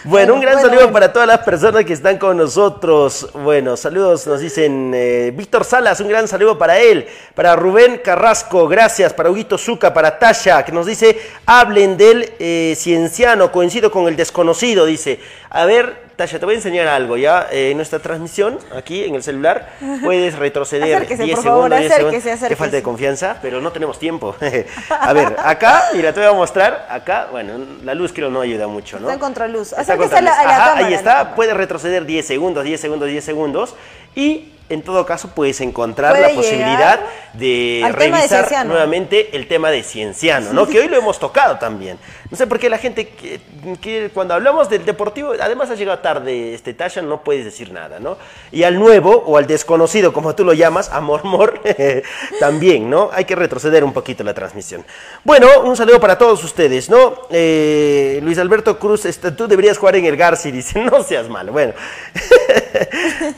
Bueno, 0.04 0.34
un 0.34 0.42
gran 0.42 0.56
Bueno, 0.56 0.68
saludo 0.68 0.82
bueno. 0.86 0.94
para 0.94 1.14
todas 1.14 1.28
las 1.28 1.42
personas 1.42 1.86
que 1.86 1.94
están 1.94 2.18
con 2.18 2.38
nosotros. 2.38 3.30
Bueno, 3.34 3.78
saludos, 3.78 4.26
nos 4.26 4.40
dicen 4.40 4.92
eh, 4.96 5.32
Víctor 5.36 5.64
Salas, 5.64 6.00
un 6.00 6.08
gran 6.08 6.28
saludo 6.28 6.58
para 6.58 6.80
él. 6.80 7.08
Para 7.36 7.56
Rubén 7.56 8.02
Carrasco, 8.04 8.68
gracias. 8.68 9.14
Para 9.14 9.30
Huguito 9.30 9.60
Zuca, 9.60 9.94
para 9.94 10.18
Tasha, 10.18 10.66
que 10.66 10.72
nos 10.72 10.88
dice, 10.88 11.16
hablen 11.46 11.98
del 11.98 12.34
eh, 12.40 12.74
cienciano, 12.76 13.52
coincido 13.52 13.92
con 13.92 14.08
el 14.08 14.16
desconocido, 14.16 14.88
dice. 14.88 15.20
A 15.52 15.66
ver, 15.66 16.05
Tasha, 16.16 16.40
te 16.40 16.46
voy 16.46 16.54
a 16.54 16.58
enseñar 16.58 16.88
algo, 16.88 17.18
¿ya? 17.18 17.48
Eh, 17.52 17.72
en 17.72 17.78
nuestra 17.78 18.00
transmisión, 18.00 18.58
aquí 18.74 19.04
en 19.04 19.16
el 19.16 19.24
celular, 19.24 19.70
puedes 20.04 20.38
retroceder 20.38 20.96
Acérquese, 20.96 21.24
10 21.24 21.36
por 21.36 21.44
favor, 21.44 21.64
segundos, 21.64 21.80
10 21.80 21.92
acérquese, 21.92 22.22
segundos. 22.22 22.48
Qué 22.50 22.56
falta 22.56 22.72
de 22.72 22.78
acérquese. 22.78 22.84
confianza, 22.84 23.38
pero 23.42 23.60
no 23.60 23.72
tenemos 23.74 24.00
tiempo. 24.00 24.34
a 24.90 25.14
ver, 25.14 25.36
acá, 25.44 25.84
mira, 25.94 26.14
te 26.14 26.22
voy 26.22 26.30
a 26.30 26.34
mostrar. 26.34 26.88
Acá, 26.90 27.28
bueno, 27.32 27.54
la 27.84 27.94
luz 27.94 28.14
creo 28.14 28.30
no 28.30 28.40
ayuda 28.40 28.68
mucho, 28.68 28.98
¿no? 28.98 29.08
Está 29.08 29.14
en 29.16 29.20
contraluz. 29.20 29.70
Está 29.72 29.82
Acérquese 29.82 30.10
contra 30.16 30.20
a 30.20 30.22
la- 30.22 30.32
a 30.32 30.36
la 30.36 30.44
luz. 30.46 30.54
Ajá, 30.54 30.70
cámara, 30.70 30.88
Ahí 30.88 30.94
está, 30.94 31.36
puedes 31.36 31.58
retroceder 31.58 32.06
10 32.06 32.26
segundos, 32.26 32.64
10 32.64 32.80
segundos, 32.80 33.10
10 33.10 33.24
segundos. 33.26 33.76
Y 34.16 34.54
en 34.70 34.82
todo 34.82 35.06
caso 35.06 35.30
puedes 35.30 35.62
encontrar 35.62 36.20
la 36.20 36.30
posibilidad 36.30 37.00
de 37.34 37.84
revisar 37.94 38.66
nuevamente 38.66 39.36
el 39.36 39.48
tema 39.48 39.70
de 39.70 39.84
Cienciano, 39.84 40.54
¿no? 40.54 40.68
que 40.68 40.80
hoy 40.80 40.88
lo 40.88 40.98
hemos 40.98 41.20
tocado 41.20 41.58
también. 41.58 41.98
No 42.32 42.38
sé 42.38 42.48
por 42.48 42.60
qué 42.60 42.70
la 42.70 42.78
gente 42.78 43.10
que, 43.10 43.40
que 43.80 44.10
cuando 44.14 44.34
hablamos 44.34 44.70
del 44.70 44.84
deportivo, 44.84 45.34
además 45.40 45.70
ha 45.70 45.76
llegado 45.76 46.00
tarde 46.00 46.54
este 46.54 46.74
Tasha, 46.74 47.02
no 47.02 47.22
puedes 47.22 47.46
decir 47.46 47.72
nada, 47.72 48.00
¿no? 48.00 48.18
Y 48.52 48.64
al 48.64 48.80
nuevo 48.80 49.24
o 49.28 49.38
al 49.38 49.46
desconocido, 49.46 50.12
como 50.12 50.34
tú 50.34 50.44
lo 50.44 50.54
llamas, 50.54 50.90
a 50.92 51.02
Mormor, 51.02 51.62
también, 52.40 52.90
¿no? 52.90 53.10
Hay 53.14 53.26
que 53.26 53.36
retroceder 53.36 53.84
un 53.84 53.94
poquito 53.94 54.24
la 54.24 54.34
transmisión. 54.34 54.84
Bueno, 55.24 55.48
un 55.64 55.78
saludo 55.78 56.00
para 56.00 56.18
todos 56.18 56.44
ustedes, 56.44 56.90
¿no? 56.90 57.28
Eh, 57.30 58.20
Luis 58.24 58.40
Alberto 58.40 58.80
Cruz, 58.80 59.06
este, 59.06 59.32
tú 59.32 59.48
deberías 59.48 59.78
jugar 59.78 59.96
en 59.98 60.06
el 60.06 60.18
Garci, 60.18 60.52
dice, 60.52 60.80
no 60.84 61.04
seas 61.04 61.30
malo. 61.30 61.52
Bueno, 61.52 61.74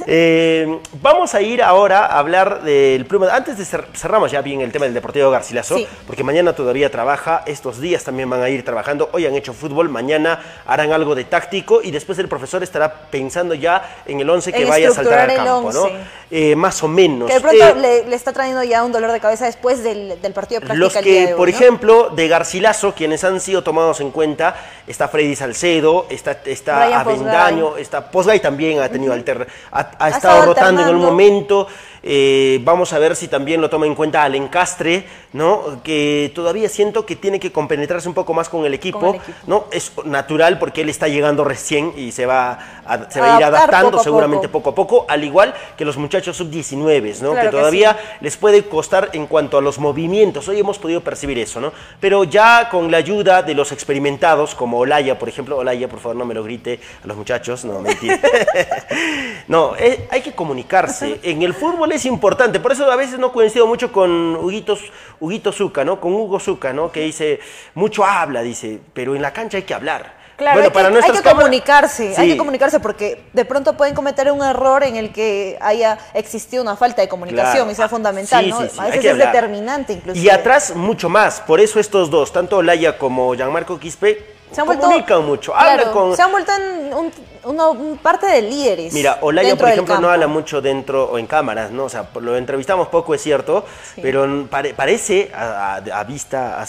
Eh, 0.09 0.79
vamos 1.01 1.16
a 1.17 1.41
ir 1.41 1.61
ahora 1.63 2.05
a 2.05 2.19
hablar 2.19 2.61
del 2.61 3.05
Pluma. 3.05 3.27
Antes 3.33 3.57
de 3.57 3.63
cer- 3.65 3.85
cerramos 3.95 4.31
ya 4.31 4.41
bien 4.41 4.61
el 4.61 4.71
tema 4.71 4.85
del 4.85 4.93
Deportivo 4.93 5.29
Garcilaso, 5.31 5.75
Sí. 5.77 5.87
porque 6.05 6.23
mañana 6.23 6.53
todavía 6.53 6.89
trabaja, 6.91 7.43
estos 7.45 7.79
días 7.81 8.03
también 8.03 8.29
van 8.29 8.41
a 8.43 8.49
ir 8.49 8.63
trabajando. 8.63 9.09
Hoy 9.13 9.25
han 9.25 9.35
hecho 9.35 9.53
fútbol, 9.53 9.89
mañana 9.89 10.39
harán 10.65 10.91
algo 10.93 11.15
de 11.15 11.25
táctico 11.25 11.81
y 11.81 11.91
después 11.91 12.17
el 12.19 12.27
profesor 12.27 12.61
estará 12.63 12.93
pensando 13.09 13.53
ya 13.55 13.97
en 14.05 14.19
el 14.19 14.29
11 14.29 14.53
que 14.53 14.65
vaya 14.65 14.89
a 14.89 14.91
saltar 14.93 15.19
al 15.19 15.29
el 15.31 15.37
campo, 15.37 15.71
¿no? 15.73 15.81
11. 15.83 15.95
Eh, 16.29 16.55
más 16.55 16.83
o 16.83 16.87
menos. 16.87 17.27
Que 17.27 17.35
de 17.35 17.41
pronto 17.41 17.63
Eh, 17.67 17.75
le, 17.75 18.05
le 18.05 18.15
está 18.15 18.33
trayendo 18.33 18.61
ya 18.63 18.83
un 18.83 18.91
dolor 18.91 19.11
de 19.11 19.19
cabeza 19.19 19.45
después 19.45 19.81
del, 19.83 20.21
del 20.21 20.33
partido 20.33 20.59
de 20.61 20.67
práctica 20.67 20.85
los 20.85 20.95
el 20.97 21.03
día 21.03 21.13
que, 21.13 21.19
de 21.27 21.33
hoy, 21.33 21.37
por 21.37 21.49
¿no? 21.49 21.55
ejemplo, 21.55 22.09
de 22.09 22.27
Garcilaso, 22.27 22.93
quienes 22.93 23.23
han 23.23 23.39
sido 23.39 23.63
tomados 23.63 24.01
en 24.01 24.11
cuenta, 24.11 24.55
está 24.87 25.07
Freddy 25.07 25.35
Salcedo, 25.35 26.05
está, 26.09 26.37
está 26.45 26.99
Avendaño, 26.99 27.77
está 27.77 28.11
Posgay 28.11 28.39
también 28.39 28.79
ha 28.81 28.89
tenido 28.89 29.13
alter- 29.13 29.47
ha, 29.71 29.79
ha 29.79 29.79
Ha 29.79 30.09
estado 30.09 30.15
estado 30.35 30.45
rotando 30.45 30.81
en 30.81 30.87
un 30.89 30.93
alternando. 30.95 31.06
Momento. 31.09 31.67
Eh, 32.03 32.59
vamos 32.63 32.93
a 32.93 32.99
ver 32.99 33.15
si 33.15 33.27
también 33.27 33.61
lo 33.61 33.69
toma 33.69 33.85
en 33.85 33.95
cuenta 33.95 34.23
Alencastre, 34.23 35.05
¿no? 35.33 35.81
Que 35.83 36.31
todavía 36.33 36.69
siento 36.69 37.05
que 37.05 37.15
tiene 37.15 37.39
que 37.39 37.51
compenetrarse 37.51 38.07
un 38.07 38.13
poco 38.13 38.33
más 38.33 38.49
con 38.49 38.65
el 38.65 38.73
equipo, 38.73 38.99
Con 38.99 39.09
el 39.09 39.15
equipo. 39.15 39.37
¿no? 39.45 39.65
Es 39.71 39.91
natural 40.05 40.59
porque 40.59 40.81
él 40.81 40.89
está 40.89 41.07
llegando 41.07 41.43
recién 41.43 41.93
y 41.97 42.11
se 42.11 42.25
va 42.25 42.59
a, 42.85 43.09
se 43.09 43.19
va 43.19 43.35
a 43.35 43.39
ir 43.39 43.43
adaptando 43.43 43.91
poco 43.91 44.01
a 44.01 44.03
seguramente 44.03 44.47
poco. 44.47 44.73
poco 44.75 44.97
a 44.97 45.03
poco, 45.03 45.11
al 45.11 45.23
igual 45.23 45.53
que 45.77 45.85
los 45.85 45.97
muchachos 45.97 46.37
sub-19, 46.37 47.21
¿no? 47.21 47.31
Claro 47.31 47.35
que 47.35 47.47
que 47.47 47.57
todavía 47.57 47.97
les 48.21 48.37
puede 48.37 48.63
costar 48.63 49.09
en 49.13 49.27
cuanto 49.27 49.57
a 49.57 49.61
los 49.61 49.79
movimientos. 49.79 50.47
Hoy 50.47 50.59
hemos 50.59 50.79
podido 50.79 51.01
percibir 51.01 51.39
eso, 51.39 51.59
¿no? 51.59 51.71
Pero 51.99 52.23
ya 52.23 52.69
con 52.69 52.91
la 52.91 52.97
ayuda 52.97 53.41
de 53.41 53.53
los 53.53 53.71
experimentados, 53.71 54.55
como 54.55 54.79
Olaya, 54.79 55.17
por 55.17 55.29
ejemplo, 55.29 55.57
Olaya, 55.57 55.87
por 55.87 55.99
favor, 55.99 56.15
no 56.15 56.25
me 56.25 56.33
lo 56.33 56.43
grite 56.43 56.79
a 57.03 57.07
los 57.07 57.17
muchachos, 57.17 57.65
no, 57.65 57.79
mentira. 57.79 58.19
no, 59.47 59.75
eh, 59.77 60.07
hay 60.09 60.21
que 60.21 60.33
comunicarse. 60.33 61.19
En 61.23 61.41
el 61.41 61.53
fútbol 61.53 61.86
es 61.95 62.05
importante, 62.05 62.59
por 62.59 62.71
eso 62.71 62.91
a 62.91 62.95
veces 62.95 63.19
no 63.19 63.31
coincido 63.31 63.67
mucho 63.67 63.91
con 63.91 64.35
Huguito, 64.35 64.77
Huguito 65.19 65.51
Zucca, 65.51 65.83
¿no? 65.83 65.99
Con 65.99 66.13
Hugo 66.13 66.39
Zucca, 66.39 66.73
¿no? 66.73 66.91
Que 66.91 67.01
dice, 67.01 67.39
mucho 67.75 68.03
habla, 68.05 68.41
dice, 68.41 68.79
pero 68.93 69.15
en 69.15 69.21
la 69.21 69.33
cancha 69.33 69.57
hay 69.57 69.63
que 69.63 69.73
hablar. 69.73 70.15
Claro, 70.37 70.61
hay, 70.61 70.69
que, 70.69 70.77
hay 70.79 70.91
nuestras 70.91 71.17
que 71.17 71.23
cámaras- 71.23 71.33
comunicarse, 71.45 72.13
hay 72.15 72.29
que 72.29 72.37
comunicarse 72.37 72.79
porque 72.79 73.23
de 73.33 73.43
pronto 73.43 73.75
pueden 73.75 73.95
cometer 73.95 74.31
un 74.31 74.43
error 74.43 74.83
en 74.83 74.95
el 74.95 75.11
que 75.11 75.57
haya 75.59 75.97
existido 76.13 76.61
una 76.61 76.75
falta 76.75 77.01
de 77.01 77.07
comunicación 77.07 77.53
Claro. 77.63 77.71
y 77.71 77.75
sea 77.75 77.89
fundamental, 77.89 78.45
Sí, 78.45 78.51
¿no? 78.51 78.61
sí, 78.61 78.69
A 78.77 78.85
veces 78.85 79.05
es 79.05 79.11
hablar. 79.13 79.31
determinante 79.33 79.93
incluso. 79.93 80.19
Y 80.21 80.29
atrás 80.29 80.75
mucho 80.75 81.09
más. 81.09 81.41
Por 81.41 81.59
eso 81.59 81.79
estos 81.79 82.11
dos, 82.11 82.31
tanto 82.31 82.57
Olaya 82.57 82.99
como 82.99 83.33
Gianmarco 83.33 83.79
Quispe, 83.79 84.35
se 84.51 84.61
han 84.61 84.67
vuelto, 84.67 84.85
comunican 84.85 85.25
mucho. 85.25 85.53
claro, 85.53 85.69
hablan 85.71 85.91
con... 85.91 86.15
se 86.15 86.21
han 86.21 86.31
vuelto 86.31 86.51
en 86.53 86.93
un, 86.93 87.11
uno- 87.47 87.71
un 87.71 87.97
parte 87.97 88.25
de 88.27 88.41
líderes. 88.41 88.93
Mira, 88.93 89.17
Olaya, 89.21 89.55
por 89.55 89.69
ejemplo, 89.69 89.99
no 89.99 90.09
habla 90.09 90.27
mucho 90.27 90.61
dentro 90.61 91.05
o 91.05 91.17
en 91.17 91.27
cámaras, 91.27 91.71
¿no? 91.71 91.85
O 91.85 91.89
sea, 91.89 92.07
lo 92.19 92.35
entrevistamos 92.37 92.87
poco, 92.89 93.13
es 93.15 93.21
cierto, 93.21 93.65
pero 94.01 94.45
pare- 94.49 94.73
parece 94.73 95.31
a, 95.33 95.75
a- 95.75 95.99
a 95.99 96.03
vista, 96.03 96.63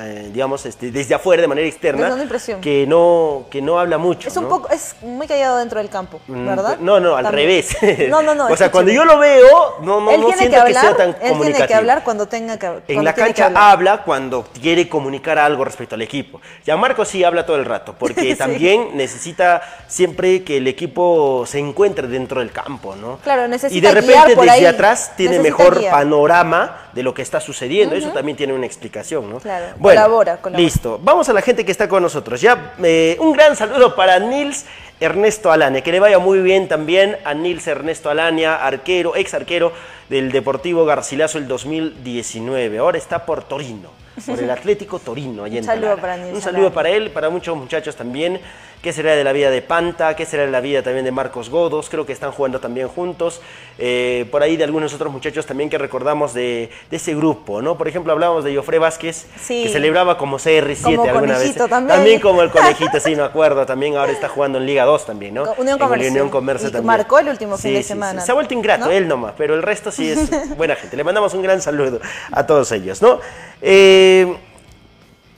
eh, 0.00 0.30
digamos, 0.32 0.64
este, 0.66 0.90
desde 0.90 1.14
afuera, 1.14 1.42
de 1.42 1.48
manera 1.48 1.66
externa, 1.68 2.14
que 2.60 2.86
no, 2.86 3.46
que 3.50 3.60
no 3.62 3.78
habla 3.78 3.98
mucho. 3.98 4.28
Es 4.28 4.36
un 4.36 4.44
¿no? 4.44 4.48
poco, 4.48 4.68
es 4.70 4.94
muy 5.02 5.26
callado 5.26 5.58
dentro 5.58 5.78
del 5.78 5.88
campo, 5.88 6.20
Mm, 6.26 6.46
¿verdad? 6.46 6.78
No, 6.80 7.00
no, 7.00 7.16
al 7.16 7.24
También. 7.24 7.48
revés. 7.48 8.08
No, 8.08 8.22
no, 8.22 8.34
no. 8.34 8.46
o 8.50 8.56
sea, 8.56 8.70
cuando 8.70 8.92
yo 8.92 9.04
lo 9.04 9.18
veo, 9.18 9.76
no, 9.82 10.00
no, 10.00 10.10
él 10.10 10.20
no 10.20 10.26
tiene 10.28 10.38
siento 10.42 10.56
que 10.64 10.72
que, 10.72 10.78
hablar, 10.78 10.82
sea 10.84 10.96
tan 10.96 11.08
él 11.08 11.14
tiene 11.16 11.30
comunicativo. 11.32 11.66
que 11.68 11.74
hablar 11.74 12.04
cuando 12.04 12.26
tenga 12.28 12.58
que 12.58 12.66
En 12.66 12.72
cuando 12.86 13.02
la 13.02 13.14
tiene 13.14 13.28
cancha 13.30 13.46
hablar. 13.46 13.62
habla 13.72 14.02
cuando 14.04 14.44
quiere 14.60 14.88
comunicar 14.88 15.38
algo 15.38 15.64
respecto 15.64 15.94
al 15.94 16.02
equipo. 16.02 16.40
Ya 16.64 16.76
Marco 16.76 17.04
sí 17.04 17.24
habla 17.24 17.44
todo 17.46 17.56
el 17.56 17.64
rato, 17.64 17.94
porque 17.98 18.20
Sí. 18.32 18.34
también 18.36 18.96
necesita 18.96 19.62
siempre 19.88 20.11
que 20.14 20.56
el 20.58 20.66
equipo 20.66 21.44
se 21.46 21.58
encuentre 21.58 22.08
dentro 22.08 22.40
del 22.40 22.50
campo, 22.52 22.94
¿no? 22.96 23.18
Claro, 23.18 23.48
necesita 23.48 23.76
Y 23.76 23.80
de 23.80 23.92
repente 24.00 24.36
desde 24.36 24.50
ahí, 24.50 24.64
atrás 24.64 25.12
tiene 25.16 25.38
necesita 25.38 25.64
mejor 25.64 25.90
panorama 25.90 26.90
de 26.92 27.02
lo 27.02 27.14
que 27.14 27.22
está 27.22 27.40
sucediendo. 27.40 27.94
Eso 27.94 28.10
también 28.10 28.36
tiene 28.36 28.52
una 28.52 28.66
explicación, 28.66 29.28
¿no? 29.30 29.38
Claro, 29.38 29.66
Bueno, 29.78 30.00
colabora, 30.00 30.36
colabora. 30.38 30.62
listo. 30.62 31.00
Vamos 31.02 31.28
a 31.28 31.32
la 31.32 31.42
gente 31.42 31.64
que 31.64 31.72
está 31.72 31.88
con 31.88 32.02
nosotros. 32.02 32.40
Ya 32.40 32.74
eh, 32.82 33.16
un 33.20 33.32
gran 33.32 33.56
saludo 33.56 33.94
para 33.96 34.18
Nils 34.18 34.64
Ernesto 35.00 35.50
Alania. 35.50 35.82
Que 35.82 35.92
le 35.92 36.00
vaya 36.00 36.18
muy 36.18 36.40
bien 36.40 36.68
también 36.68 37.16
a 37.24 37.34
Nils 37.34 37.66
Ernesto 37.66 38.10
Alania, 38.10 38.56
arquero, 38.64 39.16
ex 39.16 39.34
arquero 39.34 39.72
del 40.08 40.30
Deportivo 40.30 40.84
Garcilaso 40.84 41.38
el 41.38 41.48
2019. 41.48 42.78
Ahora 42.78 42.98
está 42.98 43.26
por 43.26 43.42
Torino, 43.44 43.90
por 44.26 44.38
el 44.38 44.50
Atlético 44.50 44.98
Torino. 44.98 45.44
allá 45.44 45.54
en 45.58 45.60
Un 45.60 45.66
saludo 45.66 45.82
Talara. 45.96 46.02
para 46.02 46.16
Nils 46.16 46.34
Un 46.34 46.40
saludo 46.42 46.72
para 46.72 46.90
él, 46.90 47.10
para 47.10 47.30
muchos 47.30 47.56
muchachos 47.56 47.96
también. 47.96 48.40
¿Qué 48.82 48.92
será 48.92 49.14
de 49.14 49.22
la 49.22 49.32
vida 49.32 49.48
de 49.50 49.62
Panta? 49.62 50.16
¿Qué 50.16 50.26
será 50.26 50.44
de 50.44 50.50
la 50.50 50.60
vida 50.60 50.82
también 50.82 51.04
de 51.04 51.12
Marcos 51.12 51.50
Godos? 51.50 51.88
Creo 51.88 52.04
que 52.04 52.12
están 52.12 52.32
jugando 52.32 52.58
también 52.58 52.88
juntos. 52.88 53.40
Eh, 53.78 54.26
por 54.32 54.42
ahí 54.42 54.56
de 54.56 54.64
algunos 54.64 54.92
otros 54.92 55.12
muchachos 55.12 55.46
también 55.46 55.70
que 55.70 55.78
recordamos 55.78 56.34
de, 56.34 56.68
de 56.90 56.96
ese 56.96 57.14
grupo, 57.14 57.62
¿no? 57.62 57.78
Por 57.78 57.86
ejemplo, 57.86 58.12
hablábamos 58.12 58.42
de 58.42 58.56
Jofre 58.56 58.80
Vázquez, 58.80 59.26
Sí. 59.40 59.62
que 59.62 59.68
celebraba 59.68 60.18
como 60.18 60.36
CR7 60.40 60.82
Como 60.96 61.04
alguna 61.04 61.38
vez. 61.38 61.54
también. 61.54 62.18
como 62.20 62.42
el 62.42 62.50
conejito, 62.50 62.98
sí, 62.98 63.14
me 63.14 63.22
acuerdo. 63.22 63.64
También 63.66 63.96
ahora 63.96 64.10
está 64.10 64.28
jugando 64.28 64.58
en 64.58 64.66
Liga 64.66 64.84
2 64.84 65.06
también, 65.06 65.34
¿no? 65.34 65.44
Unión 65.58 65.78
Comercio. 65.78 66.10
Unión 66.10 66.28
Comercio 66.28 66.68
Y 66.68 66.72
también. 66.72 66.86
marcó 66.88 67.20
el 67.20 67.28
último 67.28 67.56
fin 67.58 67.70
Sí, 67.70 67.76
de 67.76 67.82
sí, 67.84 67.88
semana, 67.90 68.20
sí. 68.20 68.26
Se 68.26 68.32
ha 68.32 68.34
vuelto 68.34 68.52
ingrato, 68.52 68.86
¿no? 68.86 68.90
él 68.90 69.06
nomás, 69.06 69.34
pero 69.38 69.54
el 69.54 69.62
resto 69.62 69.92
sí 69.92 70.10
es 70.10 70.28
buena 70.56 70.74
gente. 70.74 70.96
Le 70.96 71.04
mandamos 71.04 71.32
un 71.34 71.42
gran 71.42 71.62
saludo 71.62 72.00
a 72.32 72.44
todos 72.48 72.72
ellos, 72.72 73.00
¿no? 73.00 73.20
Eh, 73.64 74.01
Eh, 74.04 74.36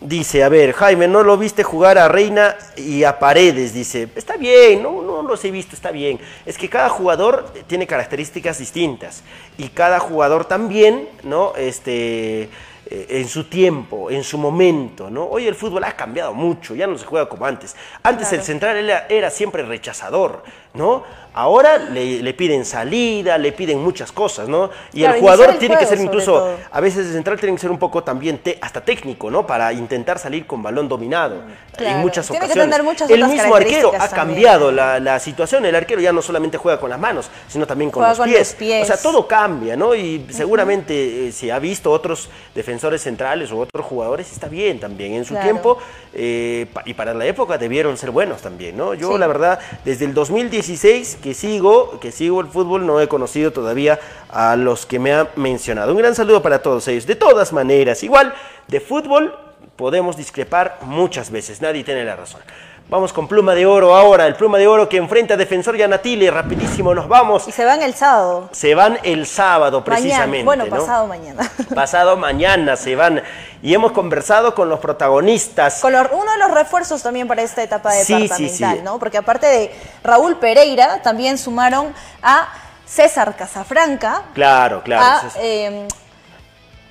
dice, 0.00 0.42
a 0.42 0.48
ver, 0.48 0.72
Jaime, 0.72 1.06
¿no 1.06 1.22
lo 1.22 1.36
viste 1.36 1.62
jugar 1.62 1.98
a 1.98 2.08
Reina 2.08 2.56
y 2.76 3.04
a 3.04 3.18
Paredes? 3.18 3.74
Dice, 3.74 4.08
está 4.16 4.38
bien, 4.38 4.82
no, 4.82 5.02
no 5.02 5.22
los 5.22 5.44
he 5.44 5.50
visto, 5.50 5.74
está 5.76 5.90
bien. 5.90 6.18
Es 6.46 6.56
que 6.56 6.70
cada 6.70 6.88
jugador 6.88 7.52
tiene 7.66 7.86
características 7.86 8.58
distintas 8.58 9.22
y 9.58 9.68
cada 9.68 10.00
jugador 10.00 10.46
también, 10.46 11.08
¿no? 11.24 11.54
Este 11.56 12.48
eh, 12.86 13.06
en 13.08 13.28
su 13.28 13.44
tiempo, 13.44 14.10
en 14.10 14.24
su 14.24 14.38
momento, 14.38 15.10
¿no? 15.10 15.24
Hoy 15.24 15.46
el 15.46 15.54
fútbol 15.54 15.84
ha 15.84 15.92
cambiado 15.96 16.32
mucho, 16.32 16.74
ya 16.74 16.86
no 16.86 16.96
se 16.96 17.04
juega 17.04 17.28
como 17.28 17.44
antes. 17.44 17.76
Antes 18.02 18.32
el 18.32 18.42
central 18.42 18.76
era, 18.78 19.06
era 19.10 19.30
siempre 19.30 19.62
rechazador, 19.62 20.42
¿no? 20.72 21.04
Ahora 21.36 21.78
le, 21.78 22.22
le 22.22 22.32
piden 22.34 22.64
salida, 22.64 23.36
le 23.38 23.50
piden 23.52 23.82
muchas 23.82 24.12
cosas, 24.12 24.48
¿no? 24.48 24.70
Y 24.92 25.00
Claro, 25.00 25.14
el 25.14 25.20
jugador 25.20 25.50
el 25.50 25.58
tiene 25.58 25.76
que 25.76 25.84
ser 25.86 25.98
incluso, 25.98 26.56
a 26.70 26.80
veces 26.80 27.06
el 27.08 27.12
central 27.12 27.40
tiene 27.40 27.56
que 27.56 27.60
ser 27.60 27.70
un 27.72 27.78
poco 27.78 28.04
también 28.04 28.38
te- 28.38 28.56
hasta 28.60 28.80
técnico, 28.80 29.30
¿no? 29.32 29.44
Para 29.46 29.72
intentar 29.72 30.18
salir 30.20 30.46
con 30.46 30.62
balón 30.62 30.88
dominado 30.88 31.34
en 31.36 31.74
Claro, 31.76 31.98
muchas 31.98 32.26
tiene 32.28 32.38
que 32.40 32.44
ocasiones. 32.52 32.70
tener 32.76 32.84
muchas 32.84 33.10
el 33.10 33.24
mismo 33.26 33.54
arquero 33.56 33.92
ha 33.98 34.08
cambiado 34.08 34.70
la, 34.70 35.00
la 35.00 35.18
situación. 35.18 35.64
El 35.66 35.74
arquero 35.74 36.00
ya 36.00 36.12
no 36.12 36.22
solamente 36.22 36.56
juega 36.56 36.78
con 36.78 36.88
las 36.88 37.00
manos, 37.00 37.28
sino 37.48 37.66
también 37.66 37.90
con, 37.90 38.06
los, 38.08 38.16
con 38.16 38.28
pies. 38.28 38.38
los 38.38 38.54
pies. 38.54 38.82
O 38.82 38.86
sea, 38.86 38.96
todo 38.96 39.26
cambia, 39.26 39.76
¿no? 39.76 39.94
Y 39.94 40.24
seguramente 40.30 41.28
eh, 41.28 41.32
si 41.32 41.50
ha 41.50 41.58
visto 41.58 41.90
otros 41.90 42.28
defensores 42.54 43.02
centrales 43.02 43.50
o 43.50 43.58
otros 43.58 43.84
jugadores, 43.84 44.30
está 44.30 44.46
bien 44.46 44.78
también. 44.78 45.14
En 45.14 45.24
su 45.24 45.34
Claro. 45.34 45.44
tiempo 45.46 45.78
eh, 46.12 46.66
pa- 46.72 46.82
y 46.86 46.94
para 46.94 47.12
la 47.12 47.26
época 47.26 47.58
debieron 47.58 47.96
ser 47.96 48.12
buenos 48.12 48.40
también, 48.40 48.76
¿no? 48.76 48.94
Yo 48.94 49.12
Sí. 49.12 49.18
la 49.18 49.26
verdad, 49.26 49.58
desde 49.84 50.04
el 50.04 50.14
2016 50.14 51.18
que 51.24 51.32
sigo, 51.32 51.98
que 52.00 52.12
sigo 52.12 52.42
el 52.42 52.48
fútbol, 52.48 52.84
no 52.84 53.00
he 53.00 53.08
conocido 53.08 53.50
todavía 53.50 53.98
a 54.28 54.56
los 54.56 54.84
que 54.84 54.98
me 54.98 55.10
han 55.10 55.30
mencionado. 55.36 55.92
Un 55.92 55.96
gran 55.96 56.14
saludo 56.14 56.42
para 56.42 56.60
todos 56.60 56.86
ellos. 56.86 57.06
De 57.06 57.16
todas 57.16 57.50
maneras, 57.50 58.02
igual 58.02 58.34
de 58.68 58.78
fútbol 58.78 59.34
podemos 59.74 60.18
discrepar 60.18 60.80
muchas 60.82 61.30
veces, 61.30 61.62
nadie 61.62 61.82
tiene 61.82 62.04
la 62.04 62.14
razón. 62.14 62.42
Vamos 62.90 63.14
con 63.14 63.26
Pluma 63.26 63.54
de 63.54 63.64
Oro 63.64 63.96
ahora, 63.96 64.26
el 64.26 64.34
Pluma 64.36 64.58
de 64.58 64.66
Oro 64.68 64.88
que 64.90 64.98
enfrenta 64.98 65.34
a 65.34 65.36
Defensor 65.38 65.74
Yanatile, 65.76 66.30
rapidísimo 66.30 66.94
nos 66.94 67.08
vamos. 67.08 67.48
Y 67.48 67.52
se 67.52 67.64
van 67.64 67.82
el 67.82 67.94
sábado. 67.94 68.50
Se 68.52 68.74
van 68.74 68.98
el 69.02 69.26
sábado 69.26 69.82
precisamente. 69.82 70.44
Mañana. 70.44 70.64
Bueno, 70.64 70.64
¿no? 70.66 70.70
pasado 70.70 71.06
mañana. 71.06 71.50
Pasado 71.74 72.16
mañana 72.18 72.76
se 72.76 72.94
van. 72.94 73.22
Y 73.62 73.72
hemos 73.72 73.92
conversado 73.92 74.54
con 74.54 74.68
los 74.68 74.80
protagonistas. 74.80 75.80
Con 75.80 75.92
los- 75.94 76.06
uno 76.12 76.30
de 76.30 76.38
los 76.38 76.50
refuerzos 76.50 77.02
también 77.02 77.26
para 77.26 77.40
esta 77.42 77.62
etapa 77.62 77.90
Sí, 77.92 78.04
sí, 78.04 78.12
departamental, 78.22 78.76
sí. 78.76 78.82
¿no? 78.84 78.98
Porque 78.98 79.16
aparte 79.16 79.46
de 79.46 79.74
Raúl 80.04 80.36
Pereira, 80.36 81.00
también 81.02 81.38
sumaron 81.38 81.94
a 82.22 82.48
César 82.84 83.34
Casafranca, 83.34 84.24
Claro, 84.34 84.82
claro. 84.84 85.26
a, 85.26 85.30
eh, 85.40 85.88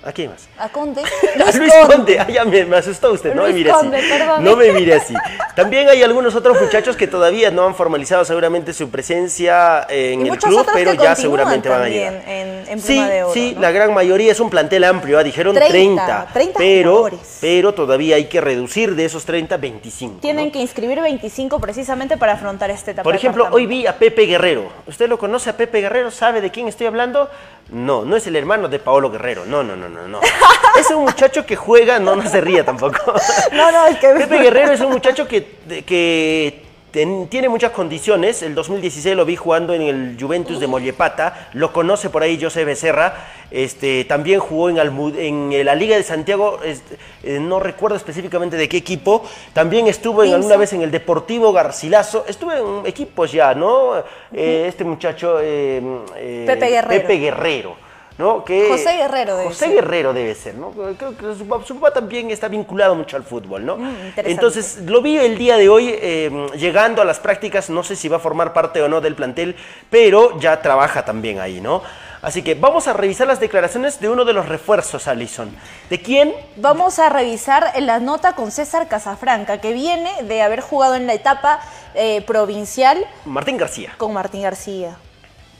¿A 0.05 0.11
quién 0.11 0.31
más? 0.31 0.47
a 0.59 0.69
Conde, 0.69 1.01
A 1.47 1.57
Luis 1.57 1.73
Conde, 1.87 2.19
Ah, 2.19 2.27
ya 2.29 2.43
me, 2.45 2.65
me 2.65 2.77
asustó 2.77 3.11
usted, 3.13 3.33
no 3.33 3.43
me 3.43 3.49
Luis 3.49 3.55
mire 3.63 3.71
Conde, 3.71 3.97
así. 3.97 4.07
perdón. 4.09 4.43
No 4.43 4.55
me 4.55 4.71
mire 4.73 4.95
así. 4.95 5.13
También 5.55 5.87
hay 5.87 6.03
algunos 6.03 6.35
otros 6.35 6.59
muchachos 6.61 6.95
que 6.97 7.07
todavía 7.07 7.51
no 7.51 7.65
han 7.65 7.75
formalizado 7.75 8.25
seguramente 8.25 8.73
su 8.73 8.89
presencia 8.89 9.85
en 9.89 10.25
y 10.25 10.29
el 10.29 10.37
club, 10.37 10.65
pero 10.73 10.93
ya 10.93 11.15
seguramente 11.15 11.69
van 11.69 11.83
a 11.83 11.89
llegar. 11.89 12.13
en, 12.27 12.63
en 12.67 12.79
Sí, 12.81 12.93
Pluma 12.93 13.09
de 13.09 13.23
Oro, 13.23 13.33
sí, 13.33 13.51
¿no? 13.55 13.61
la 13.61 13.71
gran 13.71 13.93
mayoría 13.93 14.31
es 14.31 14.39
un 14.39 14.49
plantel 14.49 14.83
amplio, 14.83 15.23
dijeron 15.23 15.55
30, 15.55 15.71
30, 15.75 16.27
30 16.33 16.59
pero, 16.59 16.95
jugadores. 16.97 17.37
pero 17.39 17.73
todavía 17.73 18.15
hay 18.15 18.25
que 18.25 18.41
reducir 18.41 18.95
de 18.95 19.05
esos 19.05 19.25
30, 19.25 19.57
25. 19.57 20.19
Tienen 20.21 20.47
¿no? 20.47 20.51
que 20.51 20.59
inscribir 20.59 20.99
25 21.01 21.59
precisamente 21.59 22.17
para 22.17 22.33
afrontar 22.33 22.69
esta 22.71 22.91
etapa 22.91 23.03
Por 23.03 23.15
ejemplo, 23.15 23.47
hoy 23.51 23.65
vi 23.67 23.85
a 23.87 23.97
Pepe 23.97 24.25
Guerrero. 24.25 24.69
¿Usted 24.87 25.07
lo 25.07 25.17
conoce 25.17 25.49
a 25.49 25.57
Pepe 25.57 25.81
Guerrero? 25.81 26.11
¿Sabe 26.11 26.41
de 26.41 26.49
quién 26.51 26.67
estoy 26.67 26.87
hablando? 26.87 27.29
No, 27.69 28.03
no 28.03 28.15
es 28.17 28.27
el 28.27 28.35
hermano 28.35 28.67
de 28.67 28.79
Paolo 28.79 29.09
Guerrero. 29.09 29.45
No, 29.45 29.63
no, 29.63 29.75
no, 29.75 29.87
no, 29.93 30.07
no. 30.07 30.19
Es 30.79 30.89
un 30.89 31.03
muchacho 31.03 31.45
que 31.45 31.55
juega, 31.55 31.99
no, 31.99 32.15
no 32.15 32.27
se 32.29 32.41
ría 32.41 32.65
tampoco. 32.65 32.97
No, 33.51 33.71
no, 33.71 33.85
es 33.87 33.97
que... 33.97 34.09
Pepe 34.09 34.39
Guerrero 34.39 34.71
es 34.73 34.81
un 34.81 34.91
muchacho 34.91 35.27
que, 35.27 35.45
que 35.85 36.63
ten- 36.91 37.27
tiene 37.27 37.47
muchas 37.47 37.71
condiciones. 37.71 38.41
El 38.41 38.55
2016 38.55 39.15
lo 39.15 39.23
vi 39.25 39.35
jugando 39.35 39.73
en 39.73 39.83
el 39.83 40.17
Juventus 40.19 40.59
de 40.59 40.65
Mollepata. 40.67 41.49
Lo 41.53 41.71
conoce 41.71 42.09
por 42.09 42.23
ahí 42.23 42.41
José 42.41 42.65
Becerra. 42.65 43.13
Este, 43.51 44.03
también 44.05 44.39
jugó 44.39 44.69
en, 44.69 45.65
la 45.65 45.75
Liga 45.75 45.95
de 45.95 46.01
Santiago, 46.01 46.59
este, 46.65 46.97
eh, 47.21 47.39
no 47.39 47.59
recuerdo 47.59 47.95
específicamente 47.95 48.57
de 48.57 48.67
qué 48.67 48.77
equipo. 48.77 49.23
También 49.53 49.85
estuvo 49.85 50.23
en 50.23 50.33
alguna 50.33 50.57
vez 50.57 50.73
en 50.73 50.81
el 50.81 50.89
Deportivo 50.89 51.53
Garcilaso. 51.53 52.25
Estuve 52.27 52.57
en 52.57 52.87
equipos 52.87 53.31
ya, 53.31 53.53
¿no? 53.53 53.95
Eh, 54.33 54.65
este 54.67 54.83
muchacho... 54.83 55.39
eh, 55.39 55.79
eh, 56.17 56.43
Pepe 56.47 56.67
Guerrero. 56.67 57.01
Pepe 57.01 57.17
Guerrero. 57.19 57.82
¿No? 58.17 58.43
Que, 58.43 58.67
José 58.69 58.95
Guerrero 58.97 59.35
debe 59.37 59.49
José 59.49 59.65
ser. 59.65 59.73
Guerrero 59.75 60.13
debe 60.13 60.35
ser, 60.35 60.55
¿no? 60.55 60.71
Creo 60.71 61.17
que 61.17 61.35
su, 61.37 61.47
papá- 61.47 61.65
su 61.65 61.75
papá 61.75 61.93
también 61.93 62.29
está 62.31 62.47
vinculado 62.47 62.95
mucho 62.95 63.17
al 63.17 63.23
fútbol, 63.23 63.65
¿no? 63.65 63.77
Mm. 63.77 63.95
Entonces, 64.17 64.79
lo 64.85 65.01
vi 65.01 65.17
el 65.17 65.37
día 65.37 65.57
de 65.57 65.69
hoy 65.69 65.89
eh, 65.93 66.47
llegando 66.55 67.01
a 67.01 67.05
las 67.05 67.19
prácticas, 67.19 67.69
no 67.69 67.83
sé 67.83 67.95
si 67.95 68.07
va 68.07 68.17
a 68.17 68.19
formar 68.19 68.53
parte 68.53 68.81
o 68.81 68.87
no 68.87 69.01
del 69.01 69.15
plantel, 69.15 69.55
pero 69.89 70.39
ya 70.39 70.61
trabaja 70.61 71.05
también 71.05 71.39
ahí, 71.39 71.59
¿no? 71.61 71.81
Así 72.21 72.41
que 72.41 72.55
vamos 72.55 72.87
a 72.87 72.93
revisar 72.93 73.27
las 73.27 73.41
declaraciones 73.41 73.99
de 73.99 74.07
uno 74.07 74.23
de 74.23 74.31
los 74.31 74.47
refuerzos, 74.47 75.09
Alison. 75.09 75.53
¿De 75.89 76.01
quién? 76.01 76.33
Vamos 76.55 76.97
a 76.99 77.09
revisar 77.09 77.73
la 77.81 77.99
nota 77.99 78.31
con 78.33 78.49
César 78.49 78.87
Casafranca, 78.87 79.59
que 79.59 79.73
viene 79.73 80.09
de 80.23 80.41
haber 80.41 80.61
jugado 80.61 80.95
en 80.95 81.05
la 81.05 81.15
etapa 81.15 81.59
eh, 81.95 82.21
provincial 82.21 83.05
Martín 83.25 83.57
García. 83.57 83.93
con 83.97 84.13
Martín 84.13 84.43
García. 84.43 84.95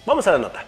Vamos 0.06 0.26
a 0.28 0.32
la 0.32 0.38
nota. 0.38 0.64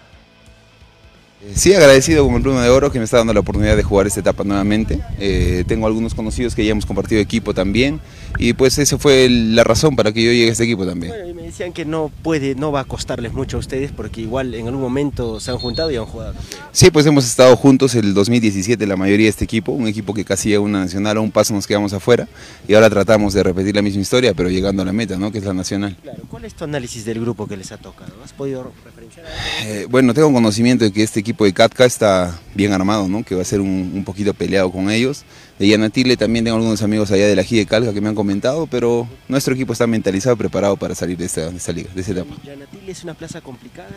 Sí, 1.53 1.73
agradecido 1.73 2.25
con 2.25 2.36
el 2.36 2.41
Pluma 2.41 2.63
de 2.63 2.69
Oro 2.69 2.91
que 2.91 2.97
me 2.97 3.05
está 3.05 3.17
dando 3.17 3.33
la 3.33 3.41
oportunidad 3.41 3.75
de 3.75 3.83
jugar 3.83 4.07
esta 4.07 4.19
etapa 4.19 4.43
nuevamente. 4.43 4.99
Eh, 5.19 5.63
tengo 5.67 5.86
algunos 5.86 6.15
conocidos 6.15 6.55
que 6.55 6.65
ya 6.65 6.71
hemos 6.71 6.86
compartido 6.86 7.21
equipo 7.21 7.53
también 7.53 8.01
y 8.38 8.53
pues 8.53 8.77
esa 8.77 8.97
fue 8.97 9.29
la 9.29 9.63
razón 9.63 9.95
para 9.95 10.11
que 10.11 10.23
yo 10.23 10.31
llegue 10.31 10.49
a 10.49 10.51
este 10.51 10.63
equipo 10.63 10.86
también. 10.86 11.13
Bueno, 11.13 11.29
y 11.29 11.33
me 11.33 11.43
decían 11.43 11.71
que 11.71 11.86
no 11.86 12.11
puede, 12.23 12.55
no 12.55 12.71
va 12.71 12.81
a 12.81 12.83
costarles 12.83 13.33
mucho 13.33 13.57
a 13.57 13.59
ustedes 13.59 13.91
porque 13.91 14.21
igual 14.21 14.53
en 14.55 14.67
algún 14.67 14.81
momento 14.81 15.39
se 15.39 15.51
han 15.51 15.57
juntado 15.57 15.91
y 15.91 15.97
han 15.97 16.05
jugado. 16.05 16.33
Sí, 16.71 16.89
pues 16.89 17.05
hemos 17.05 17.25
estado 17.25 17.55
juntos 17.55 17.95
el 17.95 18.13
2017 18.13 18.86
la 18.88 18.95
mayoría 18.95 19.25
de 19.25 19.29
este 19.29 19.45
equipo, 19.45 19.71
un 19.71 19.88
equipo 19.88 20.13
que 20.13 20.25
casi 20.25 20.53
a 20.53 20.59
una 20.59 20.79
nacional 20.79 21.17
a 21.17 21.21
un 21.21 21.31
paso 21.31 21.53
nos 21.53 21.67
quedamos 21.67 21.93
afuera 21.93 22.27
y 22.67 22.73
ahora 22.73 22.89
tratamos 22.89 23.33
de 23.33 23.43
repetir 23.43 23.75
la 23.75 23.81
misma 23.81 24.01
historia 24.01 24.33
pero 24.33 24.49
llegando 24.49 24.81
a 24.81 24.86
la 24.86 24.93
meta, 24.93 25.17
¿no? 25.17 25.31
que 25.31 25.38
es 25.38 25.45
la 25.45 25.53
nacional. 25.53 25.95
Claro, 26.01 26.23
¿cuál 26.29 26.45
es 26.45 26.53
tu 26.55 26.63
análisis 26.63 27.05
del 27.05 27.21
grupo 27.21 27.47
que 27.47 27.55
les 27.55 27.71
ha 27.71 27.77
tocado? 27.77 28.11
¿Has 28.23 28.33
podido 28.33 28.71
referenciar? 28.83 29.25
Eh, 29.65 29.88
bueno, 29.89 30.13
tengo 30.13 30.31
conocimiento 30.33 30.86
de 30.86 30.91
que 30.91 31.03
este 31.03 31.21
equipo 31.26 31.43
de 31.43 31.53
Katka 31.53 31.86
está 31.86 32.39
bien 32.53 32.71
armado, 32.71 33.07
¿no? 33.07 33.23
que 33.23 33.34
va 33.34 33.41
a 33.41 33.45
ser 33.45 33.59
un, 33.59 33.91
un 33.95 34.03
poquito 34.03 34.32
peleado 34.36 34.71
con 34.71 34.91
ellos. 34.91 35.26
De 35.58 35.68
Yanatile 35.68 36.18
también 36.18 36.43
tengo 36.43 36.58
algunos 36.58 36.82
amigos 36.82 37.12
allá 37.12 37.28
de 37.28 37.36
la 37.36 37.43
G 37.43 37.56
de 37.58 37.66
Calca 37.66 37.93
que 37.93 38.01
me 38.01 38.10
han 38.10 38.16
comentado, 38.16 38.68
pero 38.68 39.08
nuestro 39.30 39.53
equipo 39.53 39.72
está 39.72 39.88
mentalizado, 39.88 40.36
preparado 40.36 40.76
para 40.76 40.95
salir 40.95 41.18
de 41.18 41.26
esta, 41.26 41.49
de 41.49 41.56
esta 41.56 41.72
liga, 41.72 41.89
de 41.95 42.01
esta 42.01 42.12
etapa. 42.12 42.36
Yanatil 42.43 42.89
es 42.89 43.03
una 43.06 43.14
plaza 43.14 43.39
complicada. 43.39 43.88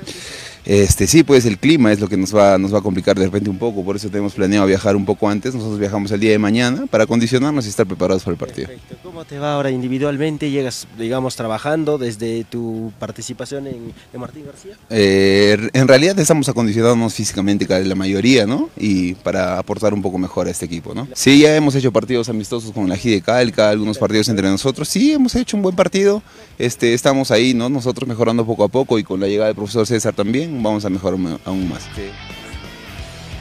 Este, 0.64 1.08
sí, 1.08 1.24
pues 1.24 1.46
el 1.46 1.58
clima 1.58 1.90
es 1.92 1.98
lo 1.98 2.08
que 2.08 2.16
nos 2.16 2.34
va, 2.34 2.58
nos 2.58 2.72
va 2.72 2.78
a 2.78 2.82
complicar 2.82 3.18
de 3.18 3.24
repente 3.24 3.50
un 3.50 3.58
poco, 3.58 3.84
por 3.84 3.96
eso 3.96 4.08
tenemos 4.08 4.34
planeado 4.34 4.66
viajar 4.66 4.94
un 4.94 5.04
poco 5.04 5.28
antes. 5.28 5.52
Nosotros 5.52 5.80
viajamos 5.80 6.12
el 6.12 6.20
día 6.20 6.30
de 6.30 6.38
mañana 6.38 6.86
para 6.86 7.06
condicionarnos 7.06 7.66
y 7.66 7.70
estar 7.70 7.86
preparados 7.86 8.22
para 8.22 8.34
el 8.34 8.38
partido. 8.38 8.68
Perfecto. 8.68 8.96
¿Cómo 9.02 9.24
te 9.24 9.40
va 9.40 9.54
ahora 9.54 9.70
individualmente? 9.70 10.50
¿Llegas, 10.50 10.86
digamos, 10.96 11.34
trabajando 11.34 11.98
desde 11.98 12.44
tu 12.44 12.92
participación 13.00 13.66
en, 13.66 13.92
en 14.12 14.20
Martín 14.20 14.44
García? 14.46 14.76
Eh, 14.90 15.68
en 15.72 15.88
realidad 15.88 16.16
estamos 16.20 16.48
acondicionándonos 16.48 17.14
físicamente 17.14 17.66
la 17.68 17.94
mayoría, 17.96 18.46
¿no? 18.46 18.70
Y 18.76 19.14
para 19.14 19.58
aportar 19.58 19.92
un 19.92 20.02
poco 20.02 20.18
mejor 20.18 20.46
a 20.46 20.50
este 20.50 20.66
equipo, 20.66 20.94
¿no? 20.94 21.08
Sí, 21.14 21.47
ya 21.48 21.56
hemos 21.56 21.74
hecho 21.74 21.92
partidos 21.92 22.28
amistosos 22.28 22.72
con 22.72 22.88
la 22.88 22.96
G 22.96 23.10
de 23.10 23.22
Calca, 23.22 23.70
algunos 23.70 23.98
partidos 23.98 24.28
entre 24.28 24.48
nosotros. 24.48 24.88
Sí, 24.88 25.12
hemos 25.12 25.34
hecho 25.34 25.56
un 25.56 25.62
buen 25.62 25.74
partido. 25.74 26.22
Este, 26.58 26.94
estamos 26.94 27.30
ahí, 27.30 27.54
¿no? 27.54 27.68
Nosotros 27.68 28.08
mejorando 28.08 28.44
poco 28.44 28.64
a 28.64 28.68
poco 28.68 28.98
y 28.98 29.04
con 29.04 29.20
la 29.20 29.26
llegada 29.26 29.46
del 29.46 29.56
profesor 29.56 29.86
César 29.86 30.14
también 30.14 30.62
vamos 30.62 30.84
a 30.84 30.90
mejorar 30.90 31.18
aún 31.44 31.68
más. 31.68 31.88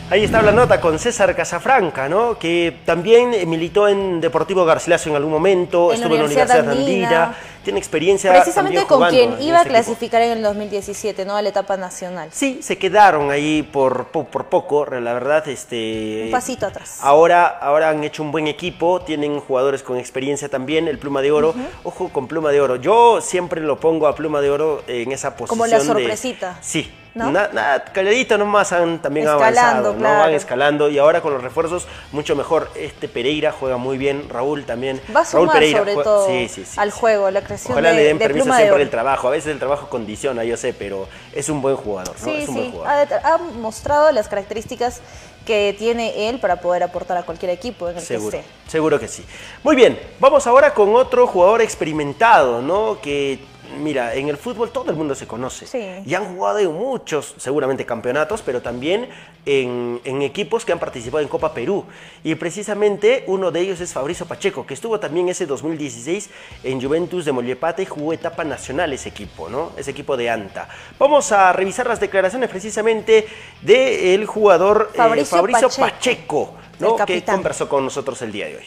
Ahí 0.09 0.23
está 0.23 0.41
la 0.41 0.53
nota 0.53 0.79
con 0.79 0.97
César 0.99 1.35
Casafranca, 1.35 2.07
¿no? 2.07 2.39
Que 2.39 2.77
también 2.85 3.31
militó 3.49 3.89
en 3.89 4.21
Deportivo 4.21 4.63
Garcilaso 4.63 5.09
en 5.09 5.17
algún 5.17 5.31
momento, 5.31 5.91
En 5.91 5.99
la 5.99 6.05
estuvo 6.05 6.15
en 6.15 6.21
la 6.21 6.25
Universidad 6.27 6.63
Universidad 6.63 6.85
de 6.85 6.91
Andina. 6.91 7.23
Andina, 7.23 7.37
tiene 7.67 7.79
experiencia 7.79 8.31
Precisamente 8.31 8.77
con 8.85 8.97
jugando 8.99 9.17
quien 9.17 9.33
en 9.33 9.41
iba 9.41 9.57
a 9.57 9.61
este 9.63 9.73
equipo. 9.73 9.83
clasificar 9.85 10.21
en 10.21 10.31
el 10.31 10.41
2017, 10.41 11.25
¿no? 11.25 11.35
A 11.35 11.41
la 11.41 11.49
etapa 11.49 11.75
nacional. 11.75 12.29
Sí, 12.31 12.59
se 12.63 12.77
quedaron 12.77 13.29
ahí 13.29 13.61
por, 13.61 14.05
po- 14.07 14.23
por, 14.23 14.45
poco, 14.45 14.85
la 14.85 15.13
verdad, 15.13 15.45
este... 15.49 16.21
Un 16.27 16.31
pasito 16.31 16.65
atrás. 16.65 16.99
Ahora, 17.01 17.45
ahora 17.45 17.89
han 17.89 18.01
hecho 18.05 18.23
un 18.23 18.31
buen 18.31 18.47
equipo, 18.47 19.01
tienen 19.01 19.41
jugadores 19.41 19.83
con 19.83 19.97
experiencia 19.97 20.47
también, 20.47 20.87
el 20.87 20.97
Pluma 20.97 21.21
de 21.21 21.33
Oro. 21.33 21.53
Ojo 21.83 22.07
con 22.07 22.27
Pluma 22.29 22.51
de 22.51 22.61
Oro. 22.61 22.77
Yo 22.77 23.19
siempre 23.19 23.59
lo 23.59 23.77
pongo 23.81 24.07
a 24.07 24.15
Pluma 24.15 24.39
de 24.39 24.49
Oro 24.49 24.83
en 24.87 25.11
esa 25.11 25.31
posición 25.35 25.47
Como 25.49 25.67
la 25.67 25.79
de- 25.79 25.85
sorpresita. 25.85 26.57
sí, 26.61 26.89
¿No? 27.15 27.31
Na- 27.31 27.49
Nada, 27.51 27.83
calladito 27.85 28.37
nomás 28.37 28.71
han 28.73 29.01
también 29.01 29.25
Escalando, 29.25 29.59
avanzado, 29.59 29.93
¿no? 29.93 29.99
claro. 29.99 30.19
Van 30.19 30.33
escalando 30.35 30.87
y 30.89 30.99
ahora 30.99 31.21
con 31.21 31.33
los 31.33 31.41
refuerzos 31.41 31.87
mucho 32.11 32.35
mejor. 32.35 32.69
Este 32.75 33.07
Pereira 33.07 33.51
juega 33.51 33.77
muy 33.77 33.97
bien, 33.97 34.29
Raúl 34.29 34.65
también. 34.65 35.01
Va 35.07 35.21
a 35.21 35.23
Raúl 35.23 35.47
sumar 35.47 35.55
Pereira 35.55 35.79
sobre 35.79 35.93
todo 35.95 36.27
sí, 36.27 36.47
sí, 36.47 36.63
sí, 36.63 36.79
al 36.79 36.91
juego, 36.91 37.31
la 37.31 37.41
Ojalá 37.65 37.89
de, 37.89 37.95
le 37.95 38.03
den 38.03 38.17
de 38.17 38.25
permiso 38.25 38.53
siempre 38.53 38.81
el 38.81 38.89
trabajo. 38.89 39.27
A 39.27 39.31
veces 39.31 39.51
el 39.51 39.59
trabajo 39.59 39.89
condiciona, 39.89 40.43
yo 40.43 40.57
sé, 40.57 40.73
pero 40.73 41.07
es 41.33 41.49
un 41.49 41.61
buen 41.61 41.75
jugador, 41.75 42.15
¿no? 42.19 42.23
Sí, 42.23 42.35
es 42.41 42.49
un 42.49 42.55
buen 42.55 42.65
sí, 42.67 42.71
jugador. 42.73 43.13
ha, 43.23 43.33
ha 43.33 43.37
mostrado 43.37 44.11
las 44.11 44.27
características 44.27 45.01
que 45.45 45.73
tiene 45.79 46.27
él 46.27 46.39
para 46.39 46.59
poder 46.59 46.83
aportar 46.83 47.15
a 47.17 47.23
cualquier 47.23 47.51
equipo 47.51 47.87
en 47.87 47.95
el 47.95 48.03
Seguro, 48.03 48.31
que 48.31 48.37
esté. 48.39 48.51
seguro 48.69 48.99
que 48.99 49.07
sí. 49.07 49.23
Muy 49.63 49.77
bien, 49.77 49.97
vamos 50.19 50.45
ahora 50.45 50.73
con 50.73 50.93
otro 50.93 51.25
jugador 51.25 51.61
experimentado, 51.61 52.61
¿no? 52.61 52.99
Que, 52.99 53.39
mira, 53.79 54.15
en 54.15 54.29
el 54.29 54.37
fútbol 54.37 54.71
todo 54.71 54.91
el 54.91 54.97
mundo 54.97 55.15
se 55.15 55.27
conoce. 55.27 55.67
Sí. 55.67 55.85
Y 56.05 56.13
han 56.13 56.35
jugado 56.35 56.59
en 56.59 56.73
muchos, 56.73 57.35
seguramente 57.37 57.85
campeonatos, 57.85 58.41
pero 58.41 58.61
también 58.61 59.09
en, 59.45 60.01
en 60.03 60.21
equipos 60.21 60.65
que 60.65 60.71
han 60.71 60.79
participado 60.79 61.21
en 61.21 61.29
Copa 61.29 61.53
Perú. 61.53 61.85
Y 62.23 62.35
precisamente 62.35 63.23
uno 63.27 63.51
de 63.51 63.61
ellos 63.61 63.79
es 63.81 63.93
Fabrizio 63.93 64.25
Pacheco, 64.25 64.65
que 64.65 64.73
estuvo 64.73 64.99
también 64.99 65.29
ese 65.29 65.45
2016 65.45 66.29
en 66.63 66.81
Juventus 66.81 67.25
de 67.25 67.31
Mollepata 67.31 67.81
y 67.81 67.85
jugó 67.85 68.13
etapa 68.13 68.43
nacional 68.43 68.93
ese 68.93 69.09
equipo, 69.09 69.49
¿no? 69.49 69.71
Ese 69.77 69.91
equipo 69.91 70.17
de 70.17 70.29
Anta. 70.29 70.67
Vamos 70.99 71.31
a 71.31 71.53
revisar 71.53 71.87
las 71.87 71.99
declaraciones 71.99 72.49
precisamente 72.49 73.27
del 73.61 74.25
jugador 74.25 74.91
eh, 74.93 74.97
Fabricio 74.97 75.37
Fabricio 75.37 75.69
Pacheco, 75.69 76.53
¿no? 76.79 76.95
que 76.97 77.23
conversó 77.23 77.67
con 77.67 77.85
nosotros 77.85 78.21
el 78.21 78.31
día 78.31 78.47
de 78.47 78.57
hoy. 78.57 78.65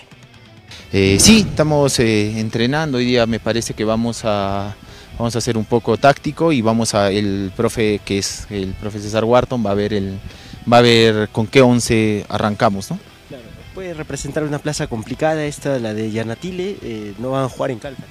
Eh, 0.93 1.19
sí, 1.21 1.47
estamos 1.49 1.99
eh, 2.01 2.41
entrenando. 2.41 2.99
Hoy 2.99 3.05
día 3.05 3.27
me 3.27 3.39
parece 3.39 3.75
que 3.75 3.85
vamos 3.85 4.23
a, 4.25 4.75
vamos 5.19 5.35
a 5.35 5.39
hacer 5.39 5.57
un 5.59 5.65
poco 5.65 5.97
táctico 5.97 6.53
y 6.53 6.63
vamos 6.63 6.95
a 6.95 7.11
el 7.11 7.53
profe 7.57 8.01
que 8.05 8.19
es 8.19 8.47
el 8.51 8.75
profe 8.75 8.99
César 9.01 9.25
Wharton 9.25 9.65
va 9.65 9.71
a 9.73 9.75
ver 9.75 9.93
el 9.93 10.19
va 10.71 10.79
a 10.79 10.83
ver 10.83 11.29
con 11.31 11.47
qué 11.47 11.61
once 11.63 12.25
arrancamos, 12.29 12.91
¿no? 12.91 12.99
Claro, 13.29 13.45
puede 13.75 13.95
representar 13.95 14.43
una 14.45 14.59
plaza 14.59 14.87
complicada 14.87 15.45
esta, 15.45 15.79
la 15.79 15.95
de 15.95 16.11
Yanatile, 16.11 16.77
eh, 16.83 17.15
no 17.19 17.31
van 17.31 17.45
a 17.45 17.49
jugar 17.49 17.71
en 17.71 17.79
Calca. 17.79 18.03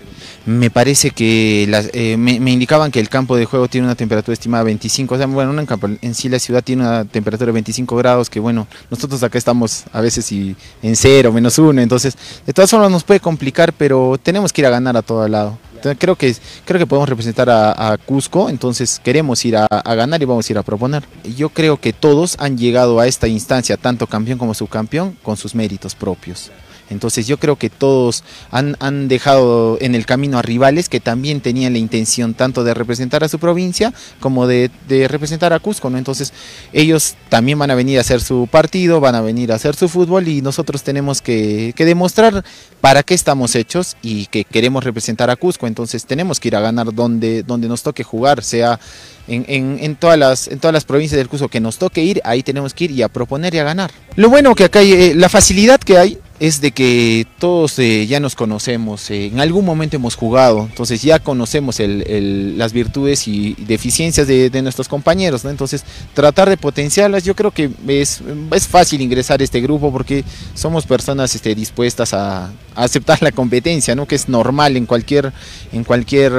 Me 0.45 0.69
parece 0.71 1.11
que 1.11 1.67
las- 1.69 1.89
eh, 1.93 2.17
me, 2.17 2.39
me 2.39 2.51
indicaban 2.51 2.91
que 2.91 2.99
el 2.99 3.07
campo 3.09 3.35
de 3.37 3.45
juego 3.45 3.67
tiene 3.67 3.85
una 3.85 3.95
temperatura 3.95 4.33
estimada 4.33 4.63
de 4.63 4.69
25, 4.69 5.13
o 5.15 5.17
sea, 5.17 5.27
bueno, 5.27 5.51
un 5.51 5.65
campo- 5.65 5.89
en 6.01 6.15
sí 6.15 6.27
la 6.29 6.39
ciudad 6.39 6.63
tiene 6.63 6.81
una 6.83 7.05
temperatura 7.05 7.47
de 7.47 7.53
25 7.53 7.95
grados, 7.97 8.29
que 8.29 8.39
bueno, 8.39 8.67
nosotros 8.89 9.21
acá 9.21 9.37
estamos 9.37 9.83
a 9.93 10.01
veces 10.01 10.31
y 10.31 10.55
en 10.81 10.95
cero, 10.95 11.31
menos 11.31 11.57
uno, 11.59 11.81
entonces 11.81 12.17
de 12.45 12.53
todas 12.53 12.69
formas 12.71 12.89
nos 12.89 13.03
puede 13.03 13.19
complicar, 13.19 13.73
pero 13.73 14.17
tenemos 14.21 14.51
que 14.51 14.61
ir 14.61 14.65
a 14.65 14.71
ganar 14.71 14.97
a 14.97 15.01
todo 15.01 15.27
lado. 15.27 15.57
Creo 15.97 16.15
que 16.15 16.35
creo 16.65 16.79
que 16.79 16.87
podemos 16.87 17.09
representar 17.09 17.49
a, 17.49 17.91
a 17.91 17.97
Cusco, 17.97 18.49
entonces 18.49 18.99
queremos 19.03 19.43
ir 19.45 19.57
a, 19.57 19.65
a 19.65 19.95
ganar 19.95 20.21
y 20.21 20.25
vamos 20.25 20.49
a 20.49 20.53
ir 20.53 20.57
a 20.57 20.63
proponer. 20.63 21.03
Yo 21.35 21.49
creo 21.49 21.79
que 21.79 21.93
todos 21.93 22.35
han 22.39 22.57
llegado 22.57 22.99
a 22.99 23.07
esta 23.07 23.27
instancia, 23.27 23.77
tanto 23.77 24.07
campeón 24.07 24.37
como 24.37 24.53
subcampeón, 24.53 25.17
con 25.23 25.37
sus 25.37 25.55
méritos 25.55 25.95
propios. 25.95 26.51
Entonces 26.89 27.27
yo 27.27 27.37
creo 27.37 27.55
que 27.55 27.69
todos 27.69 28.23
han, 28.51 28.75
han 28.79 29.07
dejado 29.07 29.77
en 29.81 29.95
el 29.95 30.05
camino 30.05 30.37
a 30.37 30.41
rivales 30.41 30.89
que 30.89 30.99
también 30.99 31.41
tenían 31.41 31.73
la 31.73 31.79
intención 31.79 32.33
tanto 32.33 32.63
de 32.63 32.73
representar 32.73 33.23
a 33.23 33.29
su 33.29 33.39
provincia 33.39 33.93
como 34.19 34.47
de, 34.47 34.71
representar 35.07 35.53
a 35.53 35.59
Cusco, 35.59 35.89
¿no? 35.89 35.97
Entonces 35.97 36.33
ellos 36.73 37.15
también 37.29 37.59
van 37.59 37.71
a 37.71 37.75
venir 37.75 37.97
a 37.97 38.01
hacer 38.01 38.21
su 38.21 38.47
partido, 38.51 38.99
van 38.99 39.15
a 39.15 39.21
venir 39.21 39.51
a 39.51 39.55
hacer 39.55 39.75
su 39.75 39.87
fútbol 39.89 40.27
y 40.27 40.41
nosotros 40.41 40.83
tenemos 40.83 41.21
que, 41.21 41.73
que 41.75 41.85
demostrar 41.85 42.43
para 42.81 43.03
qué 43.03 43.13
estamos 43.13 43.55
hechos 43.55 43.97
y 44.01 44.25
que 44.27 44.43
queremos 44.43 44.83
representar 44.83 45.29
a 45.29 45.35
Cusco. 45.35 45.67
Entonces 45.67 46.05
tenemos 46.05 46.39
que 46.39 46.47
ir 46.49 46.55
a 46.55 46.61
ganar 46.61 46.93
donde, 46.93 47.43
donde 47.43 47.67
nos 47.67 47.83
toque 47.83 48.03
jugar, 48.03 48.43
sea 48.43 48.79
en, 49.27 49.45
en- 49.47 49.77
en 49.81 49.95
todas 49.95 50.17
las, 50.17 50.47
en 50.47 50.59
todas 50.59 50.73
las 50.73 50.85
provincias 50.85 51.17
del 51.17 51.29
Cusco 51.29 51.49
que 51.49 51.59
nos 51.59 51.77
toque 51.77 52.03
ir, 52.03 52.21
ahí 52.23 52.41
tenemos 52.43 52.73
que 52.73 52.85
ir 52.85 52.91
y 52.91 53.01
a 53.03 53.09
proponer 53.09 53.53
y 53.53 53.59
a 53.59 53.63
ganar. 53.63 53.91
Lo 54.15 54.29
bueno 54.29 54.55
que 54.55 54.63
acá 54.63 54.79
hay, 54.79 54.93
eh, 54.93 55.13
la 55.15 55.29
facilidad 55.29 55.79
que 55.79 55.97
hay 55.97 56.17
es 56.39 56.61
de 56.61 56.71
que 56.71 57.27
todos 57.37 57.77
eh, 57.79 58.07
ya 58.07 58.19
nos 58.19 58.35
conocemos, 58.35 59.09
eh, 59.11 59.25
en 59.27 59.39
algún 59.41 59.65
momento 59.65 59.97
hemos 59.97 60.15
jugado, 60.15 60.61
entonces 60.69 61.01
ya 61.01 61.19
conocemos 61.19 61.79
el- 61.81 62.03
el- 62.07 62.57
las 62.57 62.71
virtudes 62.71 63.27
y 63.27 63.55
deficiencias 63.67 64.25
de, 64.27 64.49
de 64.49 64.61
nuestros 64.61 64.87
compañeros, 64.87 65.43
¿no? 65.43 65.49
entonces 65.49 65.83
tratar 66.13 66.49
de 66.49 66.55
potenciarlas, 66.55 67.23
yo 67.23 67.35
creo 67.35 67.51
que 67.51 67.69
es, 67.87 68.21
es 68.53 68.67
fácil 68.67 69.01
ingresar 69.01 69.41
a 69.41 69.43
este 69.43 69.59
grupo 69.59 69.91
porque 69.91 70.23
somos 70.53 70.85
personas 70.85 71.35
este, 71.35 71.53
dispuestas 71.55 72.13
a, 72.13 72.45
a 72.45 72.51
aceptar 72.75 73.21
la 73.21 73.31
competencia, 73.33 73.93
¿no? 73.95 74.05
que 74.05 74.15
es 74.15 74.29
normal 74.29 74.77
en 74.77 74.85
cualquier, 74.85 75.33
en 75.73 75.83
cualquier 75.83 76.31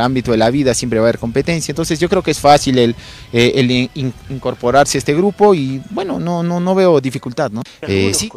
ámbito 0.00 0.30
de 0.30 0.36
la 0.38 0.50
vida, 0.50 0.72
siempre 0.74 1.00
va 1.00 1.06
a 1.06 1.08
haber 1.08 1.18
competencia, 1.18 1.72
entonces 1.72 1.98
yo 1.98 2.08
creo 2.08 2.22
que 2.22 2.30
es 2.30 2.38
fácil 2.38 2.78
el, 2.78 2.94
eh, 3.32 3.52
el 3.56 3.70
in- 3.70 3.90
in- 3.94 4.14
incorporarse 4.30 4.98
a 4.98 5.00
este 5.00 5.14
grupo 5.14 5.54
y 5.54 5.82
bueno, 5.90 6.20
no, 6.20 6.42
no, 6.44 6.60
no 6.60 6.74
veo 6.76 7.00
dificultad. 7.00 7.50
¿no? 7.50 7.62
Eh, 7.82 8.12
sí. 8.14 8.28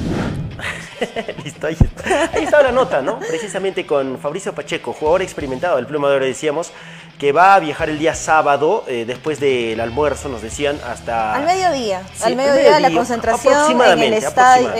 Listo, 1.44 1.66
ahí 1.66 1.76
está. 1.80 2.30
Ahí 2.34 2.46
la 2.62 2.72
nota, 2.72 3.00
¿no? 3.00 3.18
Precisamente 3.20 3.86
con 3.86 4.18
Fabricio 4.18 4.54
Pacheco, 4.54 4.92
jugador 4.92 5.22
experimentado 5.22 5.76
del 5.76 5.86
Pluma 5.86 6.08
de 6.10 6.16
Oro, 6.16 6.24
decíamos, 6.24 6.72
que 7.18 7.32
va 7.32 7.54
a 7.54 7.60
viajar 7.60 7.88
el 7.88 7.98
día 7.98 8.14
sábado, 8.14 8.84
eh, 8.86 9.04
después 9.06 9.40
del 9.40 9.80
almuerzo, 9.80 10.28
nos 10.28 10.42
decían, 10.42 10.78
hasta... 10.86 11.34
Al 11.34 11.44
mediodía, 11.44 12.02
Sí, 12.14 12.22
al 12.24 12.32
al 12.32 12.36
mediodía 12.36 12.70
la 12.70 12.76
mediodía, 12.76 12.96
concentración 12.98 13.80
en 13.82 13.98
el 13.98 14.12
estadio, 14.14 14.70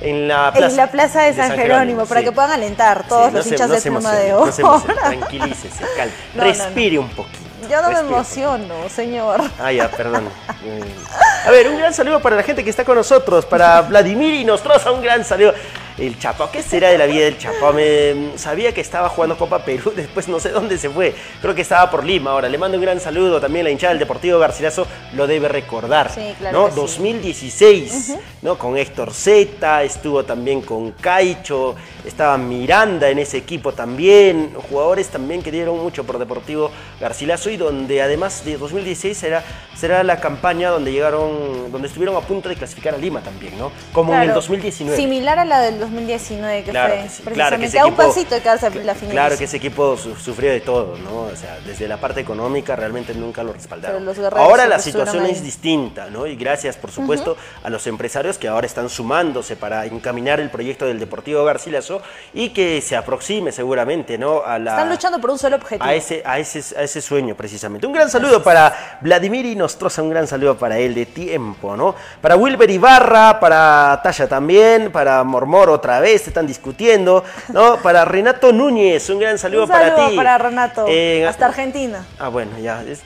en, 0.00 0.28
la 0.28 0.52
plaza, 0.52 0.66
en 0.70 0.76
la 0.76 0.86
plaza 0.90 1.22
de 1.22 1.34
San, 1.34 1.52
Jerónimo, 1.56 2.06
para 2.06 2.20
sí. 2.20 2.26
que 2.26 2.32
puedan 2.32 2.52
alentar 2.52 3.06
todos 3.08 3.26
Sí, 3.26 3.32
no 3.32 3.38
los 3.38 3.44
se- 3.46 3.50
hinchas 3.54 3.68
no 3.68 3.74
de 3.74 3.80
Pluma 3.80 4.12
de 4.14 4.30
no 4.30 4.52
se 4.52 4.62
Oro. 4.62 4.80
tranquilícese, 4.94 5.84
calme, 5.96 6.12
respire 6.36 6.98
un 6.98 7.08
poquito. 7.10 7.47
Yo 7.68 7.82
no 7.82 7.90
me 7.90 7.98
emociono, 7.98 8.88
señor. 8.88 9.40
Ah, 9.58 9.72
ya, 9.72 9.90
perdón. 9.90 10.24
Mm. 10.24 11.46
A 11.46 11.50
ver, 11.50 11.68
un 11.68 11.78
gran 11.78 11.92
saludo 11.92 12.20
para 12.20 12.36
la 12.36 12.42
gente 12.42 12.62
que 12.62 12.70
está 12.70 12.84
con 12.84 12.94
nosotros, 12.94 13.46
para 13.46 13.80
Vladimir 13.82 14.34
y 14.34 14.44
Nostroza, 14.44 14.92
un 14.92 15.02
gran 15.02 15.24
saludo. 15.24 15.54
El 15.98 16.16
Chapo, 16.16 16.48
¿qué 16.52 16.62
será 16.62 16.90
de 16.90 16.98
la 16.98 17.06
vida 17.06 17.24
del 17.24 17.38
Chapo? 17.38 17.72
Me, 17.72 18.38
sabía 18.38 18.72
que 18.72 18.80
estaba 18.80 19.08
jugando 19.08 19.36
Copa 19.36 19.64
Perú, 19.64 19.92
después 19.96 20.28
no 20.28 20.38
sé 20.38 20.50
dónde 20.50 20.78
se 20.78 20.88
fue. 20.88 21.12
Creo 21.40 21.56
que 21.56 21.62
estaba 21.62 21.90
por 21.90 22.04
Lima 22.04 22.30
ahora. 22.30 22.48
Le 22.48 22.56
mando 22.56 22.78
un 22.78 22.84
gran 22.84 23.00
saludo 23.00 23.40
también 23.40 23.64
la 23.64 23.70
hinchada 23.70 23.94
del 23.94 23.98
Deportivo 23.98 24.38
Garcilaso, 24.38 24.86
lo 25.14 25.26
debe 25.26 25.48
recordar. 25.48 26.12
Sí, 26.12 26.34
claro 26.38 26.56
¿no? 26.56 26.64
que 26.66 26.72
sí. 26.72 26.80
2016, 26.80 28.16
¿no? 28.42 28.56
Con 28.56 28.76
Héctor 28.76 29.12
Zeta, 29.12 29.82
estuvo 29.82 30.24
también 30.24 30.60
con 30.60 30.92
Caicho, 30.92 31.74
estaba 32.06 32.38
Miranda 32.38 33.08
en 33.08 33.18
ese 33.18 33.38
equipo 33.38 33.72
también, 33.72 34.54
jugadores 34.70 35.08
también 35.08 35.42
que 35.42 35.50
dieron 35.50 35.78
mucho 35.80 36.04
por 36.04 36.20
Deportivo 36.20 36.70
Garcilaso 37.00 37.50
y 37.50 37.56
donde 37.56 38.02
además 38.02 38.44
de 38.44 38.56
2016 38.56 39.18
será, 39.18 39.42
será 39.74 40.04
la 40.04 40.20
campaña 40.20 40.70
donde 40.70 40.92
llegaron, 40.92 41.72
donde 41.72 41.88
estuvieron 41.88 42.16
a 42.16 42.20
punto 42.20 42.48
de 42.48 42.54
clasificar 42.54 42.94
a 42.94 42.98
Lima 42.98 43.20
también, 43.20 43.58
¿no? 43.58 43.72
Como 43.92 44.14
en 44.14 44.20
el 44.20 44.26
Claro, 44.28 44.40
2019. 44.40 44.96
Similar 44.96 45.38
a 45.40 45.44
la 45.44 45.60
del 45.60 45.87
2019, 45.90 46.64
que 46.64 46.70
Claro 46.70 46.94
fue 46.94 47.02
que 47.02 47.08
sí, 47.08 47.22
precisamente 47.22 47.70
claro 47.70 47.86
a 47.86 47.90
un 47.90 47.96
pasito 47.96 48.34
de 48.34 48.40
quedarse 48.40 48.84
la 48.84 48.94
final. 48.94 49.12
Claro 49.12 49.38
que 49.38 49.44
ese 49.44 49.56
equipo 49.56 49.96
su- 49.96 50.16
sufrió 50.16 50.50
de 50.50 50.60
todo, 50.60 50.96
¿no? 50.98 51.22
O 51.22 51.36
sea, 51.36 51.58
desde 51.66 51.88
la 51.88 51.96
parte 51.98 52.20
económica 52.20 52.76
realmente 52.76 53.14
nunca 53.14 53.42
lo 53.42 53.52
respaldaron. 53.52 54.08
Ahora 54.36 54.66
la 54.66 54.78
situación 54.78 55.26
es 55.26 55.42
distinta, 55.42 56.08
¿no? 56.10 56.26
Y 56.26 56.36
gracias, 56.36 56.76
por 56.76 56.90
supuesto, 56.90 57.36
a 57.62 57.70
los 57.70 57.86
empresarios 57.86 58.38
que 58.38 58.48
ahora 58.48 58.66
están 58.66 58.88
sumándose 58.88 59.56
para 59.56 59.86
encaminar 59.86 60.40
el 60.40 60.50
proyecto 60.50 60.86
del 60.86 60.98
Deportivo 60.98 61.44
Garcilaso 61.44 62.02
y 62.34 62.50
que 62.50 62.80
se 62.80 62.96
aproxime 62.96 63.52
seguramente, 63.52 64.18
¿no? 64.18 64.42
A 64.44 64.58
la, 64.58 64.72
Están 64.72 64.88
luchando 64.90 65.20
por 65.20 65.30
un 65.30 65.38
solo 65.38 65.56
objetivo. 65.56 65.84
a 65.84 65.94
ese, 65.94 66.22
a, 66.24 66.38
ese, 66.38 66.78
a 66.78 66.82
ese 66.82 67.00
sueño 67.00 67.34
precisamente. 67.34 67.86
Un 67.86 67.92
gran 67.92 68.10
saludo 68.10 68.42
para 68.42 68.98
Vladimir 69.00 69.46
y 69.46 69.56
Nostroza, 69.56 70.02
un 70.02 70.10
gran 70.10 70.26
saludo 70.26 70.56
para 70.56 70.78
él 70.78 70.94
de 70.94 71.06
tiempo, 71.06 71.76
¿no? 71.76 71.94
Para 72.20 72.36
Wilber 72.36 72.70
Ibarra, 72.70 73.38
para 73.40 74.00
Tasha 74.02 74.28
también, 74.28 74.90
para 74.92 75.22
Mormor 75.24 75.70
otra 75.78 75.98
vez, 76.00 76.22
se 76.22 76.30
están 76.30 76.46
discutiendo, 76.46 77.24
¿no? 77.48 77.76
Para 77.78 78.04
Renato 78.04 78.52
Núñez, 78.52 79.08
un 79.10 79.18
gran 79.18 79.38
saludo, 79.38 79.62
un 79.62 79.68
saludo 79.68 79.96
para 79.96 80.08
ti. 80.10 80.16
para 80.16 80.38
Renato, 80.38 80.84
Eh, 80.88 81.26
hasta 81.26 81.46
Argentina. 81.46 82.04
Ah, 82.18 82.28
bueno, 82.28 82.58
ya. 82.60 82.82
usted 82.88 82.98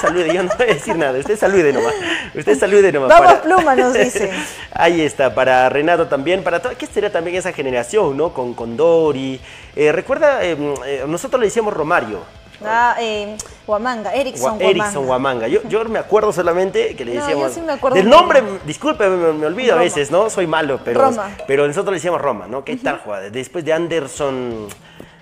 salude, 0.00 0.34
yo 0.34 0.42
no 0.42 0.50
voy 0.56 0.66
a 0.70 0.74
decir 0.74 0.96
nada. 0.96 1.18
Usted 1.18 1.38
salude 1.38 1.72
nomás. 1.72 1.94
Usted 2.34 2.58
salude 2.58 2.90
nomás. 2.92 3.08
Vamos, 3.08 3.26
para- 3.26 3.42
Pluma, 3.42 3.74
nos 3.76 3.92
dice. 3.94 4.30
Ahí 4.72 5.00
está, 5.00 5.34
para 5.34 5.68
Renato 5.68 6.06
también, 6.08 6.42
para 6.42 6.60
toda, 6.60 6.74
¿qué 6.74 6.86
sería 6.86 7.10
también 7.12 7.36
esa 7.36 7.52
generación, 7.52 8.16
¿no? 8.16 8.34
Con, 8.34 8.52
con 8.54 8.76
Dori. 8.76 9.40
Eh, 9.74 9.92
recuerda, 9.92 10.42
eh, 10.44 10.56
eh, 10.86 11.04
nosotros 11.06 11.40
le 11.40 11.46
decíamos 11.46 11.72
Romario. 11.74 12.20
Ah, 12.64 12.96
eh, 13.00 13.36
Huamanga, 13.66 14.12
Erickson 14.14 15.06
Huamanga. 15.06 15.48
Yo, 15.48 15.60
yo 15.68 15.84
me 15.84 15.98
acuerdo 15.98 16.32
solamente 16.32 16.94
que 16.96 17.04
le 17.04 17.14
No, 17.14 17.20
decíamos. 17.20 17.48
yo 17.48 17.54
sí 17.54 17.60
me 17.60 17.72
acuerdo 17.72 17.96
Del 17.96 18.06
muy 18.06 18.16
nombre, 18.16 18.42
disculpe, 18.64 19.08
me, 19.08 19.32
me 19.32 19.46
olvido 19.46 19.74
a 19.74 19.78
veces, 19.78 20.10
¿no? 20.10 20.30
Soy 20.30 20.46
malo, 20.46 20.80
pero. 20.84 21.00
Roma. 21.02 21.30
Pero 21.46 21.66
nosotros 21.66 21.92
le 21.92 21.96
decíamos 21.96 22.20
Roma, 22.20 22.46
¿no? 22.46 22.64
¿Qué 22.64 22.76
tal 22.76 22.98
jugada? 22.98 23.30
Después 23.30 23.64
de 23.64 23.72
Anderson. 23.72 24.68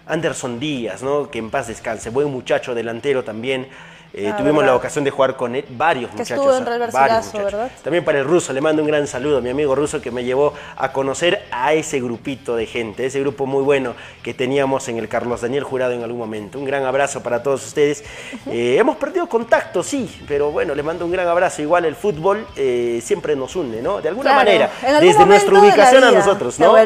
Anderson 0.07 0.61
Díaz, 0.61 1.03
¿no? 1.03 1.30
Que 1.30 1.39
en 1.39 1.51
paz 1.51 1.68
descanse. 1.68 2.11
Buen 2.11 2.30
muchacho, 2.30 2.74
delantero 2.74 3.24
también. 3.24 3.68
Eh, 4.16 4.30
Ah, 4.32 4.36
tuvimos 4.36 4.64
la 4.64 4.76
ocasión 4.76 5.02
de 5.02 5.10
jugar 5.10 5.36
con 5.36 5.56
él, 5.56 5.64
varios 5.70 6.10
Que 6.12 6.18
muchachos. 6.18 6.38
estuvo 6.38 6.56
en 6.56 6.64
Real 6.66 6.90
varios 6.92 7.26
muchachos. 7.26 7.44
¿verdad? 7.44 7.70
También 7.82 8.04
para 8.04 8.20
el 8.20 8.24
ruso, 8.24 8.52
le 8.52 8.60
mando 8.60 8.80
un 8.80 8.86
gran 8.86 9.08
saludo, 9.08 9.40
mi 9.42 9.50
amigo 9.50 9.74
ruso 9.74 10.00
que 10.00 10.12
me 10.12 10.22
llevó 10.22 10.54
a 10.76 10.92
conocer 10.92 11.42
a 11.50 11.72
ese 11.72 12.00
grupito 12.00 12.54
de 12.54 12.66
gente, 12.66 13.06
ese 13.06 13.18
grupo 13.18 13.44
muy 13.44 13.64
bueno 13.64 13.94
que 14.22 14.32
teníamos 14.32 14.88
en 14.88 14.98
el 14.98 15.08
Carlos 15.08 15.40
Daniel 15.40 15.64
Jurado 15.64 15.92
en 15.92 16.04
algún 16.04 16.18
momento. 16.18 16.60
Un 16.60 16.64
gran 16.64 16.84
abrazo 16.84 17.24
para 17.24 17.42
todos 17.42 17.66
ustedes. 17.66 18.04
Eh, 18.46 18.76
hemos 18.78 18.96
perdido 18.98 19.28
contacto, 19.28 19.82
sí, 19.82 20.08
pero 20.28 20.52
bueno, 20.52 20.76
le 20.76 20.84
mando 20.84 21.04
un 21.04 21.10
gran 21.10 21.26
abrazo. 21.26 21.62
Igual 21.62 21.84
el 21.84 21.96
fútbol 21.96 22.46
eh, 22.54 23.00
siempre 23.02 23.34
nos 23.34 23.56
une, 23.56 23.82
¿no? 23.82 24.00
De 24.00 24.08
alguna 24.10 24.30
Claro, 24.30 24.44
manera, 24.44 24.70
desde 25.00 25.26
nuestra 25.26 25.52
de 25.52 25.58
ubicación 25.60 26.04
a 26.04 26.12
nosotros, 26.12 26.60
¿no? 26.60 26.76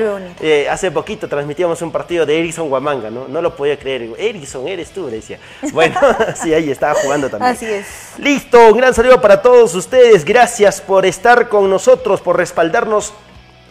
hace 0.70 0.90
poquito 0.90 1.28
transmitíamos 1.28 1.82
un 1.82 1.92
partido 1.92 2.24
de 2.24 2.38
Erickson 2.38 2.68
Guamanga, 2.70 3.10
¿no? 3.10 3.28
No 3.28 3.42
lo 3.42 3.54
podía 3.54 3.78
creer. 3.78 4.08
Erickson, 4.16 4.66
eres 4.66 4.90
tú, 4.90 5.08
decía. 5.08 5.38
Bueno, 5.72 5.98
sí, 6.34 6.54
ahí 6.54 6.70
estaba 6.70 6.94
jugando 6.94 7.17
también. 7.28 7.52
Así 7.52 7.66
es. 7.66 7.86
Listo, 8.18 8.58
un 8.68 8.78
gran 8.78 8.94
saludo 8.94 9.20
para 9.20 9.42
todos 9.42 9.74
ustedes. 9.74 10.24
Gracias 10.24 10.80
por 10.80 11.04
estar 11.04 11.48
con 11.48 11.68
nosotros, 11.68 12.20
por 12.20 12.36
respaldarnos 12.36 13.12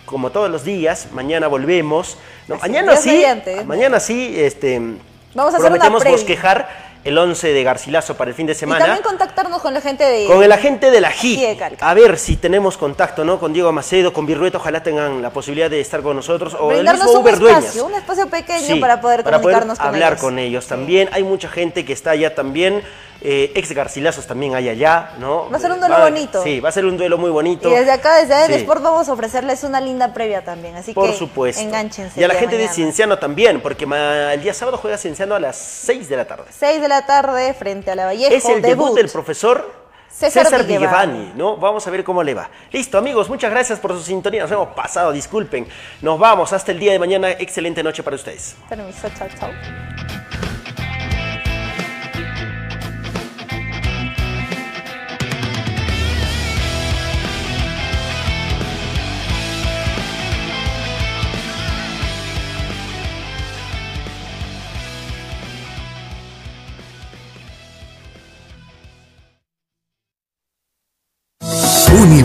como 0.06 0.30
todos 0.32 0.50
los 0.50 0.64
días. 0.64 1.08
Mañana 1.12 1.48
volvemos. 1.48 2.18
No, 2.48 2.56
Así, 2.56 2.62
mañana 2.64 2.92
Dios 2.94 3.04
sí, 3.04 3.10
mediante. 3.10 3.64
mañana 3.66 4.00
sí, 4.00 4.34
este, 4.38 4.80
Vamos 5.34 5.54
a 5.54 5.58
hacer 5.58 5.72
una 5.72 5.80
prometemos 5.82 6.04
bosquejar 6.06 6.88
el 7.04 7.18
11 7.18 7.54
de 7.54 7.64
Garcilaso 7.64 8.18
para 8.18 8.30
el 8.32 8.36
fin 8.36 8.48
de 8.48 8.52
Y 8.54 8.56
semana. 8.56 8.84
también 8.84 9.04
contactarnos 9.04 9.62
con 9.62 9.74
la 9.74 9.80
gente 9.80 10.04
de... 10.04 10.26
Con 10.28 10.44
el 10.44 10.52
agente 10.52 10.92
de 10.92 11.00
la 11.00 11.12
Sí. 11.14 11.42
Calca. 11.58 11.90
A 11.90 11.94
ver 11.94 12.18
si 12.18 12.36
tenemos 12.36 12.76
contacto, 12.78 13.24
¿no? 13.24 13.40
Con 13.40 13.54
Diego 13.54 13.72
Macedo, 13.72 14.12
con 14.12 14.26
Virrueto, 14.26 14.58
ojalá 14.58 14.84
tengan 14.84 15.22
la 15.22 15.30
posibilidad 15.30 15.70
de 15.70 15.80
estar 15.80 16.02
con 16.02 16.16
nosotros. 16.18 16.54
O 16.60 16.72
el 16.72 16.84
mismo 16.90 17.12
un 17.12 17.18
Uber 17.18 17.38
Dueñas. 17.40 17.64
espacio, 17.64 17.86
un 17.86 17.94
espacio 17.96 18.28
pequeño 18.28 18.66
Sí, 18.76 18.76
para 18.82 19.00
poder 19.00 19.24
comunicarnos 19.24 19.78
con 19.78 19.88
hablar 19.88 20.14
ellos. 20.14 20.22
con 20.22 20.40
ellos 20.40 20.68
también. 20.68 21.10
Hay 21.14 21.24
mucha 21.24 21.48
gente 21.50 21.86
que 21.86 21.94
está 21.94 22.12
allá 22.12 22.34
también. 22.36 22.82
Eh, 23.22 23.52
ex 23.56 23.72
Garcilazos 23.72 24.28
también 24.28 24.54
hay 24.56 24.70
allá, 24.70 25.12
¿no? 25.20 25.50
Va 25.50 25.58
a 25.58 25.60
ser 25.60 25.72
un 25.72 25.80
duelo 25.80 25.96
Va- 25.96 26.04
bonito. 26.04 26.44
Sí, 26.44 26.60
va 26.60 26.70
a 26.70 26.72
ser 26.72 26.86
un 26.86 26.98
duelo 26.98 27.18
muy 27.18 27.30
bonito. 27.32 27.70
Y 27.70 27.74
desde 27.76 27.92
acá, 27.92 28.16
desde 28.18 28.34
ADN 28.36 28.54
Sí. 28.54 28.60
Sport, 28.62 28.82
vamos 28.84 29.10
a 29.10 29.14
ofrecerles 29.14 29.64
una 29.64 29.82
linda 29.82 30.14
previa 30.14 30.44
también. 30.44 30.76
Así 30.76 30.94
Por 30.94 31.10
que 31.12 31.18
supuesto. 31.18 31.62
enganchense. 31.62 32.20
Y 32.20 32.24
a 32.24 32.28
la 32.28 32.36
gente 32.36 32.58
de. 32.58 32.68
Cienciano 32.68 33.18
también, 33.18 33.62
porque 33.62 33.86
el 34.34 34.42
día 34.42 34.54
sábado 34.54 34.78
juega 34.78 34.98
Cienciano 34.98 35.36
a 35.36 35.40
las 35.40 35.56
6 35.58 36.10
de 36.10 36.18
la 36.18 36.26
tarde. 36.26 36.46
6 36.58 36.80
de 36.82 36.88
la 36.88 37.06
tarde 37.06 37.54
frente 37.54 37.92
a 37.92 37.96
la 37.96 38.06
Vallejo. 38.06 38.34
Es 38.34 38.46
el 38.46 38.62
debut, 38.62 38.96
del 38.96 39.10
profesor 39.10 39.88
César 40.12 40.46
César. 40.46 40.66
Villevani, 40.66 41.34
¿no? 41.36 41.58
Vamos 41.58 41.86
a 41.88 41.92
ver 41.92 42.04
cómo 42.04 42.24
le 42.24 42.34
va. 42.34 42.50
Listo, 42.72 42.98
amigos, 42.98 43.30
muchas 43.30 43.52
gracias 43.52 43.80
por 43.80 43.92
su 43.94 44.02
sintonía. 44.04 44.42
Nos 44.44 44.52
hemos 44.52 44.70
pasado, 44.70 45.12
disculpen. 45.12 45.68
Nos 46.02 46.18
vamos 46.20 46.54
hasta 46.54 46.72
el 46.72 46.80
día 46.80 46.92
de 46.92 47.00
mañana. 47.00 47.32
Excelente 47.32 47.82
noche 47.84 48.04
para 48.04 48.16
ustedes. 48.16 48.56
Permiso, 48.70 49.08
chao, 49.18 49.28
chao. 49.40 50.27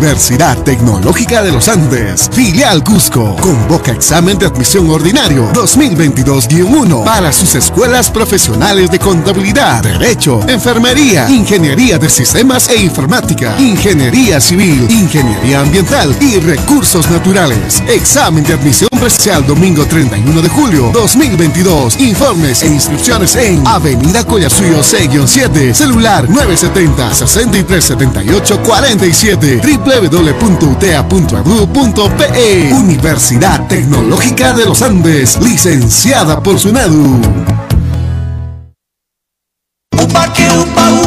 Universidad 0.02 0.58
Tecnológica 0.64 1.44
de 1.44 1.52
los 1.52 1.68
Andes, 1.68 2.28
filial 2.32 2.82
Cusco, 2.82 3.36
convoca 3.36 3.92
examen 3.92 4.36
de 4.36 4.46
admisión 4.46 4.90
ordinario 4.90 5.48
2022-1 5.52 7.04
para 7.04 7.32
sus 7.32 7.54
escuelas 7.54 8.10
profesionales 8.10 8.90
de 8.90 8.98
contabilidad, 8.98 9.80
derecho, 9.80 10.40
enfermería, 10.48 11.30
ingeniería 11.30 11.98
de 11.98 12.10
sistemas 12.10 12.68
e 12.68 12.82
informática, 12.82 13.54
ingeniería 13.60 14.40
civil, 14.40 14.88
ingeniería 14.90 15.60
ambiental 15.60 16.16
y 16.20 16.40
recursos 16.40 17.08
naturales. 17.08 17.80
Examen 17.86 18.42
de 18.42 18.54
admisión 18.54 18.90
presencial 18.90 19.46
domingo 19.46 19.86
31 19.86 20.42
de 20.42 20.48
julio 20.48 20.90
2022. 20.92 22.00
Informes 22.00 22.64
e 22.64 22.66
inscripciones 22.66 23.36
en 23.36 23.64
Avenida 23.68 24.24
Collasuyo 24.24 24.82
C-7, 24.82 25.72
celular 25.72 26.28
970 26.28 27.14
6378 27.14 28.62
47 28.64 29.60
www.utea.edu.pe 29.92 32.72
Universidad 32.72 33.68
Tecnológica 33.68 34.54
de 34.54 34.64
los 34.64 34.80
Andes, 34.80 35.38
licenciada 35.40 36.42
por 36.42 36.58
SUNADU. 36.58 37.20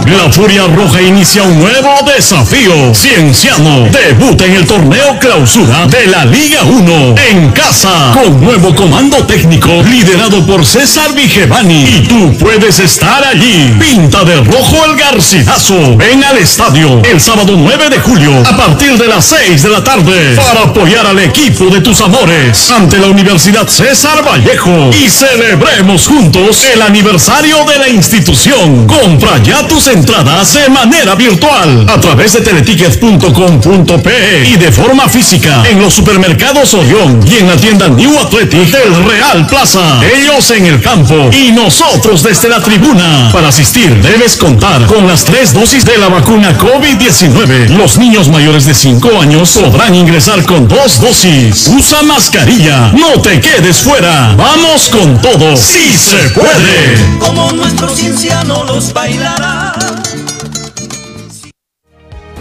La 0.07 0.31
Furia 0.31 0.67
Roja 0.67 1.01
inicia 1.01 1.41
un 1.41 1.59
nuevo 1.59 1.89
desafío. 2.05 2.93
Cienciano 2.93 3.87
debuta 3.89 4.45
en 4.45 4.53
el 4.53 4.67
torneo 4.67 5.17
clausura 5.19 5.87
de 5.87 6.05
la 6.05 6.25
Liga 6.25 6.61
1 6.63 7.15
en 7.31 7.49
casa 7.51 8.11
con 8.13 8.39
nuevo 8.39 8.75
comando 8.75 9.25
técnico 9.25 9.69
liderado 9.89 10.45
por 10.45 10.63
César 10.63 11.13
Vigevani. 11.15 11.85
Y 11.85 12.07
tú 12.07 12.37
puedes 12.37 12.79
estar 12.79 13.23
allí. 13.25 13.75
Pinta 13.79 14.23
de 14.23 14.35
rojo 14.41 14.85
el 14.85 14.95
Garcilaso. 14.95 15.97
Ven 15.97 16.23
al 16.23 16.37
estadio 16.37 17.01
el 17.03 17.19
sábado 17.19 17.55
9 17.57 17.89
de 17.89 17.99
julio 17.99 18.31
a 18.45 18.55
partir 18.55 18.97
de 18.97 19.07
las 19.07 19.25
6 19.25 19.63
de 19.63 19.69
la 19.69 19.83
tarde 19.83 20.35
para 20.35 20.65
apoyar 20.65 21.07
al 21.07 21.19
equipo 21.19 21.65
de 21.65 21.81
tus 21.81 21.99
amores 22.01 22.69
ante 22.69 22.99
la 22.99 23.07
Universidad 23.07 23.67
César 23.67 24.23
Vallejo 24.23 24.91
y 24.91 25.09
celebremos 25.09 26.07
juntos 26.07 26.63
el 26.73 26.83
aniversario 26.83 27.65
de 27.65 27.79
la 27.79 27.89
institución. 27.89 28.85
Compra 28.85 29.41
ya 29.41 29.67
tus 29.67 29.94
entradas 29.95 30.53
de 30.53 30.69
manera 30.69 31.15
virtual 31.15 31.85
a 31.87 31.99
través 31.99 32.33
de 32.33 32.41
teletickets.com.pe 32.41 34.43
y 34.45 34.57
de 34.57 34.71
forma 34.71 35.07
física 35.07 35.63
en 35.69 35.81
los 35.81 35.93
supermercados 35.93 36.73
Orión 36.73 37.21
y 37.25 37.37
en 37.37 37.47
la 37.47 37.55
tienda 37.55 37.87
New 37.87 38.19
Athletic 38.19 38.69
del 38.71 39.05
Real 39.05 39.47
Plaza. 39.47 40.01
Ellos 40.03 40.51
en 40.51 40.65
el 40.65 40.81
campo 40.81 41.29
y 41.31 41.53
nosotros 41.53 42.23
desde 42.23 42.49
la 42.49 42.61
tribuna. 42.61 43.29
Para 43.31 43.47
asistir 43.47 43.95
debes 44.01 44.35
contar 44.35 44.85
con 44.85 45.07
las 45.07 45.23
tres 45.23 45.53
dosis 45.53 45.85
de 45.85 45.97
la 45.97 46.09
vacuna 46.09 46.57
COVID-19. 46.57 47.69
Los 47.77 47.97
niños 47.97 48.27
mayores 48.27 48.65
de 48.65 48.73
5 48.73 49.21
años 49.21 49.51
podrán 49.51 49.95
ingresar 49.95 50.43
con 50.43 50.67
dos 50.67 50.99
dosis. 50.99 51.67
Usa 51.67 52.03
mascarilla. 52.03 52.91
No 52.91 53.21
te 53.21 53.39
quedes 53.39 53.77
fuera. 53.77 54.35
Vamos 54.37 54.89
con 54.89 55.21
todo. 55.21 55.55
Sí 55.55 55.95
se 55.97 56.29
puede. 56.31 56.97
Como 57.19 57.53
nuestro 57.53 57.87
cienciano 57.89 58.65
los 58.65 58.91
bailará. 58.91 59.84